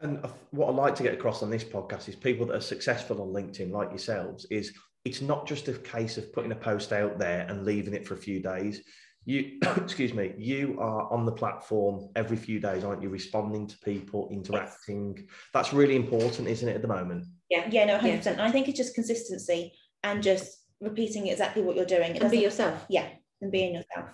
And 0.00 0.24
what 0.50 0.68
I 0.68 0.72
like 0.72 0.94
to 0.96 1.02
get 1.02 1.14
across 1.14 1.42
on 1.42 1.50
this 1.50 1.64
podcast 1.64 2.08
is 2.08 2.16
people 2.16 2.46
that 2.46 2.56
are 2.56 2.60
successful 2.60 3.22
on 3.22 3.28
LinkedIn, 3.28 3.70
like 3.70 3.90
yourselves, 3.90 4.46
is 4.50 4.72
it's 5.04 5.20
not 5.20 5.46
just 5.46 5.68
a 5.68 5.74
case 5.74 6.18
of 6.18 6.32
putting 6.32 6.52
a 6.52 6.56
post 6.56 6.92
out 6.92 7.18
there 7.18 7.46
and 7.48 7.64
leaving 7.64 7.94
it 7.94 8.06
for 8.06 8.14
a 8.14 8.18
few 8.18 8.40
days. 8.40 8.82
You, 9.24 9.58
excuse 9.76 10.12
me, 10.12 10.34
you 10.36 10.76
are 10.80 11.10
on 11.12 11.24
the 11.24 11.32
platform 11.32 12.08
every 12.16 12.36
few 12.36 12.60
days, 12.60 12.84
aren't 12.84 13.02
you? 13.02 13.08
Responding 13.08 13.66
to 13.66 13.78
people, 13.78 14.28
interacting. 14.30 15.14
Yes. 15.16 15.26
That's 15.52 15.72
really 15.72 15.96
important, 15.96 16.48
isn't 16.48 16.68
it, 16.68 16.74
at 16.74 16.82
the 16.82 16.88
moment? 16.88 17.26
Yeah, 17.48 17.68
yeah, 17.70 17.84
no, 17.84 17.98
100%. 17.98 18.24
Yeah. 18.24 18.44
I 18.44 18.50
think 18.50 18.68
it's 18.68 18.78
just 18.78 18.94
consistency 18.94 19.72
and 20.02 20.22
just 20.22 20.64
repeating 20.80 21.28
exactly 21.28 21.62
what 21.62 21.76
you're 21.76 21.86
doing. 21.86 22.16
It 22.16 22.22
and 22.22 22.30
be 22.30 22.38
yourself. 22.38 22.84
Yeah, 22.88 23.08
and 23.44 23.52
being 23.52 23.74
yourself. 23.74 24.08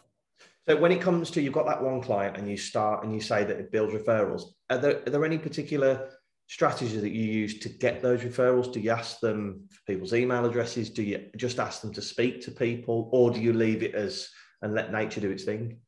So 0.68 0.76
when 0.76 0.92
it 0.92 1.00
comes 1.00 1.30
to 1.30 1.40
you've 1.40 1.54
got 1.54 1.66
that 1.66 1.82
one 1.82 2.02
client 2.02 2.36
and 2.36 2.48
you 2.48 2.56
start 2.56 3.04
and 3.04 3.14
you 3.14 3.20
say 3.20 3.44
that 3.44 3.56
it 3.56 3.72
builds 3.72 3.94
referrals, 3.94 4.42
are 4.68 4.78
there, 4.78 4.96
are 5.06 5.10
there 5.10 5.24
any 5.24 5.38
particular 5.38 6.10
strategies 6.48 7.00
that 7.00 7.10
you 7.10 7.24
use 7.24 7.58
to 7.60 7.68
get 7.68 8.02
those 8.02 8.20
referrals? 8.20 8.72
Do 8.72 8.80
you 8.80 8.90
ask 8.90 9.20
them 9.20 9.64
for 9.70 9.80
people's 9.92 10.12
email 10.12 10.44
addresses? 10.44 10.90
Do 10.90 11.02
you 11.02 11.30
just 11.36 11.58
ask 11.58 11.80
them 11.80 11.92
to 11.94 12.02
speak 12.02 12.42
to 12.42 12.50
people, 12.50 13.08
or 13.12 13.30
do 13.30 13.40
you 13.40 13.52
leave 13.52 13.82
it 13.82 13.94
as 13.94 14.28
and 14.62 14.74
let 14.74 14.92
nature 14.92 15.20
do 15.20 15.30
its 15.30 15.44
thing? 15.44 15.78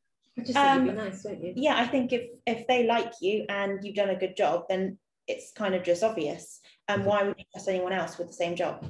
Um, 0.57 0.95
nice, 0.95 1.27
yeah, 1.55 1.77
I 1.77 1.87
think 1.87 2.13
if 2.13 2.23
if 2.47 2.67
they 2.67 2.87
like 2.87 3.13
you 3.21 3.45
and 3.51 3.85
you've 3.85 3.97
done 3.97 4.09
a 4.09 4.19
good 4.19 4.35
job, 4.35 4.65
then 4.69 4.99
it's 5.29 5.53
kind 5.53 5.75
of 5.75 5.83
just 5.83 6.03
obvious. 6.03 6.61
And 6.89 7.01
um, 7.01 7.01
mm-hmm. 7.01 7.09
why 7.11 7.23
would 7.25 7.39
you 7.39 7.45
trust 7.53 7.69
anyone 7.69 7.93
else 7.93 8.17
with 8.17 8.29
the 8.29 8.33
same 8.33 8.57
job 8.57 8.83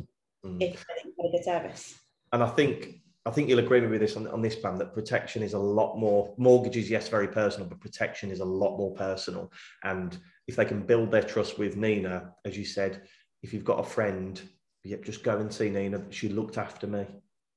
mm. 0.46 0.56
if 0.62 0.72
they've 0.72 1.16
got 1.16 1.26
a 1.26 1.30
good 1.32 1.44
service? 1.44 1.98
And 2.32 2.42
I 2.42 2.48
think 2.48 3.01
I 3.24 3.30
think 3.30 3.48
you'll 3.48 3.60
agree 3.60 3.80
with 3.80 3.90
me 3.90 3.98
this 3.98 4.16
on, 4.16 4.26
on 4.28 4.42
this 4.42 4.56
plan 4.56 4.76
that 4.78 4.94
protection 4.94 5.42
is 5.42 5.54
a 5.54 5.58
lot 5.58 5.96
more 5.96 6.34
mortgages, 6.38 6.90
yes, 6.90 7.08
very 7.08 7.28
personal, 7.28 7.68
but 7.68 7.80
protection 7.80 8.30
is 8.30 8.40
a 8.40 8.44
lot 8.44 8.76
more 8.76 8.92
personal. 8.94 9.52
And 9.84 10.18
if 10.48 10.56
they 10.56 10.64
can 10.64 10.82
build 10.82 11.10
their 11.10 11.22
trust 11.22 11.58
with 11.58 11.76
Nina, 11.76 12.32
as 12.44 12.58
you 12.58 12.64
said, 12.64 13.02
if 13.42 13.54
you've 13.54 13.64
got 13.64 13.78
a 13.78 13.88
friend, 13.88 14.40
yep, 14.82 15.04
just 15.04 15.22
go 15.22 15.38
and 15.38 15.52
see 15.52 15.70
Nina. 15.70 16.02
She 16.10 16.28
looked 16.28 16.58
after 16.58 16.88
me. 16.88 17.06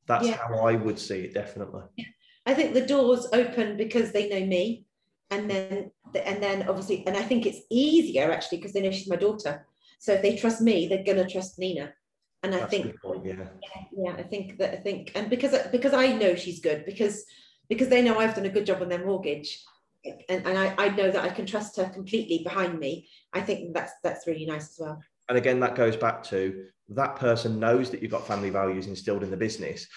That's 0.07 0.27
yeah. 0.27 0.37
how 0.37 0.59
I 0.59 0.73
would 0.73 0.99
see 0.99 1.21
it, 1.21 1.33
definitely. 1.33 1.81
Yeah. 1.95 2.05
I 2.45 2.53
think 2.53 2.75
the 2.75 2.85
doors 2.85 3.27
open 3.33 3.75
because 3.75 4.11
they 4.11 4.29
know 4.29 4.45
me, 4.45 4.85
and 5.31 5.49
then 5.49 5.89
and 6.13 6.43
then 6.43 6.69
obviously, 6.69 7.05
and 7.07 7.17
I 7.17 7.23
think 7.23 7.47
it's 7.47 7.61
easier 7.71 8.31
actually 8.31 8.59
because 8.59 8.73
they 8.73 8.81
know 8.81 8.91
she's 8.91 9.09
my 9.09 9.15
daughter. 9.15 9.65
So 9.97 10.13
if 10.13 10.21
they 10.21 10.35
trust 10.35 10.61
me, 10.61 10.87
they're 10.87 11.03
gonna 11.03 11.27
trust 11.27 11.57
Nina 11.57 11.91
and 12.53 12.63
I 12.63 12.65
think 12.65 13.01
point, 13.01 13.25
yeah. 13.25 13.47
yeah, 13.95 14.13
I 14.17 14.23
think 14.23 14.57
that 14.59 14.73
I 14.73 14.77
think 14.77 15.11
and 15.15 15.29
because 15.29 15.55
because 15.71 15.93
I 15.93 16.13
know 16.13 16.35
she's 16.35 16.59
good 16.59 16.85
because 16.85 17.25
because 17.69 17.89
they 17.89 18.01
know 18.01 18.19
I've 18.19 18.35
done 18.35 18.45
a 18.45 18.49
good 18.49 18.65
job 18.65 18.81
on 18.81 18.89
their 18.89 19.05
mortgage 19.05 19.63
and, 20.29 20.45
and 20.45 20.57
I, 20.57 20.75
I 20.77 20.89
know 20.89 21.11
that 21.11 21.23
I 21.23 21.29
can 21.29 21.45
trust 21.45 21.77
her 21.77 21.89
completely 21.89 22.43
behind 22.43 22.79
me. 22.79 23.09
I 23.33 23.41
think 23.41 23.73
that's 23.73 23.93
that's 24.03 24.27
really 24.27 24.45
nice 24.45 24.69
as 24.71 24.77
well. 24.79 25.03
And 25.27 25.37
again, 25.37 25.59
that 25.61 25.75
goes 25.75 25.95
back 25.95 26.23
to 26.25 26.65
that 26.89 27.15
person 27.15 27.59
knows 27.59 27.89
that 27.89 28.01
you've 28.01 28.11
got 28.11 28.27
family 28.27 28.51
values 28.51 28.85
instilled 28.85 29.23
in 29.23 29.31
the 29.31 29.37
business, 29.37 29.87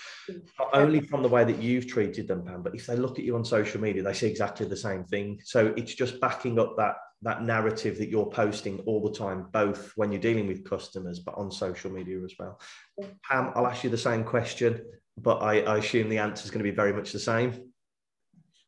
not 0.58 0.70
only 0.72 1.00
from 1.00 1.22
the 1.22 1.28
way 1.28 1.44
that 1.44 1.60
you've 1.60 1.86
treated 1.86 2.26
them, 2.26 2.42
Pam, 2.46 2.62
but 2.62 2.74
if 2.74 2.86
they 2.86 2.96
look 2.96 3.18
at 3.18 3.26
you 3.26 3.36
on 3.36 3.44
social 3.44 3.78
media, 3.78 4.02
they 4.02 4.14
see 4.14 4.26
exactly 4.26 4.66
the 4.66 4.76
same 4.76 5.04
thing. 5.04 5.38
So 5.44 5.74
it's 5.76 5.94
just 5.94 6.18
backing 6.18 6.58
up 6.58 6.76
that 6.78 6.94
that 7.22 7.42
narrative 7.42 7.98
that 7.98 8.08
you're 8.08 8.30
posting 8.30 8.78
all 8.80 9.02
the 9.02 9.16
time, 9.16 9.46
both 9.52 9.92
when 9.96 10.12
you're 10.12 10.20
dealing 10.20 10.46
with 10.46 10.68
customers, 10.68 11.18
but 11.18 11.36
on 11.36 11.50
social 11.50 11.90
media 11.90 12.22
as 12.22 12.34
well. 12.38 12.60
Pam, 13.28 13.52
I'll 13.54 13.66
ask 13.66 13.82
you 13.82 13.90
the 13.90 13.98
same 13.98 14.24
question, 14.24 14.84
but 15.16 15.42
I, 15.42 15.60
I 15.60 15.78
assume 15.78 16.08
the 16.08 16.18
answer 16.18 16.44
is 16.44 16.50
going 16.50 16.64
to 16.64 16.70
be 16.70 16.74
very 16.74 16.92
much 16.92 17.12
the 17.12 17.18
same. 17.18 17.72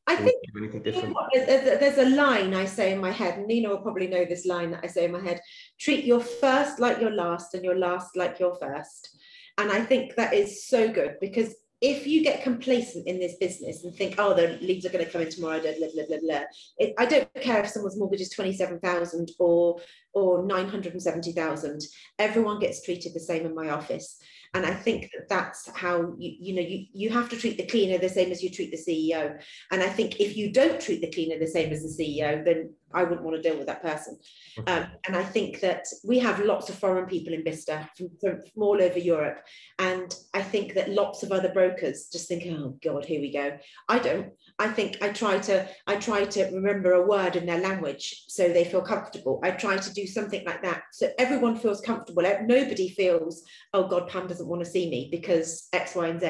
I 0.06 0.16
think 0.16 0.42
anything 0.56 0.82
different? 0.82 1.16
there's 1.32 1.98
a 1.98 2.16
line 2.16 2.52
I 2.54 2.64
say 2.64 2.92
in 2.92 3.00
my 3.00 3.12
head, 3.12 3.38
and 3.38 3.46
Nina 3.46 3.68
will 3.68 3.82
probably 3.82 4.08
know 4.08 4.24
this 4.24 4.44
line 4.44 4.72
that 4.72 4.80
I 4.82 4.88
say 4.88 5.04
in 5.04 5.12
my 5.12 5.20
head 5.20 5.40
treat 5.78 6.04
your 6.04 6.20
first 6.20 6.80
like 6.80 7.00
your 7.00 7.12
last, 7.12 7.54
and 7.54 7.64
your 7.64 7.78
last 7.78 8.16
like 8.16 8.40
your 8.40 8.56
first. 8.56 9.16
And 9.58 9.70
I 9.70 9.84
think 9.84 10.16
that 10.16 10.34
is 10.34 10.66
so 10.66 10.90
good 10.90 11.16
because 11.20 11.54
if 11.80 12.06
you 12.06 12.22
get 12.22 12.42
complacent 12.42 13.06
in 13.06 13.18
this 13.18 13.36
business 13.36 13.84
and 13.84 13.94
think, 13.94 14.16
oh, 14.18 14.34
the 14.34 14.58
leads 14.60 14.84
are 14.84 14.90
going 14.90 15.04
to 15.04 15.10
come 15.10 15.22
in 15.22 15.30
tomorrow, 15.30 15.60
blah, 15.60 15.72
blah, 15.78 15.88
blah, 15.94 16.04
blah, 16.06 16.18
blah. 16.20 16.44
It, 16.78 16.94
I 16.98 17.06
don't 17.06 17.32
care 17.34 17.60
if 17.60 17.70
someone's 17.70 17.98
mortgage 17.98 18.20
is 18.20 18.30
27,000 18.30 19.30
or, 19.38 19.80
or 20.12 20.44
970,000. 20.44 21.80
Everyone 22.18 22.58
gets 22.58 22.84
treated 22.84 23.14
the 23.14 23.20
same 23.20 23.46
in 23.46 23.54
my 23.54 23.70
office. 23.70 24.18
And 24.52 24.66
I 24.66 24.74
think 24.74 25.10
that 25.12 25.28
that's 25.28 25.70
how 25.70 26.14
you, 26.18 26.34
you 26.38 26.54
know, 26.54 26.60
you, 26.60 26.86
you 26.92 27.10
have 27.10 27.28
to 27.30 27.36
treat 27.36 27.56
the 27.56 27.66
cleaner 27.66 27.98
the 27.98 28.08
same 28.08 28.30
as 28.30 28.42
you 28.42 28.50
treat 28.50 28.72
the 28.72 28.76
CEO. 28.76 29.40
And 29.70 29.82
I 29.82 29.88
think 29.88 30.20
if 30.20 30.36
you 30.36 30.52
don't 30.52 30.80
treat 30.80 31.00
the 31.00 31.10
cleaner 31.10 31.38
the 31.38 31.46
same 31.46 31.72
as 31.72 31.82
the 31.82 32.04
CEO, 32.04 32.44
then 32.44 32.74
I 32.92 33.04
wouldn't 33.04 33.22
want 33.22 33.36
to 33.36 33.42
deal 33.42 33.56
with 33.56 33.66
that 33.66 33.82
person. 33.82 34.18
Um, 34.66 34.86
and 35.06 35.16
I 35.16 35.22
think 35.22 35.60
that 35.60 35.86
we 36.04 36.18
have 36.18 36.44
lots 36.44 36.68
of 36.68 36.74
foreign 36.76 37.06
people 37.06 37.32
in 37.32 37.44
Bicester 37.44 37.88
from, 37.96 38.10
from, 38.20 38.42
from, 38.52 38.62
all 38.62 38.82
over 38.82 38.98
Europe. 38.98 39.40
And 39.78 40.14
I 40.34 40.42
think 40.42 40.74
that 40.74 40.90
lots 40.90 41.22
of 41.22 41.32
other 41.32 41.52
brokers 41.52 42.08
just 42.12 42.28
think, 42.28 42.44
oh 42.46 42.76
God, 42.82 43.04
here 43.04 43.20
we 43.20 43.32
go. 43.32 43.58
I 43.88 43.98
don't. 43.98 44.32
I 44.58 44.68
think 44.68 44.98
I 45.02 45.10
try 45.10 45.38
to 45.38 45.68
I 45.86 45.96
try 45.96 46.24
to 46.24 46.44
remember 46.52 46.92
a 46.92 47.06
word 47.06 47.36
in 47.36 47.46
their 47.46 47.60
language 47.60 48.24
so 48.28 48.48
they 48.48 48.64
feel 48.64 48.82
comfortable. 48.82 49.40
I 49.42 49.52
try 49.52 49.76
to 49.76 49.92
do 49.92 50.06
something 50.06 50.44
like 50.44 50.62
that 50.62 50.82
so 50.92 51.10
everyone 51.18 51.56
feels 51.56 51.80
comfortable. 51.80 52.22
Nobody 52.22 52.88
feels, 52.88 53.44
oh 53.72 53.86
God, 53.86 54.08
Pam 54.08 54.26
doesn't 54.26 54.48
want 54.48 54.64
to 54.64 54.70
see 54.70 54.90
me 54.90 55.08
because 55.10 55.68
X, 55.72 55.94
Y, 55.94 56.08
and 56.08 56.20
Z. 56.20 56.26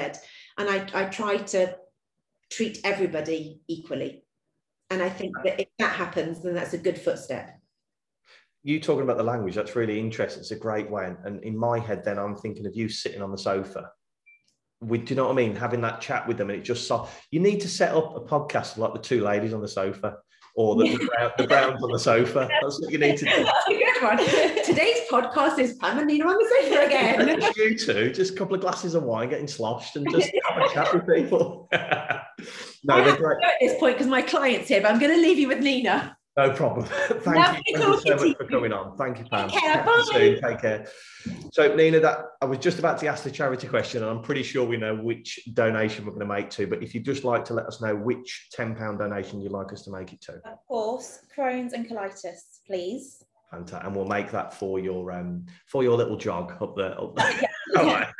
And 0.58 0.68
I, 0.68 0.86
I 0.94 1.04
try 1.06 1.38
to 1.38 1.76
treat 2.50 2.80
everybody 2.84 3.60
equally. 3.68 4.24
And 4.90 5.02
I 5.02 5.08
think 5.08 5.36
that 5.44 5.60
if 5.60 5.68
that 5.78 5.94
happens, 5.94 6.42
then 6.42 6.54
that's 6.54 6.74
a 6.74 6.78
good 6.78 6.98
footstep. 6.98 7.56
you 8.64 8.80
talking 8.80 9.04
about 9.04 9.16
the 9.16 9.22
language, 9.22 9.54
that's 9.54 9.76
really 9.76 9.98
interesting. 9.98 10.40
It's 10.40 10.50
a 10.50 10.56
great 10.56 10.90
way. 10.90 11.14
And 11.24 11.42
in 11.44 11.56
my 11.56 11.78
head, 11.78 12.04
then 12.04 12.18
I'm 12.18 12.36
thinking 12.36 12.66
of 12.66 12.74
you 12.74 12.88
sitting 12.88 13.22
on 13.22 13.30
the 13.30 13.38
sofa. 13.38 13.90
We, 14.80 14.98
do 14.98 15.14
you 15.14 15.16
know 15.16 15.26
what 15.26 15.32
I 15.32 15.36
mean? 15.36 15.54
Having 15.54 15.82
that 15.82 16.00
chat 16.00 16.26
with 16.26 16.38
them, 16.38 16.50
and 16.50 16.58
it 16.58 16.62
just 16.62 16.88
so 16.88 17.08
you 17.30 17.38
need 17.38 17.60
to 17.60 17.68
set 17.68 17.94
up 17.94 18.16
a 18.16 18.20
podcast 18.20 18.78
like 18.78 18.94
the 18.94 18.98
two 18.98 19.22
ladies 19.22 19.52
on 19.52 19.60
the 19.60 19.68
sofa 19.68 20.16
or 20.54 20.76
the, 20.76 20.88
the, 20.88 21.32
the 21.38 21.46
Browns 21.46 21.82
on 21.82 21.92
the 21.92 21.98
sofa. 21.98 22.48
That's 22.60 22.80
what 22.80 22.90
you 22.90 22.98
need 22.98 23.16
to 23.18 23.24
do. 23.24 23.44
That's 23.44 23.66
a 23.68 23.78
good 23.78 24.02
one. 24.02 24.18
Today's 24.64 25.00
podcast 25.10 25.58
is 25.58 25.74
Pam 25.74 25.98
and 25.98 26.06
Nina 26.06 26.26
on 26.26 26.36
the 26.36 26.62
sofa 26.62 26.86
again. 26.86 27.42
you 27.56 27.78
two, 27.78 28.12
just 28.12 28.32
a 28.32 28.36
couple 28.36 28.54
of 28.54 28.60
glasses 28.60 28.94
of 28.94 29.02
wine 29.02 29.28
getting 29.28 29.48
sloshed 29.48 29.96
and 29.96 30.10
just 30.10 30.30
have 30.48 30.62
a 30.62 30.68
chat 30.72 30.92
with 30.94 31.06
people. 31.06 31.68
no, 32.84 32.94
I 32.94 33.04
they're 33.04 33.16
great. 33.16 33.44
At 33.44 33.54
this 33.60 33.78
point, 33.78 33.96
because 33.96 34.08
my 34.08 34.22
client's 34.22 34.68
here, 34.68 34.80
but 34.80 34.90
I'm 34.90 34.98
going 34.98 35.14
to 35.14 35.20
leave 35.20 35.38
you 35.38 35.48
with 35.48 35.60
Nina. 35.60 36.16
No 36.36 36.52
problem. 36.52 36.86
Thank 37.08 37.26
Love 37.36 37.58
you. 37.66 37.76
Thank 37.76 38.04
you 38.04 38.16
so 38.16 38.26
much 38.26 38.36
for 38.36 38.46
coming 38.46 38.72
on. 38.72 38.96
Thank 38.96 39.18
you, 39.18 39.24
Pam. 39.24 39.50
Take 39.50 39.60
care. 39.60 39.84
Bye. 39.84 40.04
Soon. 40.12 40.40
Take 40.40 40.60
care. 40.60 40.86
So, 41.52 41.74
Nina, 41.74 42.00
that 42.00 42.24
I 42.40 42.44
was 42.44 42.58
just 42.58 42.78
about 42.78 42.98
to 42.98 43.08
ask 43.08 43.24
the 43.24 43.30
charity 43.30 43.66
question, 43.66 44.02
and 44.02 44.10
I'm 44.10 44.22
pretty 44.22 44.42
sure 44.44 44.64
we 44.64 44.76
know 44.76 44.94
which 44.94 45.40
donation 45.52 46.06
we're 46.06 46.12
going 46.12 46.26
to 46.26 46.32
make 46.32 46.48
to. 46.50 46.66
But 46.66 46.82
if 46.82 46.94
you'd 46.94 47.04
just 47.04 47.24
like 47.24 47.44
to 47.46 47.54
let 47.54 47.66
us 47.66 47.82
know 47.82 47.96
which 47.96 48.48
£10 48.56 48.98
donation 48.98 49.40
you'd 49.40 49.52
like 49.52 49.72
us 49.72 49.82
to 49.82 49.90
make 49.90 50.12
it 50.12 50.20
to. 50.22 50.34
Of 50.44 50.64
course, 50.68 51.18
Crohn's 51.36 51.72
and 51.72 51.86
colitis, 51.88 52.60
please. 52.66 53.22
Fantastic. 53.50 53.84
And 53.84 53.96
we'll 53.96 54.06
make 54.06 54.30
that 54.30 54.54
for 54.54 54.78
your 54.78 55.10
um 55.10 55.44
for 55.66 55.82
your 55.82 55.96
little 55.96 56.16
jog 56.16 56.52
up 56.62 56.76
there. 56.76 56.98
Up 56.98 57.16
there. 57.16 57.40
yeah. 57.74 58.10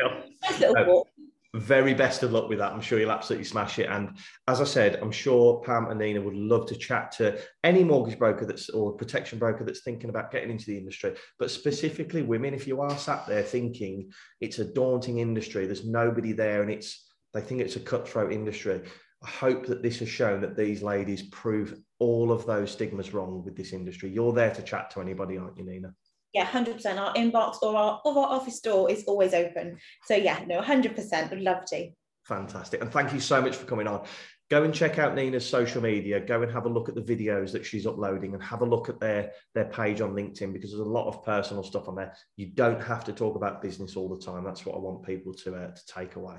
little 0.61 1.07
very 1.55 1.95
best 1.95 2.23
of 2.23 2.33
luck 2.33 2.49
with 2.49 2.59
that. 2.59 2.73
I'm 2.73 2.81
sure 2.81 3.01
you'll 3.01 3.11
absolutely 3.11 3.45
smash 3.45 3.79
it. 3.79 3.89
And 3.89 4.17
as 4.47 4.61
I 4.61 4.65
said, 4.65 5.01
I'm 5.03 5.11
sure 5.11 5.63
Pam 5.65 5.89
and 5.91 5.99
Nina 5.99 6.21
would 6.21 6.37
love 6.37 6.67
to 6.69 6.77
chat 6.77 7.11
to 7.13 7.39
any 7.65 7.83
mortgage 7.83 8.19
broker 8.19 8.47
that's 8.47 8.69
or 8.71 8.93
protection 8.93 9.39
broker 9.39 9.65
that's 9.65 9.83
thinking 9.83 10.11
about 10.11 10.31
getting 10.31 10.51
into 10.51 10.67
the 10.67 10.79
industry, 10.79 11.15
but 11.39 11.51
specifically 11.51 12.23
women. 12.23 12.55
If 12.55 12.67
you 12.67 12.81
are 12.81 12.97
sat 12.97 13.27
there 13.27 13.43
thinking 13.43 14.11
it's 14.41 14.61
a 14.61 14.73
daunting 14.73 15.19
industry, 15.19 15.67
there's 15.67 15.87
nobody 15.87 16.33
there, 16.33 16.63
and 16.63 16.71
it's 16.71 17.09
they 17.35 17.41
think 17.41 17.61
it's 17.61 17.77
a 17.77 17.81
cutthroat 17.81 18.33
industry. 18.33 18.83
I 19.23 19.29
hope 19.29 19.67
that 19.67 19.83
this 19.83 19.99
has 19.99 20.09
shown 20.09 20.41
that 20.41 20.57
these 20.57 20.83
ladies 20.83 21.23
prove 21.23 21.79
all 21.99 22.33
of 22.33 22.47
those 22.47 22.71
stigmas 22.71 23.13
wrong 23.13 23.45
with 23.45 23.57
this 23.57 23.73
industry. 23.73 24.09
You're 24.09 24.33
there 24.33 24.55
to 24.55 24.63
chat 24.63 24.91
to 24.93 25.01
anybody, 25.01 25.37
aren't 25.37 25.59
you, 25.59 25.65
Nina? 25.65 25.95
Yeah 26.33 26.47
100% 26.47 26.99
our 26.99 27.15
inbox 27.15 27.63
or 27.63 27.77
our, 27.77 28.01
or 28.05 28.19
our 28.19 28.33
office 28.33 28.61
door 28.61 28.91
is 28.91 29.05
always 29.05 29.35
open 29.35 29.77
so 30.07 30.15
yeah 30.15 30.41
no 30.47 30.61
100% 30.61 31.31
would 31.31 31.41
love 31.41 31.65
to 31.67 31.91
fantastic 32.25 32.81
and 32.81 32.93
thank 32.93 33.13
you 33.13 33.21
so 33.21 33.41
much 33.41 33.57
for 33.57 33.67
coming 33.67 33.87
on 33.87 34.05
go 34.51 34.65
and 34.65 34.75
check 34.75 34.99
out 34.99 35.15
Nina's 35.15 35.49
social 35.49 35.81
media. 35.81 36.19
Go 36.19 36.43
and 36.43 36.51
have 36.51 36.67
a 36.67 36.69
look 36.69 36.89
at 36.89 36.97
the 36.97 37.01
videos 37.01 37.53
that 37.53 37.65
she's 37.65 37.87
uploading 37.87 38.35
and 38.35 38.43
have 38.43 38.63
a 38.63 38.67
look 38.67 38.89
at 38.89 38.99
their, 38.99 39.31
their 39.55 39.67
page 39.67 40.01
on 40.01 40.13
LinkedIn 40.13 40.53
because 40.53 40.71
there's 40.71 40.81
a 40.81 40.85
lot 40.85 41.07
of 41.07 41.25
personal 41.25 41.63
stuff 41.63 41.89
on 41.89 41.95
there. 41.95 42.13
You 42.37 42.47
don't 42.47 42.83
have 42.83 43.05
to 43.05 43.13
talk 43.13 43.37
about 43.37 43.63
business 43.63 43.97
all 43.97 44.09
the 44.09 44.21
time. 44.21 44.43
That's 44.43 44.67
what 44.67 44.75
I 44.75 44.79
want 44.79 45.07
people 45.07 45.33
to, 45.35 45.55
uh, 45.55 45.69
to 45.69 45.87
take 45.87 46.17
away. 46.17 46.37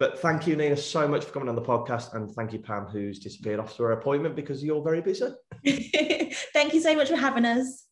But 0.00 0.18
thank 0.18 0.46
you, 0.46 0.56
Nina, 0.56 0.76
so 0.76 1.06
much 1.06 1.24
for 1.24 1.32
coming 1.32 1.48
on 1.48 1.54
the 1.54 1.62
podcast. 1.62 2.14
And 2.14 2.30
thank 2.32 2.52
you, 2.52 2.58
Pam, 2.58 2.86
who's 2.86 3.20
disappeared 3.20 3.60
off 3.60 3.76
to 3.76 3.84
her 3.84 3.92
appointment 3.92 4.34
because 4.34 4.62
you're 4.64 4.82
very 4.82 5.00
busy. 5.00 5.28
thank 6.52 6.74
you 6.74 6.80
so 6.80 6.96
much 6.96 7.08
for 7.08 7.16
having 7.16 7.44
us. 7.44 7.81